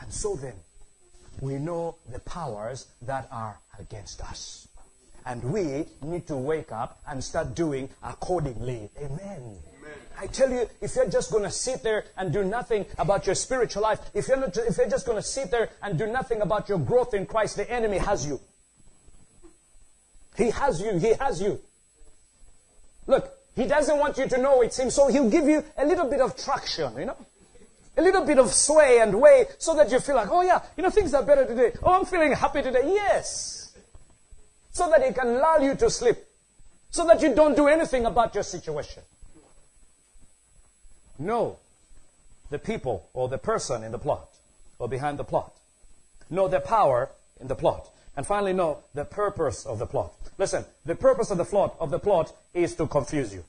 And 0.00 0.12
so 0.12 0.34
then, 0.36 0.54
we 1.40 1.54
know 1.54 1.96
the 2.10 2.18
powers 2.20 2.88
that 3.02 3.28
are 3.30 3.58
against 3.78 4.20
us. 4.22 4.68
And 5.24 5.42
we 5.44 5.86
need 6.02 6.26
to 6.26 6.36
wake 6.36 6.72
up 6.72 7.00
and 7.06 7.22
start 7.22 7.54
doing 7.54 7.88
accordingly. 8.02 8.90
Amen. 8.98 9.20
Amen. 9.20 9.58
I 10.18 10.26
tell 10.26 10.50
you, 10.50 10.68
if 10.80 10.96
you're 10.96 11.08
just 11.08 11.30
going 11.30 11.44
to 11.44 11.50
sit 11.50 11.82
there 11.82 12.04
and 12.16 12.32
do 12.32 12.44
nothing 12.44 12.86
about 12.98 13.26
your 13.26 13.34
spiritual 13.34 13.82
life, 13.82 14.00
if 14.14 14.28
you're, 14.28 14.36
not, 14.36 14.56
if 14.56 14.76
you're 14.76 14.88
just 14.88 15.06
going 15.06 15.18
to 15.18 15.22
sit 15.22 15.50
there 15.50 15.70
and 15.82 15.98
do 15.98 16.06
nothing 16.06 16.40
about 16.40 16.68
your 16.68 16.78
growth 16.78 17.14
in 17.14 17.26
Christ, 17.26 17.56
the 17.56 17.70
enemy 17.70 17.98
has 17.98 18.26
you. 18.26 18.40
He 20.36 20.50
has 20.50 20.80
you. 20.80 20.98
He 20.98 21.14
has 21.14 21.40
you. 21.40 21.60
Look, 23.06 23.32
he 23.54 23.66
doesn't 23.66 23.98
want 23.98 24.16
you 24.18 24.28
to 24.28 24.38
know 24.38 24.62
it's 24.62 24.78
him, 24.78 24.90
so 24.90 25.08
he'll 25.08 25.30
give 25.30 25.46
you 25.46 25.64
a 25.76 25.84
little 25.84 26.08
bit 26.08 26.20
of 26.20 26.36
traction, 26.36 26.96
you 26.96 27.04
know? 27.04 27.16
A 27.96 28.02
little 28.02 28.24
bit 28.24 28.38
of 28.38 28.50
sway 28.52 29.00
and 29.00 29.20
way 29.20 29.46
so 29.58 29.76
that 29.76 29.90
you 29.90 30.00
feel 30.00 30.16
like, 30.16 30.28
oh 30.30 30.40
yeah, 30.40 30.62
you 30.76 30.82
know, 30.82 30.88
things 30.88 31.12
are 31.12 31.22
better 31.22 31.44
today. 31.44 31.72
Oh, 31.82 31.92
I'm 31.92 32.06
feeling 32.06 32.32
happy 32.32 32.62
today. 32.62 32.82
Yes. 32.86 33.61
So 34.72 34.90
that 34.90 35.04
he 35.04 35.12
can 35.12 35.38
lull 35.38 35.62
you 35.62 35.74
to 35.76 35.90
sleep. 35.90 36.16
So 36.90 37.06
that 37.06 37.22
you 37.22 37.34
don't 37.34 37.56
do 37.56 37.68
anything 37.68 38.06
about 38.06 38.34
your 38.34 38.44
situation. 38.44 39.02
Know 41.18 41.58
the 42.50 42.58
people 42.58 43.08
or 43.14 43.28
the 43.28 43.38
person 43.38 43.82
in 43.82 43.92
the 43.92 43.98
plot 43.98 44.28
or 44.78 44.88
behind 44.88 45.18
the 45.18 45.24
plot. 45.24 45.52
Know 46.30 46.48
the 46.48 46.60
power 46.60 47.10
in 47.40 47.48
the 47.48 47.54
plot. 47.54 47.88
And 48.16 48.26
finally, 48.26 48.52
know 48.52 48.78
the 48.94 49.04
purpose 49.04 49.64
of 49.64 49.78
the 49.78 49.86
plot. 49.86 50.12
Listen, 50.36 50.64
the 50.84 50.94
purpose 50.94 51.30
of 51.30 51.38
the 51.38 51.44
plot 51.44 51.76
of 51.80 51.90
the 51.90 51.98
plot 51.98 52.34
is 52.52 52.74
to 52.76 52.86
confuse 52.86 53.32
you. 53.32 53.44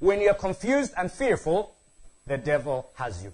When 0.00 0.20
you're 0.20 0.34
confused 0.34 0.92
and 0.96 1.10
fearful, 1.10 1.74
the 2.26 2.38
devil 2.38 2.90
has 2.94 3.22
you. 3.22 3.32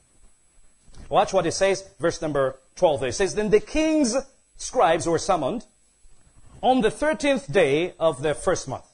Watch 1.08 1.32
what 1.32 1.46
it 1.46 1.52
says, 1.52 1.88
verse 1.98 2.20
number 2.20 2.56
12. 2.76 3.04
It 3.04 3.12
says, 3.14 3.34
Then 3.34 3.50
the 3.50 3.60
king's 3.60 4.16
scribes 4.60 5.06
were 5.06 5.18
summoned 5.18 5.64
on 6.62 6.82
the 6.82 6.90
13th 6.90 7.50
day 7.50 7.94
of 7.98 8.22
the 8.22 8.34
first 8.34 8.68
month. 8.68 8.84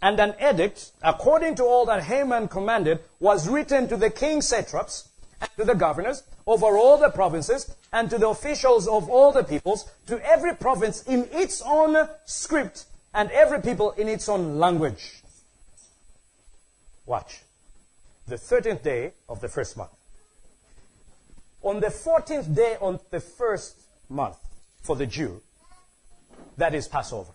And 0.00 0.20
an 0.20 0.34
edict, 0.40 0.92
according 1.02 1.56
to 1.56 1.64
all 1.64 1.84
that 1.86 2.04
Haman 2.04 2.48
commanded, 2.48 3.00
was 3.18 3.48
written 3.48 3.88
to 3.88 3.96
the 3.96 4.10
king's 4.10 4.46
satraps 4.46 5.08
and 5.40 5.50
to 5.56 5.64
the 5.64 5.74
governors 5.74 6.22
over 6.46 6.76
all 6.78 6.96
the 6.96 7.10
provinces 7.10 7.74
and 7.92 8.08
to 8.10 8.18
the 8.18 8.28
officials 8.28 8.86
of 8.86 9.10
all 9.10 9.32
the 9.32 9.42
peoples, 9.42 9.90
to 10.06 10.24
every 10.24 10.54
province 10.54 11.02
in 11.02 11.28
its 11.32 11.60
own 11.62 12.08
script 12.24 12.84
and 13.14 13.30
every 13.32 13.60
people 13.60 13.92
in 13.92 14.08
its 14.08 14.28
own 14.28 14.58
language. 14.58 15.22
Watch. 17.06 17.42
The 18.28 18.36
13th 18.36 18.82
day 18.82 19.12
of 19.28 19.40
the 19.40 19.48
first 19.48 19.76
month. 19.76 19.90
On 21.62 21.80
the 21.80 21.88
14th 21.88 22.54
day 22.54 22.76
on 22.80 23.00
the 23.10 23.20
first 23.20 23.80
month 24.08 24.36
for 24.84 24.94
the 24.94 25.06
Jew, 25.06 25.42
that 26.56 26.74
is 26.74 26.86
Passover. 26.86 27.32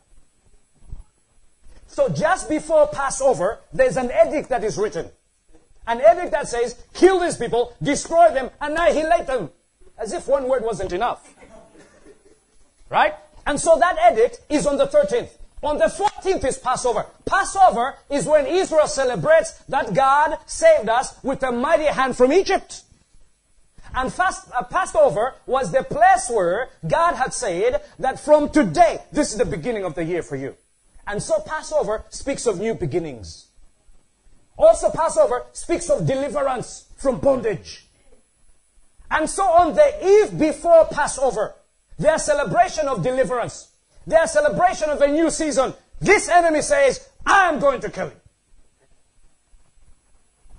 So 1.88 2.08
just 2.08 2.47
before 2.47 2.88
Passover, 2.88 3.60
there's 3.74 3.97
an 3.97 4.12
edict 4.26 4.50
that 4.50 4.64
is 4.64 4.78
written. 4.78 5.10
An 5.88 5.97
edict 6.00 6.32
that 6.32 6.47
says, 6.47 6.82
kill 6.93 7.20
these 7.20 7.36
people, 7.36 7.76
destroy 7.82 8.32
them, 8.32 8.52
annihilate 8.62 9.26
them. 9.26 9.50
As 9.97 10.14
if 10.14 10.28
one 10.28 10.47
word 10.47 10.64
wasn't 10.64 10.93
enough. 10.93 11.34
Right? 12.89 13.16
And 13.45 13.60
so 13.60 13.78
that 13.80 13.97
edict 14.12 14.41
is 14.50 14.68
on 14.68 14.78
the 14.78 14.86
13th. 14.86 15.32
On 15.64 15.78
the 15.78 15.86
14th 15.86 16.45
is 16.45 16.58
Passover. 16.60 17.08
Passover 17.26 17.95
is 18.10 18.26
when 18.26 18.45
Israel 18.45 18.88
celebrates 18.88 19.52
that 19.68 19.93
God 19.93 20.38
saved 20.45 20.88
us 20.88 21.22
with 21.24 21.43
a 21.43 21.52
mighty 21.52 21.86
hand 21.86 22.16
from 22.16 22.32
Egypt. 22.32 22.84
And 23.96 24.14
fast, 24.14 24.50
uh, 24.54 24.64
Passover 24.64 25.34
was 25.46 25.72
the 25.72 25.84
place 25.84 26.30
where 26.30 26.70
God 26.88 27.16
had 27.16 27.34
said 27.34 27.82
that 28.00 28.20
from 28.20 28.50
today, 28.50 29.00
this 29.12 29.32
is 29.32 29.38
the 29.38 29.46
beginning 29.46 29.84
of 29.84 29.96
the 29.96 30.04
year 30.04 30.22
for 30.22 30.36
you. 30.36 30.56
And 31.08 31.22
so 31.22 31.40
Passover 31.40 32.06
speaks 32.10 32.46
of 32.46 32.60
new 32.60 32.76
beginnings. 32.76 33.48
Also 34.58 34.92
Passover 34.92 35.46
speaks 35.54 35.90
of 35.90 36.06
deliverance 36.06 36.86
from 36.98 37.20
bondage. 37.20 37.88
And 39.10 39.28
so 39.30 39.44
on 39.44 39.74
the 39.74 40.06
eve 40.06 40.38
before 40.38 40.86
Passover, 40.86 41.56
their 41.98 42.20
celebration 42.20 42.88
of 42.88 43.02
deliverance, 43.02 43.70
their 44.06 44.28
celebration 44.28 44.90
of 44.90 45.02
a 45.02 45.08
new 45.08 45.30
season, 45.32 45.74
this 46.00 46.30
enemy 46.30 46.62
says, 46.62 47.10
I 47.26 47.50
am 47.50 47.60
going 47.60 47.82
to 47.82 47.90
kill 47.90 48.08
you. 48.08 48.22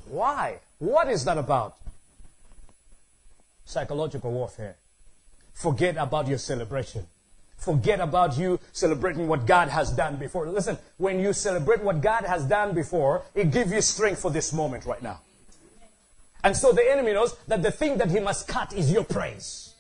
Why? 0.07 0.59
What 0.79 1.09
is 1.09 1.25
that 1.27 1.39
about? 1.39 1.77
Psychological 3.71 4.33
warfare. 4.33 4.75
Forget 5.55 5.97
about 5.97 6.27
your 6.27 6.39
celebration. 6.39 7.07
Forget 7.57 8.01
about 8.01 8.37
you 8.37 8.59
celebrating 8.73 9.29
what 9.29 9.47
God 9.47 9.69
has 9.69 9.93
done 9.93 10.17
before. 10.17 10.49
Listen, 10.49 10.77
when 10.97 11.21
you 11.21 11.33
celebrate 11.33 11.81
what 11.81 12.01
God 12.01 12.25
has 12.25 12.45
done 12.47 12.75
before, 12.75 13.23
it 13.33 13.53
gives 13.53 13.71
you 13.71 13.81
strength 13.81 14.21
for 14.21 14.33
this 14.33 14.53
moment 14.53 14.87
right 14.87 15.01
now. 15.01 15.21
And 16.43 16.57
so 16.57 16.73
the 16.73 16.83
enemy 16.91 17.13
knows 17.13 17.37
that 17.47 17.63
the 17.63 17.71
thing 17.71 17.99
that 17.99 18.11
he 18.11 18.19
must 18.19 18.49
cut 18.49 18.73
is 18.73 18.91
your 18.91 19.05
praise. 19.05 19.73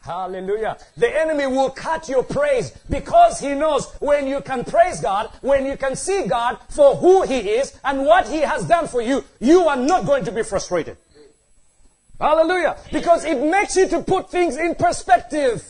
Hallelujah. 0.00 0.76
The 0.98 1.08
enemy 1.08 1.46
will 1.46 1.70
cut 1.70 2.10
your 2.10 2.24
praise 2.24 2.72
because 2.90 3.40
he 3.40 3.54
knows 3.54 3.90
when 4.00 4.26
you 4.26 4.42
can 4.42 4.64
praise 4.64 5.00
God, 5.00 5.30
when 5.40 5.64
you 5.64 5.78
can 5.78 5.96
see 5.96 6.26
God 6.26 6.58
for 6.68 6.94
who 6.96 7.22
he 7.22 7.38
is 7.38 7.78
and 7.84 8.04
what 8.04 8.28
he 8.28 8.40
has 8.40 8.68
done 8.68 8.86
for 8.86 9.00
you, 9.00 9.24
you 9.38 9.66
are 9.66 9.76
not 9.78 10.04
going 10.04 10.26
to 10.26 10.32
be 10.32 10.42
frustrated. 10.42 10.98
Hallelujah. 12.20 12.76
Because 12.92 13.24
it 13.24 13.42
makes 13.42 13.76
you 13.76 13.88
to 13.88 14.02
put 14.02 14.30
things 14.30 14.56
in 14.56 14.74
perspective. 14.74 15.64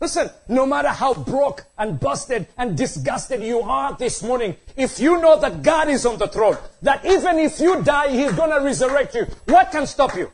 Listen, 0.00 0.28
no 0.48 0.66
matter 0.66 0.88
how 0.88 1.14
broke 1.14 1.64
and 1.78 1.98
busted 1.98 2.46
and 2.58 2.76
disgusted 2.76 3.42
you 3.42 3.60
are 3.60 3.96
this 3.96 4.22
morning, 4.22 4.56
if 4.76 5.00
you 5.00 5.20
know 5.22 5.40
that 5.40 5.62
God 5.62 5.88
is 5.88 6.04
on 6.04 6.18
the 6.18 6.28
throne, 6.28 6.58
that 6.82 7.04
even 7.06 7.38
if 7.38 7.58
you 7.60 7.82
die, 7.82 8.10
He's 8.10 8.32
gonna 8.32 8.60
resurrect 8.62 9.14
you, 9.14 9.26
what 9.46 9.72
can 9.72 9.86
stop 9.86 10.14
you? 10.16 10.30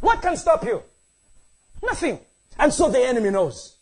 What 0.00 0.22
can 0.22 0.36
stop 0.36 0.64
you? 0.64 0.82
Nothing. 1.82 2.20
And 2.58 2.72
so 2.72 2.88
the 2.88 3.00
enemy 3.00 3.30
knows. 3.30 3.76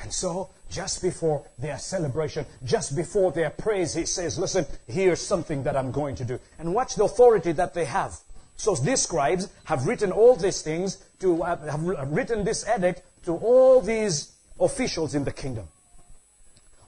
And 0.00 0.12
so, 0.12 0.50
just 0.70 1.00
before 1.00 1.46
their 1.58 1.78
celebration, 1.78 2.44
just 2.64 2.96
before 2.96 3.30
their 3.30 3.50
praise, 3.50 3.94
he 3.94 4.04
says, 4.04 4.38
listen, 4.38 4.66
here's 4.86 5.20
something 5.20 5.62
that 5.62 5.76
I'm 5.76 5.92
going 5.92 6.16
to 6.16 6.24
do. 6.24 6.40
And 6.58 6.74
watch 6.74 6.96
the 6.96 7.04
authority 7.04 7.52
that 7.52 7.72
they 7.72 7.84
have. 7.84 8.18
So 8.62 8.76
these 8.76 9.02
scribes 9.02 9.48
have 9.64 9.88
written 9.88 10.12
all 10.12 10.36
these 10.36 10.62
things 10.62 10.98
to, 11.18 11.42
uh, 11.42 11.56
have 11.68 12.12
written 12.12 12.44
this 12.44 12.64
edict 12.68 13.02
to 13.24 13.32
all 13.32 13.80
these 13.80 14.30
officials 14.60 15.16
in 15.16 15.24
the 15.24 15.32
kingdom. 15.32 15.66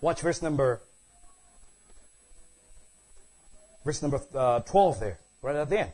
Watch 0.00 0.20
verse 0.20 0.40
number 0.40 0.82
verse 3.84 4.02
number 4.02 4.20
uh, 4.36 4.60
12 4.60 5.00
there, 5.00 5.18
right 5.42 5.56
at 5.56 5.68
the 5.68 5.80
end. 5.80 5.92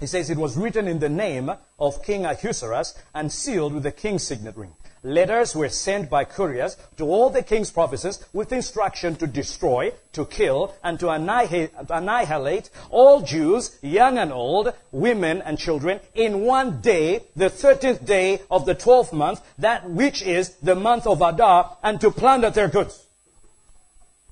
He 0.00 0.08
says, 0.08 0.28
It 0.28 0.38
was 0.38 0.56
written 0.56 0.88
in 0.88 0.98
the 0.98 1.08
name 1.08 1.52
of 1.78 2.02
King 2.02 2.26
Ahasuerus 2.26 2.94
and 3.14 3.30
sealed 3.30 3.74
with 3.74 3.84
the 3.84 3.92
king's 3.92 4.24
signet 4.24 4.56
ring. 4.56 4.72
Letters 5.02 5.54
were 5.54 5.68
sent 5.68 6.10
by 6.10 6.24
couriers 6.24 6.76
to 6.96 7.04
all 7.04 7.30
the 7.30 7.42
king's 7.42 7.70
provinces 7.70 8.24
with 8.32 8.52
instruction 8.52 9.14
to 9.16 9.26
destroy, 9.26 9.92
to 10.12 10.24
kill, 10.24 10.74
and 10.82 10.98
to 10.98 11.08
annihilate, 11.08 12.70
all 12.90 13.20
Jews, 13.20 13.78
young 13.80 14.18
and 14.18 14.32
old, 14.32 14.72
women 14.90 15.40
and 15.42 15.58
children, 15.58 16.00
in 16.14 16.40
one 16.40 16.80
day, 16.80 17.22
the 17.36 17.48
thirteenth 17.48 18.04
day 18.04 18.40
of 18.50 18.66
the 18.66 18.74
twelfth 18.74 19.12
month, 19.12 19.40
that 19.58 19.88
which 19.88 20.22
is 20.22 20.56
the 20.56 20.74
month 20.74 21.06
of 21.06 21.22
Adar, 21.22 21.76
and 21.82 22.00
to 22.00 22.10
plunder 22.10 22.50
their 22.50 22.68
goods. 22.68 23.06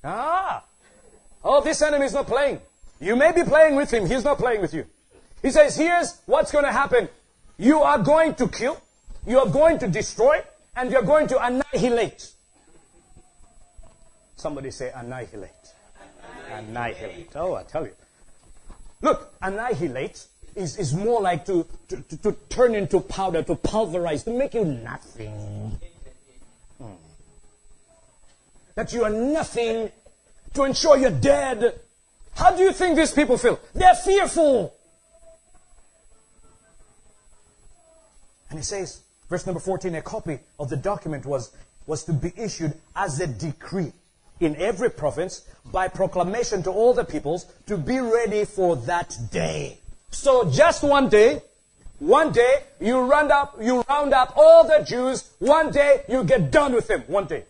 Ah! 0.03 0.65
Oh, 1.45 1.61
this 1.63 1.81
enemy 1.81 2.07
is 2.07 2.13
not 2.13 2.27
playing. 2.27 2.61
You 3.01 3.15
may 3.15 3.31
be 3.31 3.45
playing 3.45 3.77
with 3.77 3.93
him, 3.93 4.07
he's 4.07 4.25
not 4.25 4.39
playing 4.39 4.61
with 4.61 4.75
you. 4.75 4.85
He 5.43 5.51
says, 5.51 5.77
here's 5.77 6.19
what's 6.27 6.51
going 6.51 6.65
to 6.65 6.73
happen. 6.73 7.09
You 7.57 7.83
are 7.83 7.99
going 7.99 8.35
to 8.35 8.49
kill, 8.49 8.81
you 9.27 9.39
are 9.39 9.49
going 9.49 9.79
to 9.79 9.87
destroy, 9.87 10.43
and 10.77 10.91
you're 10.91 11.03
going 11.03 11.27
to 11.29 11.45
annihilate. 11.45 12.31
Somebody 14.37 14.71
say 14.71 14.93
annihilate. 14.95 15.51
Annihilate. 16.53 17.31
Oh, 17.35 17.55
I 17.55 17.63
tell 17.65 17.85
you. 17.85 17.93
Look, 19.01 19.35
annihilate 19.43 20.27
is, 20.55 20.77
is 20.79 20.95
more 20.95 21.21
like 21.21 21.47
to, 21.47 21.67
to, 21.89 21.97
to, 21.97 22.17
to 22.19 22.33
turn 22.51 22.75
into 22.75 23.01
powder, 23.01 23.43
to 23.43 23.55
pulverize, 23.57 24.25
to 24.25 24.31
make 24.31 24.55
you 24.55 24.65
nothing. 24.65 25.79
Hmm. 26.79 26.93
That 28.75 28.93
you 28.93 29.05
are 29.05 29.11
nothing, 29.11 29.91
to 30.55 30.65
ensure 30.65 30.99
you're 30.99 31.11
dead. 31.11 31.81
How 32.35 32.55
do 32.55 32.63
you 32.63 32.73
think 32.73 32.97
these 32.97 33.13
people 33.13 33.39
feel? 33.39 33.59
They're 33.75 33.95
fearful. 33.95 34.75
And 38.51 38.59
he 38.59 38.65
says, 38.65 39.01
Verse 39.29 39.47
number 39.47 39.61
14, 39.61 39.95
a 39.95 40.03
copy 40.03 40.39
of 40.59 40.69
the 40.69 40.77
document 40.77 41.27
was 41.27 41.51
was 41.87 42.05
to 42.05 42.13
be 42.13 42.33
issued 42.37 42.75
as 42.95 43.21
a 43.21 43.27
decree 43.27 43.93
in 44.41 44.57
every 44.57 44.91
province 44.91 45.47
by 45.67 45.89
proclamation 45.89 46.63
to 46.63 46.71
all 46.71 46.93
the 46.93 47.05
peoples 47.05 47.47
to 47.67 47.79
be 47.79 47.99
ready 47.99 48.45
for 48.45 48.77
that 48.77 49.17
day. 49.31 49.79
So 50.11 50.51
just 50.51 50.83
one 50.83 51.09
day, 51.09 51.43
one 51.99 52.33
day 52.33 52.65
you 52.81 53.01
round 53.01 53.31
up, 53.31 53.57
you 53.61 53.83
round 53.89 54.13
up 54.13 54.35
all 54.37 54.65
the 54.67 54.85
Jews. 54.85 55.31
One 55.39 55.71
day 55.71 56.03
you 56.09 56.25
get 56.25 56.51
done 56.51 56.75
with 56.75 56.89
them. 56.89 57.05
One 57.07 57.27
day. 57.27 57.45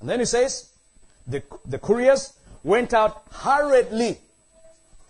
And 0.00 0.08
then 0.10 0.18
he 0.18 0.26
says, 0.26 0.70
the, 1.26 1.42
the 1.64 1.78
couriers 1.78 2.34
went 2.62 2.92
out 2.92 3.22
hurriedly 3.32 4.18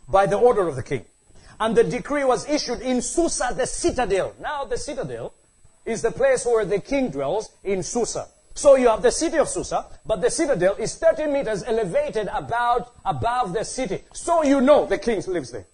by 0.09 0.27
the 0.27 0.37
order 0.37 0.69
of 0.69 0.77
the 0.77 0.83
king. 0.83 1.05
And 1.61 1.77
the 1.77 1.85
decree 1.85 2.25
was 2.25 2.49
issued 2.49 2.81
in 2.81 3.01
Susa, 3.03 3.55
the 3.57 3.67
citadel. 3.67 4.35
Now 4.41 4.65
the 4.65 4.79
citadel 4.79 5.35
is 5.85 6.03
the 6.03 6.11
place 6.11 6.45
where 6.45 6.65
the 6.65 6.81
king 6.81 7.11
dwells 7.11 7.51
in 7.63 7.83
Susa. 7.83 8.27
So 8.55 8.77
you 8.77 8.89
have 8.89 9.03
the 9.03 9.11
city 9.11 9.39
of 9.39 9.49
Susa, 9.49 9.87
but 10.07 10.21
the 10.21 10.31
citadel 10.31 10.75
is 10.77 10.95
30 10.97 11.27
meters 11.27 11.65
elevated 11.65 12.29
about 12.33 12.93
above 13.05 13.53
the 13.53 13.65
city. 13.65 14.03
So 14.13 14.45
you 14.45 14.61
know 14.61 14.87
the 14.87 14.99
king 14.99 15.23
lives 15.27 15.51
there. 15.51 15.67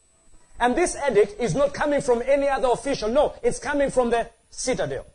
And 0.59 0.76
this 0.76 0.97
edict 1.09 1.41
is 1.41 1.55
not 1.55 1.72
coming 1.72 2.01
from 2.01 2.22
any 2.26 2.49
other 2.49 2.68
official. 2.68 3.09
No, 3.09 3.35
it's 3.43 3.59
coming 3.59 3.91
from 3.91 4.11
the 4.11 4.28
citadel. 4.51 5.07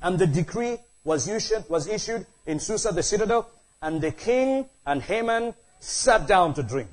And 0.00 0.18
the 0.18 0.26
decree 0.26 0.78
was 1.04 1.28
issued, 1.28 1.68
was 1.68 1.86
issued 1.86 2.26
in 2.46 2.58
Susa, 2.58 2.90
the 2.92 3.02
citadel, 3.02 3.48
and 3.80 4.00
the 4.00 4.10
king 4.10 4.66
and 4.86 5.02
Haman 5.02 5.54
sat 5.78 6.26
down 6.26 6.54
to 6.54 6.62
drink. 6.62 6.88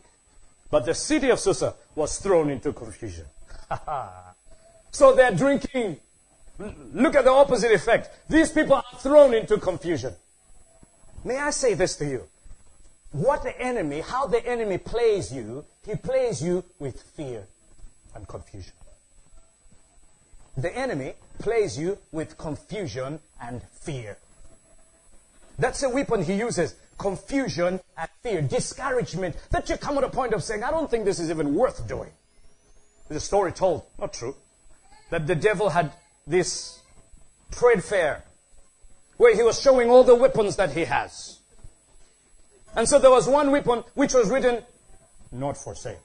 But 0.72 0.86
the 0.86 0.94
city 0.94 1.30
of 1.30 1.40
Susa 1.40 1.76
was 1.96 2.20
thrown 2.20 2.50
into 2.50 2.74
confusion. 2.74 3.26
so 4.92 5.16
they're 5.16 5.32
drinking 5.32 5.98
Look 6.60 7.16
at 7.16 7.24
the 7.24 7.32
opposite 7.32 7.72
effect. 7.72 8.10
These 8.30 8.52
people 8.52 8.76
are 8.76 8.84
thrown 8.98 9.34
into 9.34 9.58
confusion. 9.58 10.14
May 11.24 11.38
I 11.38 11.52
say 11.52 11.74
this 11.74 11.96
to 11.98 12.06
you? 12.06 12.24
What 13.12 13.44
the 13.44 13.60
enemy, 13.60 14.02
how 14.02 14.28
the 14.28 14.46
enemy 14.46 14.78
plays 14.78 15.34
you, 15.34 15.66
he 15.86 15.96
plays 15.96 16.44
you 16.44 16.64
with 16.78 17.02
fear 17.02 17.48
and 18.14 18.28
confusion. 18.28 18.74
The 20.58 20.76
enemy 20.76 21.14
plays 21.40 21.80
you 21.80 21.98
with 22.12 22.38
confusion 22.38 23.20
and 23.42 23.64
fear. 23.82 24.18
That's 25.58 25.82
a 25.84 25.90
weapon 25.90 26.24
he 26.24 26.34
uses. 26.34 26.76
Confusion 27.00 27.80
and 27.98 28.10
fear. 28.22 28.44
Discouragement. 28.44 29.36
That 29.50 29.68
you 29.70 29.78
come 29.78 29.96
to 29.96 30.06
a 30.06 30.10
point 30.10 30.34
of 30.34 30.44
saying, 30.44 30.64
I 30.64 30.70
don't 30.70 30.92
think 30.92 31.06
this 31.06 31.20
is 31.20 31.32
even 31.32 31.56
worth 31.56 31.88
doing. 31.88 32.12
There's 33.08 33.24
a 33.24 33.26
story 33.26 33.52
told, 33.52 33.84
not 33.98 34.14
true, 34.14 34.36
that 35.10 35.26
the 35.26 35.34
devil 35.34 35.70
had 35.70 35.92
this 36.28 36.80
trade 37.52 37.84
fair 37.84 38.24
where 39.18 39.36
he 39.36 39.42
was 39.42 39.60
showing 39.60 39.90
all 39.90 40.04
the 40.04 40.14
weapons 40.14 40.58
that 40.58 40.74
he 40.74 40.86
has. 40.86 41.40
And 42.76 42.88
so 42.88 43.00
there 43.00 43.10
was 43.10 43.28
one 43.28 43.50
weapon 43.50 43.84
which 43.96 44.14
was 44.14 44.30
written, 44.30 44.64
not 45.32 45.58
for 45.58 45.74
sale. 45.74 46.00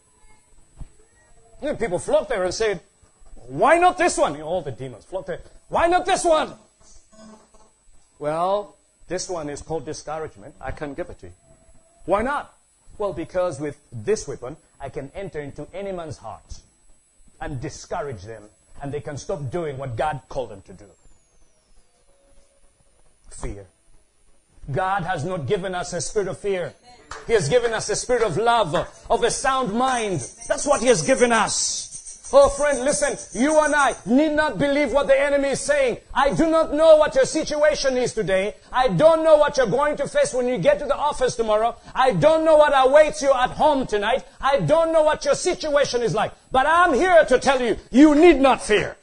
And 1.61 1.79
people 1.79 1.99
flocked 1.99 2.31
there 2.31 2.45
and 2.45 2.55
said, 2.55 2.81
why 3.49 3.79
not 3.79 3.99
this 3.99 4.17
one? 4.17 4.41
All 4.41 4.63
the 4.63 4.73
demons 4.73 5.05
flocked 5.05 5.27
there. 5.27 5.41
Why 5.69 5.87
not 5.87 6.07
this 6.07 6.25
one? 6.25 6.55
Well, 8.19 8.77
this 9.09 9.29
one 9.29 9.51
is 9.51 9.63
called 9.63 9.85
discouragement. 9.85 10.55
I 10.61 10.71
can't 10.71 10.97
give 10.97 11.11
it 11.11 11.19
to 11.21 11.27
you. 11.27 11.33
Why 12.07 12.23
not? 12.23 12.55
Well, 12.99 13.13
because 13.13 13.61
with 13.61 13.79
this 13.93 14.27
weapon, 14.29 14.57
I 14.81 14.89
can 14.89 15.11
enter 15.15 15.41
into 15.41 15.67
any 15.75 15.93
man's 15.93 16.19
heart 16.19 16.61
and 17.41 17.61
discourage 17.61 18.23
them 18.23 18.45
and 18.83 18.93
they 18.93 19.01
can 19.01 19.17
stop 19.17 19.51
doing 19.51 19.79
what 19.79 19.97
God 19.97 20.21
called 20.29 20.51
them 20.51 20.63
to 20.63 20.73
do. 20.73 20.85
Fear. 23.31 23.67
God 24.71 25.03
has 25.03 25.25
not 25.25 25.47
given 25.47 25.75
us 25.75 25.93
a 25.93 26.01
spirit 26.01 26.29
of 26.29 26.39
fear. 26.39 26.73
He 27.27 27.35
has 27.35 27.49
given 27.49 27.73
us 27.73 27.89
a 27.91 27.97
spirit 27.97 28.23
of 28.23 28.37
love, 28.37 28.75
of 29.11 29.23
a 29.23 29.31
sound 29.31 29.75
mind. 29.75 30.21
That's 30.49 30.67
what 30.67 30.81
He 30.81 30.89
has 30.89 31.03
given 31.03 31.33
us. 31.33 31.94
Oh, 32.37 32.49
friend, 32.49 32.80
listen. 32.80 33.16
You 33.41 33.61
and 33.61 33.72
I 33.76 33.95
need 34.07 34.32
not 34.32 34.59
believe 34.59 34.91
what 34.91 35.07
the 35.07 35.16
enemy 35.16 35.51
is 35.51 35.61
saying. 35.61 35.99
I 36.12 36.35
do 36.35 36.51
not 36.51 36.74
know 36.74 36.97
what 36.97 37.14
your 37.14 37.26
situation 37.26 37.97
is 37.97 38.12
today. 38.12 38.57
I 38.72 38.89
don't 38.89 39.22
know 39.22 39.37
what 39.37 39.57
you're 39.57 39.68
going 39.68 39.97
to 39.99 40.09
face 40.09 40.35
when 40.35 40.49
you 40.49 40.59
get 40.59 40.80
to 40.80 40.85
the 40.85 40.97
office 40.97 41.37
tomorrow. 41.37 41.76
I 41.95 42.11
don't 42.11 42.45
know 42.45 42.57
what 42.57 42.72
awaits 42.74 43.22
you 43.22 43.32
at 43.32 43.51
home 43.51 43.87
tonight. 43.87 44.24
I 44.41 44.59
don't 44.59 44.93
know 44.93 45.05
what 45.05 45.24
your 45.24 45.37
situation 45.37 46.03
is 46.03 46.12
like. 46.12 46.32
But 46.51 46.66
I'm 46.66 46.93
here 46.93 47.24
to 47.24 47.39
tell 47.39 47.62
you, 47.62 47.76
you 47.93 48.16
need 48.16 48.41
not 48.41 48.61
fear. 48.61 48.97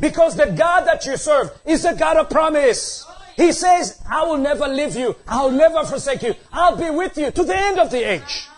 Because 0.00 0.34
the 0.34 0.46
God 0.46 0.80
that 0.80 1.06
you 1.06 1.16
serve 1.16 1.52
is 1.64 1.84
a 1.84 1.94
God 1.94 2.16
of 2.16 2.28
promise. 2.28 3.06
He 3.36 3.52
says, 3.52 4.02
I 4.10 4.24
will 4.24 4.38
never 4.38 4.66
leave 4.66 4.96
you. 4.96 5.14
I'll 5.28 5.52
never 5.52 5.84
forsake 5.84 6.22
you. 6.22 6.34
I'll 6.52 6.76
be 6.76 6.90
with 6.90 7.16
you 7.16 7.30
to 7.30 7.44
the 7.44 7.56
end 7.56 7.78
of 7.78 7.92
the 7.92 8.02
age. 8.02 8.48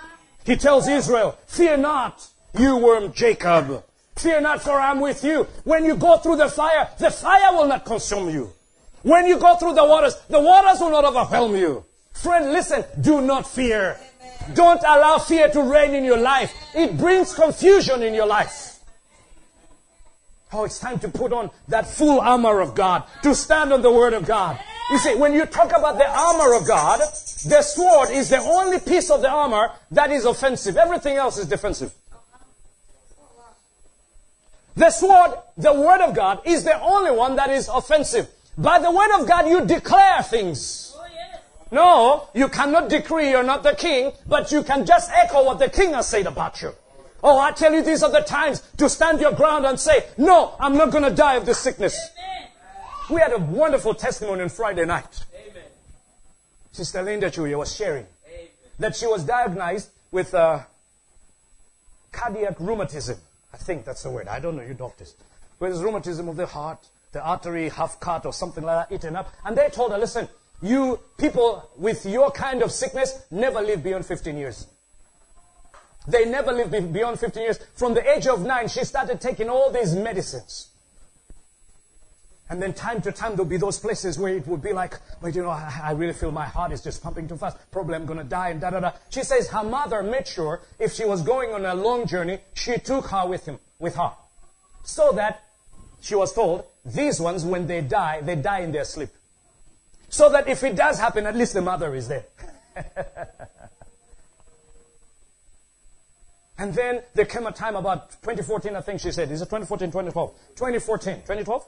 He 0.46 0.56
tells 0.56 0.88
Israel, 0.88 1.36
fear 1.46 1.76
not 1.76 2.30
you 2.58 2.76
worm 2.76 3.12
Jacob. 3.12 3.84
Fear 4.16 4.42
not, 4.42 4.62
for 4.62 4.78
I'm 4.78 5.00
with 5.00 5.24
you. 5.24 5.46
When 5.64 5.84
you 5.84 5.96
go 5.96 6.16
through 6.18 6.36
the 6.36 6.48
fire, 6.48 6.88
the 6.98 7.10
fire 7.10 7.52
will 7.52 7.66
not 7.66 7.84
consume 7.84 8.30
you. 8.30 8.52
When 9.02 9.26
you 9.26 9.38
go 9.38 9.56
through 9.56 9.74
the 9.74 9.84
waters, 9.84 10.16
the 10.28 10.40
waters 10.40 10.80
will 10.80 10.90
not 10.90 11.04
overwhelm 11.04 11.56
you. 11.56 11.84
Friend, 12.12 12.52
listen, 12.52 12.84
do 13.00 13.20
not 13.20 13.46
fear. 13.46 13.98
Don't 14.54 14.80
allow 14.80 15.18
fear 15.18 15.48
to 15.48 15.62
reign 15.62 15.94
in 15.94 16.04
your 16.04 16.18
life. 16.18 16.54
It 16.74 16.96
brings 16.96 17.34
confusion 17.34 18.02
in 18.02 18.14
your 18.14 18.26
life. 18.26 18.80
Oh, 20.52 20.64
it's 20.64 20.78
time 20.78 21.00
to 21.00 21.08
put 21.08 21.32
on 21.32 21.50
that 21.66 21.86
full 21.86 22.20
armor 22.20 22.60
of 22.60 22.76
God, 22.76 23.02
to 23.24 23.34
stand 23.34 23.72
on 23.72 23.82
the 23.82 23.90
word 23.90 24.12
of 24.12 24.24
God. 24.24 24.58
You 24.90 24.98
see, 24.98 25.16
when 25.16 25.32
you 25.32 25.46
talk 25.46 25.76
about 25.76 25.98
the 25.98 26.08
armor 26.08 26.54
of 26.54 26.66
God, 26.66 27.00
the 27.00 27.62
sword 27.62 28.10
is 28.10 28.28
the 28.28 28.38
only 28.38 28.78
piece 28.78 29.10
of 29.10 29.22
the 29.22 29.30
armor 29.30 29.72
that 29.90 30.12
is 30.12 30.24
offensive. 30.26 30.76
Everything 30.76 31.16
else 31.16 31.38
is 31.38 31.46
defensive. 31.46 31.92
The 34.76 34.90
sword, 34.90 35.32
the 35.56 35.72
word 35.72 36.00
of 36.00 36.14
God, 36.14 36.40
is 36.44 36.64
the 36.64 36.80
only 36.80 37.12
one 37.12 37.36
that 37.36 37.50
is 37.50 37.68
offensive. 37.68 38.28
By 38.58 38.78
the 38.80 38.90
word 38.90 39.20
of 39.20 39.28
God, 39.28 39.48
you 39.48 39.64
declare 39.64 40.22
things. 40.22 40.96
No, 41.70 42.28
you 42.34 42.48
cannot 42.48 42.88
decree 42.88 43.30
you're 43.30 43.42
not 43.42 43.62
the 43.62 43.74
king, 43.74 44.12
but 44.26 44.52
you 44.52 44.62
can 44.62 44.86
just 44.86 45.10
echo 45.10 45.44
what 45.44 45.58
the 45.58 45.68
king 45.68 45.92
has 45.94 46.08
said 46.08 46.26
about 46.26 46.62
you. 46.62 46.72
Oh, 47.22 47.38
I 47.38 47.52
tell 47.52 47.72
you, 47.72 47.82
these 47.82 48.02
are 48.02 48.12
the 48.12 48.20
times 48.20 48.60
to 48.76 48.88
stand 48.88 49.20
your 49.20 49.32
ground 49.32 49.64
and 49.64 49.80
say, 49.80 50.04
no, 50.18 50.54
I'm 50.60 50.76
not 50.76 50.90
going 50.90 51.04
to 51.04 51.10
die 51.10 51.36
of 51.36 51.46
this 51.46 51.58
sickness. 51.58 51.98
Amen. 52.18 52.48
We 53.10 53.20
had 53.20 53.32
a 53.32 53.38
wonderful 53.38 53.94
testimony 53.94 54.42
on 54.42 54.50
Friday 54.50 54.84
night. 54.84 55.24
Amen. 55.34 55.64
Sister 56.70 57.02
Linda 57.02 57.30
Chuya 57.30 57.58
was 57.58 57.74
sharing 57.74 58.06
Amen. 58.26 58.48
that 58.78 58.94
she 58.94 59.06
was 59.06 59.24
diagnosed 59.24 59.90
with 60.10 60.34
uh, 60.34 60.60
cardiac 62.12 62.60
rheumatism. 62.60 63.16
I 63.54 63.56
think 63.56 63.84
that's 63.84 64.02
the 64.02 64.10
word. 64.10 64.26
I 64.26 64.40
don't 64.40 64.56
know, 64.56 64.62
you 64.62 64.74
doctors. 64.74 65.14
Where 65.58 65.70
there's 65.70 65.80
rheumatism 65.82 66.28
of 66.28 66.34
the 66.34 66.46
heart, 66.46 66.84
the 67.12 67.24
artery 67.24 67.68
half 67.68 68.00
cut 68.00 68.26
or 68.26 68.32
something 68.32 68.64
like 68.64 68.88
that, 68.88 68.94
eaten 68.94 69.14
up. 69.14 69.32
And 69.44 69.56
they 69.56 69.68
told 69.68 69.92
her, 69.92 69.98
listen, 69.98 70.28
you 70.60 70.98
people 71.18 71.70
with 71.76 72.04
your 72.04 72.32
kind 72.32 72.62
of 72.62 72.72
sickness 72.72 73.24
never 73.30 73.60
live 73.60 73.84
beyond 73.84 74.06
15 74.06 74.36
years. 74.36 74.66
They 76.08 76.24
never 76.24 76.52
live 76.52 76.92
beyond 76.92 77.20
15 77.20 77.42
years. 77.44 77.60
From 77.74 77.94
the 77.94 78.10
age 78.10 78.26
of 78.26 78.44
nine, 78.44 78.66
she 78.66 78.84
started 78.84 79.20
taking 79.20 79.48
all 79.48 79.70
these 79.70 79.94
medicines. 79.94 80.70
And 82.50 82.60
then 82.60 82.74
time 82.74 83.00
to 83.02 83.12
time, 83.12 83.32
there'll 83.32 83.46
be 83.46 83.56
those 83.56 83.78
places 83.78 84.18
where 84.18 84.36
it 84.36 84.46
would 84.46 84.62
be 84.62 84.72
like, 84.72 84.98
but 85.22 85.34
you 85.34 85.42
know, 85.42 85.48
I, 85.48 85.80
I 85.82 85.92
really 85.92 86.12
feel 86.12 86.30
my 86.30 86.44
heart 86.44 86.72
is 86.72 86.82
just 86.82 87.02
pumping 87.02 87.26
too 87.26 87.36
fast. 87.36 87.56
Probably 87.70 87.94
I'm 87.94 88.04
going 88.04 88.18
to 88.18 88.24
die 88.24 88.50
and 88.50 88.60
da 88.60 88.70
da 88.70 88.80
da. 88.80 88.92
She 89.08 89.22
says 89.22 89.48
her 89.48 89.64
mother 89.64 90.02
made 90.02 90.28
sure 90.28 90.60
if 90.78 90.92
she 90.92 91.06
was 91.06 91.22
going 91.22 91.52
on 91.52 91.64
a 91.64 91.74
long 91.74 92.06
journey, 92.06 92.40
she 92.52 92.76
took 92.76 93.06
her 93.06 93.26
with 93.26 93.46
him, 93.46 93.58
with 93.78 93.96
her. 93.96 94.12
So 94.82 95.12
that 95.12 95.42
she 96.02 96.14
was 96.14 96.34
told, 96.34 96.66
these 96.84 97.18
ones, 97.18 97.46
when 97.46 97.66
they 97.66 97.80
die, 97.80 98.20
they 98.20 98.36
die 98.36 98.60
in 98.60 98.72
their 98.72 98.84
sleep. 98.84 99.08
So 100.10 100.28
that 100.30 100.46
if 100.46 100.62
it 100.62 100.76
does 100.76 100.98
happen, 101.00 101.24
at 101.26 101.34
least 101.34 101.54
the 101.54 101.62
mother 101.62 101.94
is 101.94 102.08
there. 102.08 102.26
and 106.58 106.74
then 106.74 107.00
there 107.14 107.24
came 107.24 107.46
a 107.46 107.52
time 107.52 107.74
about 107.74 108.10
2014, 108.22 108.76
I 108.76 108.82
think 108.82 109.00
she 109.00 109.12
said. 109.12 109.30
Is 109.30 109.40
it 109.40 109.46
2014, 109.46 109.88
2012? 109.88 110.34
2014, 110.56 111.14
2012? 111.14 111.66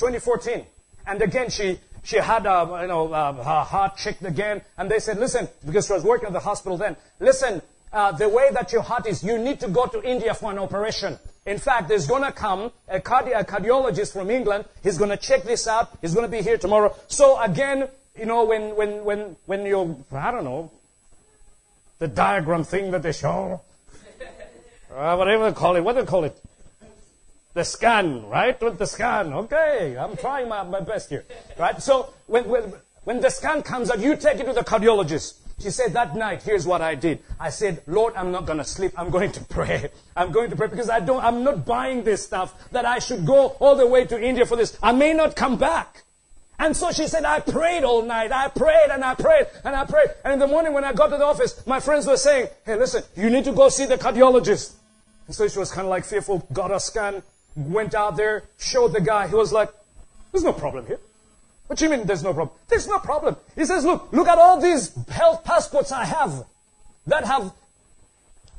2014. 0.00 0.64
And 1.06 1.22
again, 1.22 1.50
she, 1.50 1.78
she 2.02 2.16
had, 2.16 2.46
uh, 2.46 2.78
you 2.80 2.88
know, 2.88 3.12
uh, 3.12 3.32
her 3.34 3.64
heart 3.64 3.96
checked 3.98 4.24
again. 4.24 4.62
And 4.78 4.90
they 4.90 4.98
said, 4.98 5.18
listen, 5.18 5.48
because 5.64 5.86
she 5.86 5.92
was 5.92 6.04
working 6.04 6.26
at 6.26 6.32
the 6.32 6.40
hospital 6.40 6.78
then, 6.78 6.96
listen, 7.20 7.60
uh, 7.92 8.12
the 8.12 8.28
way 8.28 8.50
that 8.52 8.72
your 8.72 8.82
heart 8.82 9.06
is, 9.06 9.22
you 9.22 9.36
need 9.38 9.60
to 9.60 9.68
go 9.68 9.86
to 9.86 10.02
India 10.02 10.32
for 10.32 10.50
an 10.50 10.58
operation. 10.58 11.18
In 11.44 11.58
fact, 11.58 11.88
there's 11.88 12.06
going 12.06 12.22
to 12.22 12.32
come 12.32 12.70
a, 12.88 13.00
cardi- 13.00 13.32
a 13.32 13.44
cardiologist 13.44 14.12
from 14.12 14.30
England. 14.30 14.64
He's 14.82 14.96
going 14.96 15.10
to 15.10 15.16
check 15.16 15.42
this 15.42 15.66
out. 15.66 15.90
He's 16.00 16.14
going 16.14 16.24
to 16.24 16.30
be 16.30 16.42
here 16.42 16.56
tomorrow. 16.56 16.94
So 17.08 17.40
again, 17.40 17.88
you 18.18 18.26
know, 18.26 18.44
when, 18.44 18.76
when, 18.76 19.04
when, 19.04 19.36
when 19.46 19.66
you, 19.66 20.04
I 20.12 20.30
don't 20.30 20.44
know, 20.44 20.70
the 21.98 22.08
diagram 22.08 22.64
thing 22.64 22.90
that 22.92 23.02
they 23.02 23.12
show, 23.12 23.60
uh, 24.94 25.16
whatever 25.16 25.50
they 25.50 25.56
call 25.56 25.76
it, 25.76 25.80
what 25.80 25.94
do 25.94 26.02
they 26.02 26.06
call 26.06 26.24
it? 26.24 26.36
The 27.54 27.64
scan, 27.64 28.28
right? 28.28 28.60
With 28.60 28.78
the 28.78 28.86
scan. 28.86 29.32
Okay, 29.32 29.96
I'm 29.98 30.16
trying 30.16 30.48
my, 30.48 30.62
my 30.62 30.80
best 30.80 31.10
here. 31.10 31.24
Right? 31.58 31.80
So 31.82 32.12
when, 32.26 32.48
when, 32.48 32.72
when 33.04 33.20
the 33.20 33.30
scan 33.30 33.62
comes 33.62 33.90
out, 33.90 33.98
you 33.98 34.16
take 34.16 34.38
it 34.38 34.46
to 34.46 34.52
the 34.52 34.62
cardiologist. 34.64 35.36
She 35.60 35.70
said 35.70 35.92
that 35.92 36.16
night, 36.16 36.42
here's 36.42 36.66
what 36.66 36.80
I 36.80 36.94
did. 36.94 37.18
I 37.38 37.50
said, 37.50 37.82
Lord, 37.86 38.14
I'm 38.16 38.32
not 38.32 38.46
going 38.46 38.58
to 38.58 38.64
sleep. 38.64 38.92
I'm 38.96 39.10
going 39.10 39.32
to 39.32 39.44
pray. 39.50 39.90
I'm 40.16 40.32
going 40.32 40.50
to 40.50 40.56
pray 40.56 40.68
because 40.68 40.88
I 40.88 41.00
don't, 41.00 41.22
I'm 41.22 41.44
not 41.44 41.66
buying 41.66 42.02
this 42.02 42.24
stuff 42.24 42.70
that 42.70 42.86
I 42.86 42.98
should 42.98 43.26
go 43.26 43.48
all 43.60 43.76
the 43.76 43.86
way 43.86 44.06
to 44.06 44.20
India 44.20 44.46
for 44.46 44.56
this. 44.56 44.78
I 44.82 44.92
may 44.92 45.12
not 45.12 45.36
come 45.36 45.58
back. 45.58 46.04
And 46.58 46.76
so 46.76 46.92
she 46.92 47.06
said, 47.06 47.24
I 47.24 47.40
prayed 47.40 47.84
all 47.84 48.02
night. 48.02 48.32
I 48.32 48.48
prayed 48.48 48.90
and 48.90 49.02
I 49.02 49.14
prayed 49.14 49.46
and 49.64 49.74
I 49.74 49.86
prayed. 49.86 50.08
And 50.24 50.34
in 50.34 50.38
the 50.38 50.46
morning 50.46 50.74
when 50.74 50.84
I 50.84 50.92
got 50.92 51.08
to 51.08 51.16
the 51.16 51.24
office, 51.24 51.66
my 51.66 51.80
friends 51.80 52.06
were 52.06 52.18
saying, 52.18 52.48
hey, 52.66 52.76
listen, 52.76 53.02
you 53.16 53.30
need 53.30 53.44
to 53.44 53.52
go 53.52 53.70
see 53.70 53.86
the 53.86 53.96
cardiologist. 53.96 54.74
And 55.26 55.34
so 55.34 55.48
she 55.48 55.58
was 55.58 55.70
kind 55.70 55.86
of 55.86 55.90
like 55.90 56.04
fearful, 56.04 56.46
got 56.52 56.70
a 56.70 56.78
scan, 56.80 57.22
went 57.56 57.94
out 57.94 58.16
there, 58.16 58.44
showed 58.58 58.92
the 58.92 59.00
guy. 59.00 59.28
He 59.28 59.34
was 59.34 59.52
like, 59.52 59.70
there's 60.32 60.44
no 60.44 60.52
problem 60.52 60.86
here. 60.86 61.00
What 61.66 61.78
do 61.78 61.84
you 61.84 61.90
mean 61.90 62.06
there's 62.06 62.22
no 62.22 62.34
problem? 62.34 62.56
There's 62.68 62.88
no 62.88 62.98
problem. 62.98 63.36
He 63.54 63.64
says, 63.64 63.84
look, 63.84 64.12
look 64.12 64.28
at 64.28 64.38
all 64.38 64.60
these 64.60 64.92
health 65.08 65.44
passports 65.44 65.92
I 65.92 66.04
have 66.04 66.44
that 67.06 67.24
have 67.24 67.52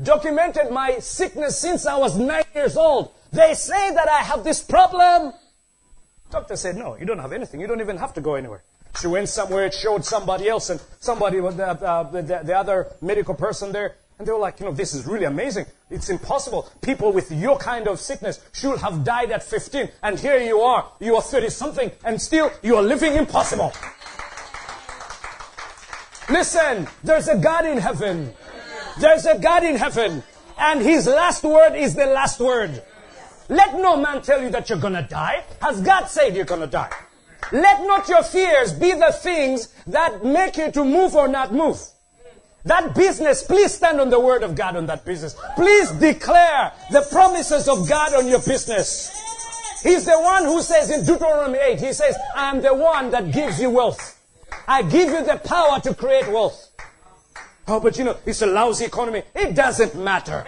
documented 0.01 0.71
my 0.71 0.99
sickness 0.99 1.57
since 1.57 1.85
I 1.85 1.97
was 1.97 2.17
nine 2.17 2.45
years 2.55 2.77
old. 2.77 3.11
They 3.31 3.53
say 3.53 3.93
that 3.93 4.09
I 4.09 4.23
have 4.23 4.43
this 4.43 4.63
problem. 4.63 5.33
Doctor 6.29 6.55
said, 6.55 6.77
no, 6.77 6.97
you 6.97 7.05
don't 7.05 7.19
have 7.19 7.33
anything. 7.33 7.59
You 7.59 7.67
don't 7.67 7.81
even 7.81 7.97
have 7.97 8.13
to 8.13 8.21
go 8.21 8.35
anywhere. 8.35 8.63
She 8.99 9.07
went 9.07 9.29
somewhere, 9.29 9.65
it 9.65 9.73
showed 9.73 10.03
somebody 10.03 10.49
else, 10.49 10.69
and 10.69 10.81
somebody 10.99 11.39
was 11.39 11.55
the, 11.55 11.67
uh, 11.67 12.03
the, 12.11 12.21
the 12.21 12.57
other 12.57 12.87
medical 13.01 13.35
person 13.35 13.71
there 13.71 13.95
and 14.21 14.27
they 14.27 14.33
were 14.33 14.37
like, 14.37 14.59
you 14.59 14.67
know, 14.67 14.71
this 14.71 14.93
is 14.93 15.07
really 15.07 15.25
amazing. 15.25 15.65
It's 15.89 16.09
impossible. 16.09 16.69
People 16.81 17.11
with 17.11 17.31
your 17.31 17.57
kind 17.57 17.87
of 17.87 17.99
sickness 17.99 18.39
should 18.53 18.77
have 18.77 19.03
died 19.03 19.31
at 19.31 19.41
15. 19.41 19.89
And 20.03 20.19
here 20.19 20.37
you 20.37 20.61
are. 20.61 20.91
You 20.99 21.15
are 21.15 21.23
30 21.23 21.49
something 21.49 21.89
and 22.03 22.21
still 22.21 22.51
you 22.61 22.75
are 22.75 22.83
living 22.83 23.15
impossible. 23.15 23.73
Listen, 26.29 26.87
there's 27.03 27.29
a 27.29 27.35
God 27.35 27.65
in 27.65 27.79
heaven. 27.79 28.31
There's 28.99 29.25
a 29.25 29.39
God 29.39 29.63
in 29.63 29.75
heaven. 29.75 30.21
And 30.59 30.83
his 30.83 31.07
last 31.07 31.43
word 31.43 31.73
is 31.75 31.95
the 31.95 32.05
last 32.05 32.39
word. 32.39 32.83
Let 33.49 33.73
no 33.73 33.97
man 33.97 34.21
tell 34.21 34.39
you 34.39 34.51
that 34.51 34.69
you're 34.69 34.77
gonna 34.77 35.07
die. 35.09 35.43
Has 35.63 35.81
God 35.81 36.05
said 36.05 36.35
you're 36.35 36.45
gonna 36.45 36.67
die? 36.67 36.91
Let 37.51 37.87
not 37.87 38.07
your 38.07 38.21
fears 38.21 38.71
be 38.71 38.91
the 38.91 39.11
things 39.11 39.69
that 39.87 40.23
make 40.23 40.57
you 40.57 40.69
to 40.73 40.85
move 40.85 41.15
or 41.15 41.27
not 41.27 41.51
move. 41.51 41.81
That 42.65 42.93
business, 42.93 43.43
please 43.43 43.73
stand 43.73 43.99
on 43.99 44.09
the 44.09 44.19
word 44.19 44.43
of 44.43 44.55
God 44.55 44.75
on 44.75 44.85
that 44.85 45.03
business. 45.03 45.35
Please 45.55 45.89
declare 45.91 46.71
the 46.91 47.01
promises 47.11 47.67
of 47.67 47.89
God 47.89 48.13
on 48.13 48.27
your 48.27 48.41
business. 48.41 49.09
He's 49.81 50.05
the 50.05 50.19
one 50.19 50.45
who 50.45 50.61
says 50.61 50.91
in 50.91 51.03
Deuteronomy 51.03 51.57
8, 51.57 51.79
he 51.79 51.93
says, 51.93 52.15
I 52.35 52.49
am 52.49 52.61
the 52.61 52.73
one 52.73 53.09
that 53.11 53.31
gives 53.31 53.59
you 53.59 53.71
wealth. 53.71 54.19
I 54.67 54.83
give 54.83 55.09
you 55.09 55.25
the 55.25 55.37
power 55.37 55.79
to 55.79 55.93
create 55.95 56.31
wealth. 56.31 56.69
Oh, 57.67 57.79
but 57.79 57.97
you 57.97 58.03
know, 58.03 58.17
it's 58.25 58.41
a 58.43 58.45
lousy 58.45 58.85
economy. 58.85 59.23
It 59.33 59.55
doesn't 59.55 59.95
matter. 59.95 60.45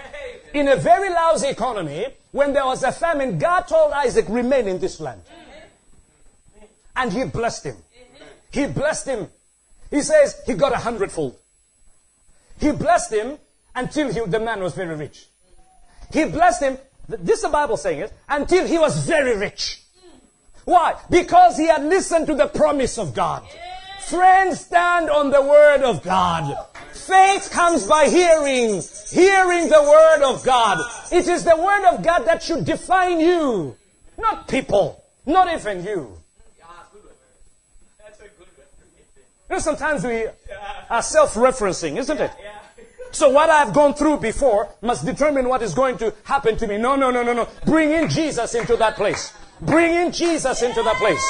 In 0.54 0.68
a 0.68 0.76
very 0.76 1.10
lousy 1.10 1.48
economy, 1.48 2.08
when 2.32 2.54
there 2.54 2.66
was 2.66 2.84
a 2.84 2.92
famine, 2.92 3.40
God 3.40 3.62
told 3.62 3.92
Isaac, 3.92 4.26
remain 4.30 4.68
in 4.68 4.80
this 4.80 5.00
land. 5.00 5.22
And 6.96 7.12
he 7.12 7.24
blessed 7.24 7.66
him. 7.66 7.78
He 8.52 8.68
blessed 8.68 9.08
him. 9.08 9.28
He 9.90 10.02
says 10.02 10.42
he 10.46 10.54
got 10.54 10.74
a 10.74 10.78
hundredfold. 10.78 11.38
He 12.64 12.72
blessed 12.72 13.12
him 13.12 13.38
until 13.76 14.14
he, 14.14 14.22
the 14.22 14.40
man 14.40 14.64
was 14.64 14.74
very 14.74 14.96
rich. 14.96 15.28
He 16.14 16.24
blessed 16.24 16.64
him, 16.64 16.78
this 17.10 17.40
is 17.40 17.42
the 17.42 17.50
Bible 17.50 17.76
saying 17.76 18.00
it, 18.00 18.14
until 18.30 18.66
he 18.66 18.78
was 18.78 19.06
very 19.06 19.36
rich. 19.36 19.82
Why? 20.64 20.96
Because 21.10 21.58
he 21.58 21.68
had 21.68 21.84
listened 21.84 22.26
to 22.28 22.36
the 22.36 22.48
promise 22.48 22.98
of 22.98 23.14
God. 23.14 23.44
Friends, 24.08 24.62
stand 24.62 25.10
on 25.10 25.30
the 25.30 25.42
word 25.42 25.82
of 25.84 26.04
God. 26.04 26.56
Faith 26.94 27.52
comes 27.52 27.86
by 27.86 28.06
hearing, 28.08 28.82
hearing 29.10 29.68
the 29.68 29.84
word 29.84 30.24
of 30.24 30.46
God. 30.46 30.80
It 31.12 31.28
is 31.28 31.44
the 31.44 31.58
word 31.58 31.84
of 31.94 32.02
God 32.02 32.20
that 32.20 32.44
should 32.44 32.64
define 32.64 33.20
you, 33.20 33.76
not 34.18 34.48
people, 34.48 35.04
not 35.26 35.54
even 35.54 35.84
you. 35.84 36.23
You 39.54 39.58
know, 39.58 39.62
sometimes 39.62 40.04
we 40.04 40.26
are 40.90 41.04
self-referencing, 41.04 42.00
isn't 42.00 42.20
it? 42.20 42.32
So 43.12 43.30
what 43.30 43.52
I've 43.52 43.72
gone 43.72 43.94
through 43.94 44.18
before 44.18 44.74
must 44.82 45.06
determine 45.06 45.48
what 45.48 45.62
is 45.62 45.76
going 45.76 46.00
to 46.00 46.12
happen 46.24 46.58
to 46.58 46.66
me. 46.66 46.80
No, 46.80 46.96
no, 46.96 47.12
no, 47.12 47.22
no, 47.22 47.34
no. 47.34 47.48
Bring 47.64 47.92
in 47.92 48.10
Jesus 48.10 48.56
into 48.56 48.76
that 48.78 48.96
place. 48.96 49.32
Bring 49.62 49.94
in 49.94 50.12
Jesus 50.12 50.64
into 50.64 50.82
that 50.82 50.96
place. 50.96 51.24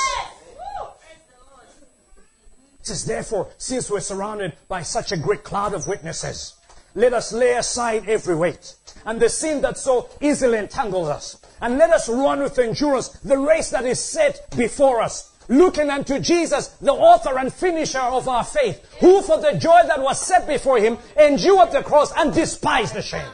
It 2.80 2.86
says, 2.86 3.04
therefore, 3.04 3.50
since 3.58 3.92
we're 3.92 4.00
surrounded 4.00 4.54
by 4.70 4.84
such 4.84 5.12
a 5.12 5.18
great 5.18 5.44
cloud 5.44 5.74
of 5.74 5.86
witnesses, 5.86 6.54
let 6.96 7.12
us 7.12 7.34
lay 7.34 7.56
aside 7.56 8.08
every 8.08 8.36
weight 8.36 8.76
and 9.06 9.20
the 9.20 9.28
sin 9.28 9.60
that 9.64 9.78
so 9.78 10.10
easily 10.22 10.60
entangles 10.60 11.10
us. 11.10 11.42
And 11.60 11.78
let 11.78 11.90
us 11.90 12.08
run 12.08 12.42
with 12.42 12.58
endurance 12.58 13.10
the 13.10 13.38
race 13.38 13.70
that 13.72 13.86
is 13.86 14.00
set 14.00 14.50
before 14.56 15.02
us 15.02 15.33
looking 15.48 15.89
unto 15.89 16.20
Jesus, 16.20 16.68
the 16.82 16.94
author 16.94 17.38
and 17.38 17.54
finisher 17.54 18.00
of 18.00 18.28
our 18.28 18.44
faith, 18.44 18.86
who 19.00 19.22
for 19.22 19.39
the 19.39 19.54
joy 19.54 19.82
that 19.88 20.02
was 20.02 20.20
set 20.20 20.48
before 20.48 20.80
him 20.80 20.98
endured 21.20 21.72
the 21.72 21.84
cross 21.84 22.12
and 22.16 22.34
despised 22.34 22.94
the 22.94 23.02
shame. 23.02 23.30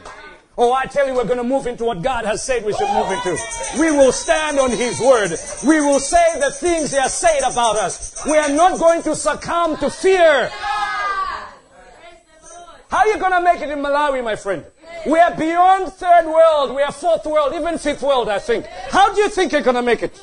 Oh, 0.58 0.74
I 0.74 0.84
tell 0.84 1.06
you, 1.06 1.14
we're 1.14 1.24
going 1.24 1.38
to 1.38 1.44
move 1.44 1.66
into 1.66 1.84
what 1.84 2.02
God 2.02 2.26
has 2.26 2.42
said 2.42 2.66
we 2.66 2.74
should 2.74 2.92
move 2.92 3.10
into. 3.10 3.38
We 3.78 3.90
will 3.92 4.12
stand 4.12 4.58
on 4.58 4.70
His 4.70 5.00
word. 5.00 5.30
We 5.66 5.80
will 5.80 6.00
say 6.00 6.38
the 6.38 6.50
things 6.50 6.90
He 6.90 6.98
has 6.98 7.14
said 7.14 7.40
about 7.40 7.76
us. 7.76 8.26
We 8.26 8.36
are 8.36 8.50
not 8.50 8.78
going 8.78 9.02
to 9.04 9.16
succumb 9.16 9.78
to 9.78 9.88
fear. 9.88 10.50
How 12.90 12.98
are 12.98 13.06
you 13.06 13.18
going 13.18 13.32
to 13.32 13.40
make 13.40 13.62
it 13.62 13.70
in 13.70 13.78
Malawi, 13.78 14.22
my 14.22 14.36
friend? 14.36 14.64
We 15.06 15.18
are 15.18 15.34
beyond 15.34 15.92
third 15.94 16.26
world. 16.26 16.74
We 16.74 16.82
are 16.82 16.92
fourth 16.92 17.24
world, 17.24 17.54
even 17.54 17.78
fifth 17.78 18.02
world, 18.02 18.28
I 18.28 18.38
think. 18.38 18.66
How 18.66 19.14
do 19.14 19.20
you 19.22 19.28
think 19.30 19.52
you're 19.52 19.62
going 19.62 19.76
to 19.76 19.82
make 19.82 20.02
it? 20.02 20.20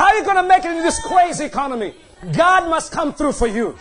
How 0.00 0.06
are 0.06 0.16
you 0.16 0.24
going 0.24 0.36
to 0.36 0.48
make 0.48 0.64
it 0.64 0.70
in 0.70 0.82
this 0.82 0.98
crazy 0.98 1.44
economy? 1.44 1.92
God 2.32 2.70
must 2.70 2.90
come 2.90 3.12
through 3.12 3.32
for 3.32 3.46
you. 3.46 3.76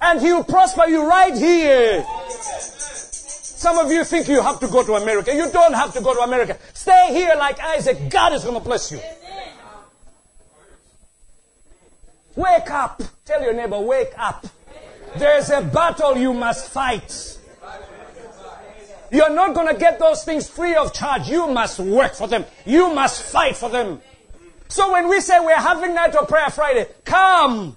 And 0.00 0.18
He 0.18 0.32
will 0.32 0.42
prosper 0.42 0.86
you 0.88 1.06
right 1.06 1.36
here. 1.36 2.02
Some 2.30 3.76
of 3.76 3.92
you 3.92 4.02
think 4.04 4.26
you 4.26 4.40
have 4.40 4.58
to 4.60 4.68
go 4.68 4.82
to 4.82 4.94
America. 4.94 5.34
You 5.34 5.50
don't 5.52 5.74
have 5.74 5.92
to 5.92 6.00
go 6.00 6.14
to 6.14 6.20
America. 6.20 6.56
Stay 6.72 7.08
here 7.10 7.34
like 7.36 7.60
Isaac. 7.60 8.08
God 8.08 8.32
is 8.32 8.42
going 8.42 8.56
to 8.56 8.64
bless 8.64 8.90
you. 8.90 9.00
Wake 12.36 12.70
up. 12.70 13.02
Tell 13.26 13.42
your 13.42 13.52
neighbor, 13.52 13.80
wake 13.80 14.14
up. 14.16 14.46
There's 15.18 15.50
a 15.50 15.60
battle 15.60 16.16
you 16.16 16.32
must 16.32 16.70
fight. 16.70 17.36
You're 19.12 19.34
not 19.34 19.54
going 19.54 19.68
to 19.68 19.78
get 19.78 19.98
those 19.98 20.24
things 20.24 20.48
free 20.48 20.74
of 20.74 20.94
charge. 20.94 21.28
You 21.28 21.48
must 21.48 21.80
work 21.80 22.14
for 22.14 22.28
them. 22.28 22.46
You 22.64 22.94
must 22.94 23.24
fight 23.24 23.56
for 23.56 23.68
them. 23.68 24.00
So 24.70 24.92
when 24.92 25.08
we 25.08 25.20
say 25.20 25.38
we're 25.40 25.56
having 25.56 25.94
night 25.94 26.14
of 26.14 26.28
prayer 26.28 26.48
Friday, 26.48 26.86
come. 27.04 27.76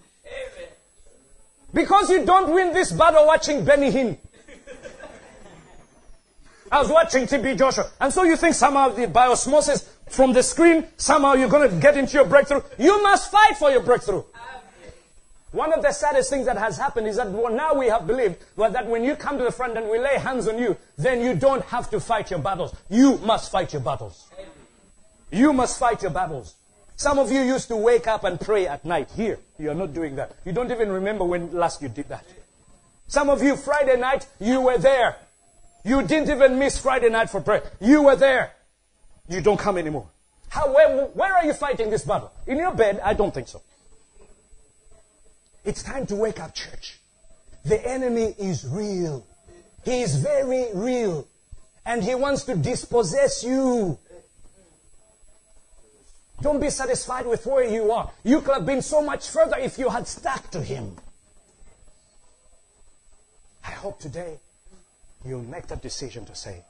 Because 1.74 2.12
you 2.12 2.24
don't 2.24 2.54
win 2.54 2.72
this 2.72 2.92
battle 2.92 3.26
watching 3.26 3.66
Benny 3.66 3.92
Hinn. 3.92 4.18
I 6.72 6.80
was 6.80 6.90
watching 6.90 7.26
TB 7.26 7.58
Joshua. 7.58 7.90
And 8.00 8.14
so 8.14 8.24
you 8.24 8.38
think 8.38 8.54
somehow 8.54 8.90
the 8.90 9.08
biosmosis 9.08 9.88
from 10.08 10.34
the 10.34 10.44
screen, 10.44 10.86
somehow 10.98 11.34
you're 11.34 11.50
going 11.50 11.68
to 11.68 11.76
get 11.78 11.98
into 11.98 12.14
your 12.14 12.26
breakthrough. 12.26 12.62
You 12.78 13.02
must 13.02 13.32
fight 13.32 13.58
for 13.58 13.72
your 13.72 13.82
breakthrough. 13.82 14.24
One 15.52 15.74
of 15.74 15.82
the 15.82 15.92
saddest 15.92 16.30
things 16.30 16.46
that 16.46 16.58
has 16.58 16.78
happened 16.78 17.08
is 17.08 17.16
that 17.16 17.32
now 17.32 17.74
we 17.74 17.88
have 17.88 18.06
believed 18.06 18.38
that 18.58 18.86
when 18.88 19.04
you 19.04 19.16
come 19.16 19.40
to 19.40 19.44
the 19.44 19.52
front 19.52 19.78
and 19.78 19.90
we 19.90 19.98
lay 19.98 20.20
hands 20.20 20.48
on 20.48 20.60
you, 20.60 20.78
then 20.98 21.22
you 21.22 21.36
don't 21.36 21.64
have 21.66 21.90
to 21.90 22.00
fight 22.00 22.30
your 22.30 22.40
battles. 22.40 22.76
You 22.90 23.18
must 23.18 23.52
fight 23.52 23.74
your 23.74 23.82
battles. 23.82 24.30
You 25.32 25.54
must 25.54 25.80
fight 25.80 26.04
your 26.04 26.12
battles. 26.12 26.56
Some 27.04 27.20
of 27.20 27.34
you 27.34 27.42
used 27.42 27.68
to 27.68 27.76
wake 27.76 28.08
up 28.08 28.24
and 28.24 28.40
pray 28.40 28.66
at 28.66 28.86
night. 28.86 29.10
Here, 29.14 29.38
you're 29.60 29.74
not 29.74 29.94
doing 29.94 30.16
that. 30.16 30.32
You 30.46 30.54
don't 30.54 30.72
even 30.72 30.90
remember 30.90 31.26
when 31.26 31.52
last 31.52 31.82
you 31.82 31.90
did 31.90 32.08
that. 32.08 32.24
Some 33.08 33.30
of 33.30 33.44
you, 33.44 33.58
Friday 33.58 33.98
night, 33.98 34.26
you 34.40 34.62
were 34.62 34.78
there. 34.78 35.18
You 35.84 36.02
didn't 36.04 36.30
even 36.30 36.58
miss 36.58 36.80
Friday 36.80 37.10
night 37.10 37.30
for 37.30 37.42
prayer. 37.42 37.70
You 37.82 38.04
were 38.04 38.16
there. 38.16 38.54
You 39.28 39.42
don't 39.42 39.60
come 39.60 39.78
anymore. 39.78 40.08
How, 40.48 40.74
where, 40.74 41.08
where 41.08 41.34
are 41.34 41.44
you 41.44 41.52
fighting 41.52 41.90
this 41.90 42.06
battle? 42.06 42.32
In 42.48 42.58
your 42.58 42.74
bed? 42.74 43.02
I 43.04 43.14
don't 43.16 43.34
think 43.34 43.50
so. 43.50 43.62
It's 45.66 45.84
time 45.84 46.06
to 46.06 46.16
wake 46.16 46.40
up, 46.40 46.56
church. 46.56 47.02
The 47.66 47.86
enemy 47.86 48.34
is 48.40 48.66
real. 48.66 49.28
He 49.84 50.04
is 50.04 50.16
very 50.16 50.68
real. 50.74 51.28
And 51.86 52.02
he 52.02 52.16
wants 52.16 52.46
to 52.46 52.56
dispossess 52.56 53.44
you. 53.44 54.00
Don't 56.44 56.60
be 56.60 56.70
satisfied 56.70 57.26
with 57.26 57.46
where 57.46 57.64
you 57.64 57.94
are. 57.94 58.12
You 58.26 58.42
could 58.42 58.56
have 58.56 58.66
been 58.66 58.82
so 58.82 59.02
much 59.02 59.30
further 59.30 59.58
if 59.58 59.80
you 59.80 59.88
had 59.88 60.06
stuck 60.06 60.52
to 60.52 60.62
Him. 60.62 60.98
I 63.66 63.72
hope 63.72 63.98
today 64.02 64.42
you'll 65.26 65.46
make 65.46 65.68
that 65.68 65.82
decision 65.82 66.26
to 66.26 66.36
say, 66.36 66.66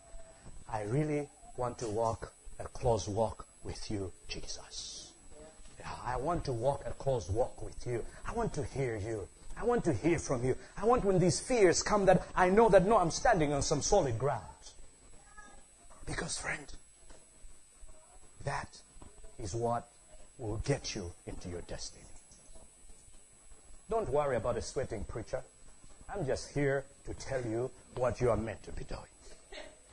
I 0.72 0.84
really 0.84 1.28
want 1.58 1.80
to 1.80 1.88
walk 1.88 2.32
a 2.60 2.66
close 2.66 3.08
walk 3.08 3.48
with 3.64 3.90
you, 3.90 4.12
Jesus. 4.28 5.12
I 6.06 6.18
want 6.18 6.46
to 6.46 6.54
walk 6.54 6.84
a 6.86 6.92
close 6.92 7.28
walk 7.28 7.64
with 7.64 7.88
you. 7.88 8.06
I 8.28 8.34
want 8.34 8.54
to 8.54 8.64
hear 8.64 8.96
you. 8.96 9.28
I 9.60 9.66
want 9.66 9.84
to 9.86 9.94
hear 9.94 10.20
from 10.20 10.46
you. 10.46 10.56
I 10.78 10.86
want 10.86 11.04
when 11.04 11.18
these 11.18 11.40
fears 11.40 11.82
come 11.82 12.06
that 12.06 12.28
I 12.36 12.52
know 12.52 12.70
that 12.70 12.86
no, 12.86 13.00
I'm 13.00 13.10
standing 13.10 13.54
on 13.54 13.64
some 13.64 13.82
solid 13.82 14.20
ground. 14.20 14.44
Because, 16.06 16.38
friend, 16.38 16.72
that 18.46 18.83
is 19.44 19.54
what 19.54 19.88
will 20.38 20.58
get 20.66 20.96
you 20.96 21.12
into 21.28 21.50
your 21.50 21.62
destiny. 21.62 22.06
Don't 23.90 24.10
worry 24.10 24.38
about 24.38 24.58
a 24.58 24.62
sweating 24.62 25.04
preacher. 25.04 25.44
I'm 26.10 26.26
just 26.26 26.52
here 26.54 26.86
to 27.06 27.14
tell 27.14 27.42
you 27.46 27.70
what 27.96 28.22
you 28.22 28.30
are 28.30 28.38
meant 28.38 28.64
to 28.64 28.72
be 28.72 28.86
doing. 28.86 29.02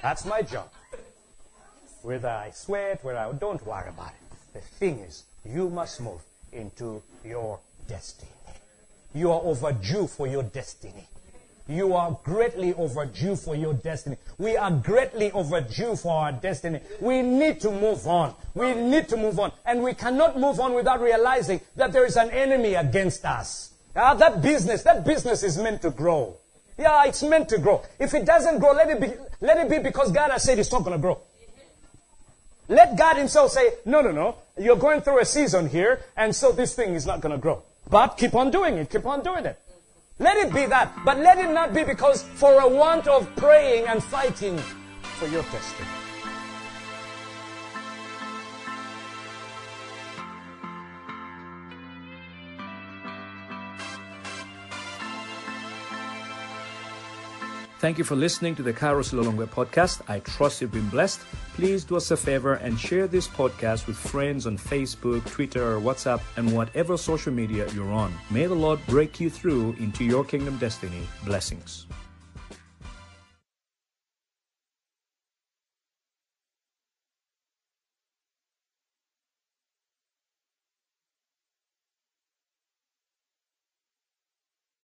That's 0.01 0.25
my 0.25 0.43
job. 0.43 0.71
Whether 2.03 2.29
I 2.29 2.51
sweat, 2.53 3.05
whether 3.05 3.19
I 3.19 3.33
don't 3.33 3.65
worry 3.67 3.89
about 3.89 4.13
it. 4.13 4.55
The 4.55 4.61
thing 4.61 5.01
is, 5.01 5.25
you 5.45 5.69
must 5.69 6.01
move 6.01 6.23
into 6.53 7.03
your 7.25 7.59
destiny. 7.89 8.31
You 9.15 9.33
are 9.33 9.41
overdue 9.43 10.07
for 10.07 10.27
your 10.27 10.45
destiny. 10.45 11.07
You 11.71 11.95
are 11.95 12.19
greatly 12.25 12.75
overdue 12.75 13.37
for 13.37 13.55
your 13.55 13.75
destiny. 13.75 14.17
We 14.39 14.57
are 14.57 14.73
greatly 14.73 15.31
overdue 15.31 15.95
for 15.95 16.13
our 16.13 16.33
destiny. 16.33 16.81
We 17.01 17.23
need 17.23 17.61
to 17.61 17.71
move 17.71 18.09
on. 18.09 18.35
We 18.55 18.75
need 18.75 19.09
to 19.11 19.17
move 19.17 19.39
on. 19.39 19.53
And 19.65 19.85
we 19.85 19.95
cannot 19.95 20.37
move 20.37 20.59
on 20.59 20.75
without 20.75 21.01
realizing 21.01 21.61
that 21.77 21.93
there 21.93 22.05
is 22.05 22.17
an 22.17 22.31
enemy 22.31 22.75
against 22.75 23.25
us. 23.25 23.73
Uh, 23.95 24.15
that 24.15 24.43
business, 24.43 24.83
that 24.83 25.05
business 25.05 25.45
is 25.45 25.59
meant 25.59 25.83
to 25.83 25.91
grow. 25.91 26.37
Yeah, 26.77 27.05
it's 27.05 27.23
meant 27.23 27.49
to 27.51 27.59
grow. 27.59 27.83
If 28.01 28.15
it 28.15 28.25
doesn't 28.25 28.59
grow, 28.59 28.73
let 28.73 28.91
it 28.91 29.01
be, 29.01 29.13
let 29.41 29.59
it 29.59 29.71
be 29.71 29.79
because 29.79 30.11
God 30.11 30.33
has 30.33 30.43
said 30.43 30.59
it's 30.59 30.73
not 30.73 30.83
going 30.83 30.97
to 30.97 31.01
grow. 31.01 31.21
Let 32.69 32.97
God 32.97 33.17
Himself 33.17 33.53
say, 33.53 33.75
no, 33.85 34.01
no, 34.01 34.11
no, 34.11 34.37
you're 34.59 34.77
going 34.77 35.03
through 35.03 35.21
a 35.21 35.25
season 35.25 35.69
here, 35.69 36.01
and 36.17 36.35
so 36.35 36.53
this 36.53 36.75
thing 36.75 36.95
is 36.95 37.05
not 37.05 37.21
going 37.21 37.33
to 37.33 37.39
grow. 37.39 37.63
But 37.89 38.17
keep 38.17 38.35
on 38.35 38.51
doing 38.51 38.77
it, 38.79 38.91
keep 38.91 39.07
on 39.07 39.23
doing 39.23 39.45
it. 39.45 39.61
Let 40.21 40.37
it 40.37 40.53
be 40.53 40.67
that. 40.67 40.93
But 41.05 41.19
let 41.19 41.39
it 41.39 41.51
not 41.51 41.73
be 41.73 41.83
because 41.83 42.23
for 42.23 42.61
a 42.61 42.69
want 42.69 43.09
of 43.09 43.35
praying 43.37 43.87
and 43.89 44.05
fighting 44.05 44.59
for 45.19 45.27
your 45.27 45.43
destiny. 45.45 46.00
Thank 57.81 57.97
you 57.97 58.05
for 58.05 58.15
listening 58.15 58.55
to 58.57 58.63
the 58.63 58.75
Kairos 58.75 59.15
Lilongwe 59.15 59.47
podcast. 59.47 60.03
I 60.07 60.19
trust 60.19 60.61
you've 60.61 60.71
been 60.71 60.91
blessed. 60.91 61.19
Please 61.55 61.83
do 61.83 61.97
us 61.97 62.11
a 62.11 62.17
favor 62.17 62.53
and 62.57 62.79
share 62.79 63.07
this 63.07 63.27
podcast 63.27 63.87
with 63.87 63.97
friends 63.97 64.47
on 64.47 64.59
Facebook, 64.59 65.25
Twitter, 65.25 65.81
WhatsApp, 65.81 66.21
and 66.37 66.55
whatever 66.55 66.99
social 66.99 67.33
media 67.33 67.67
you're 67.73 67.91
on. 67.91 68.13
May 68.31 68.45
the 68.45 68.55
Lord 68.55 68.81
break 68.87 69.19
you 69.19 69.31
through 69.31 69.77
into 69.79 70.05
your 70.05 70.25
kingdom 70.25 70.59
destiny. 70.59 71.09
Blessings. 71.25 71.87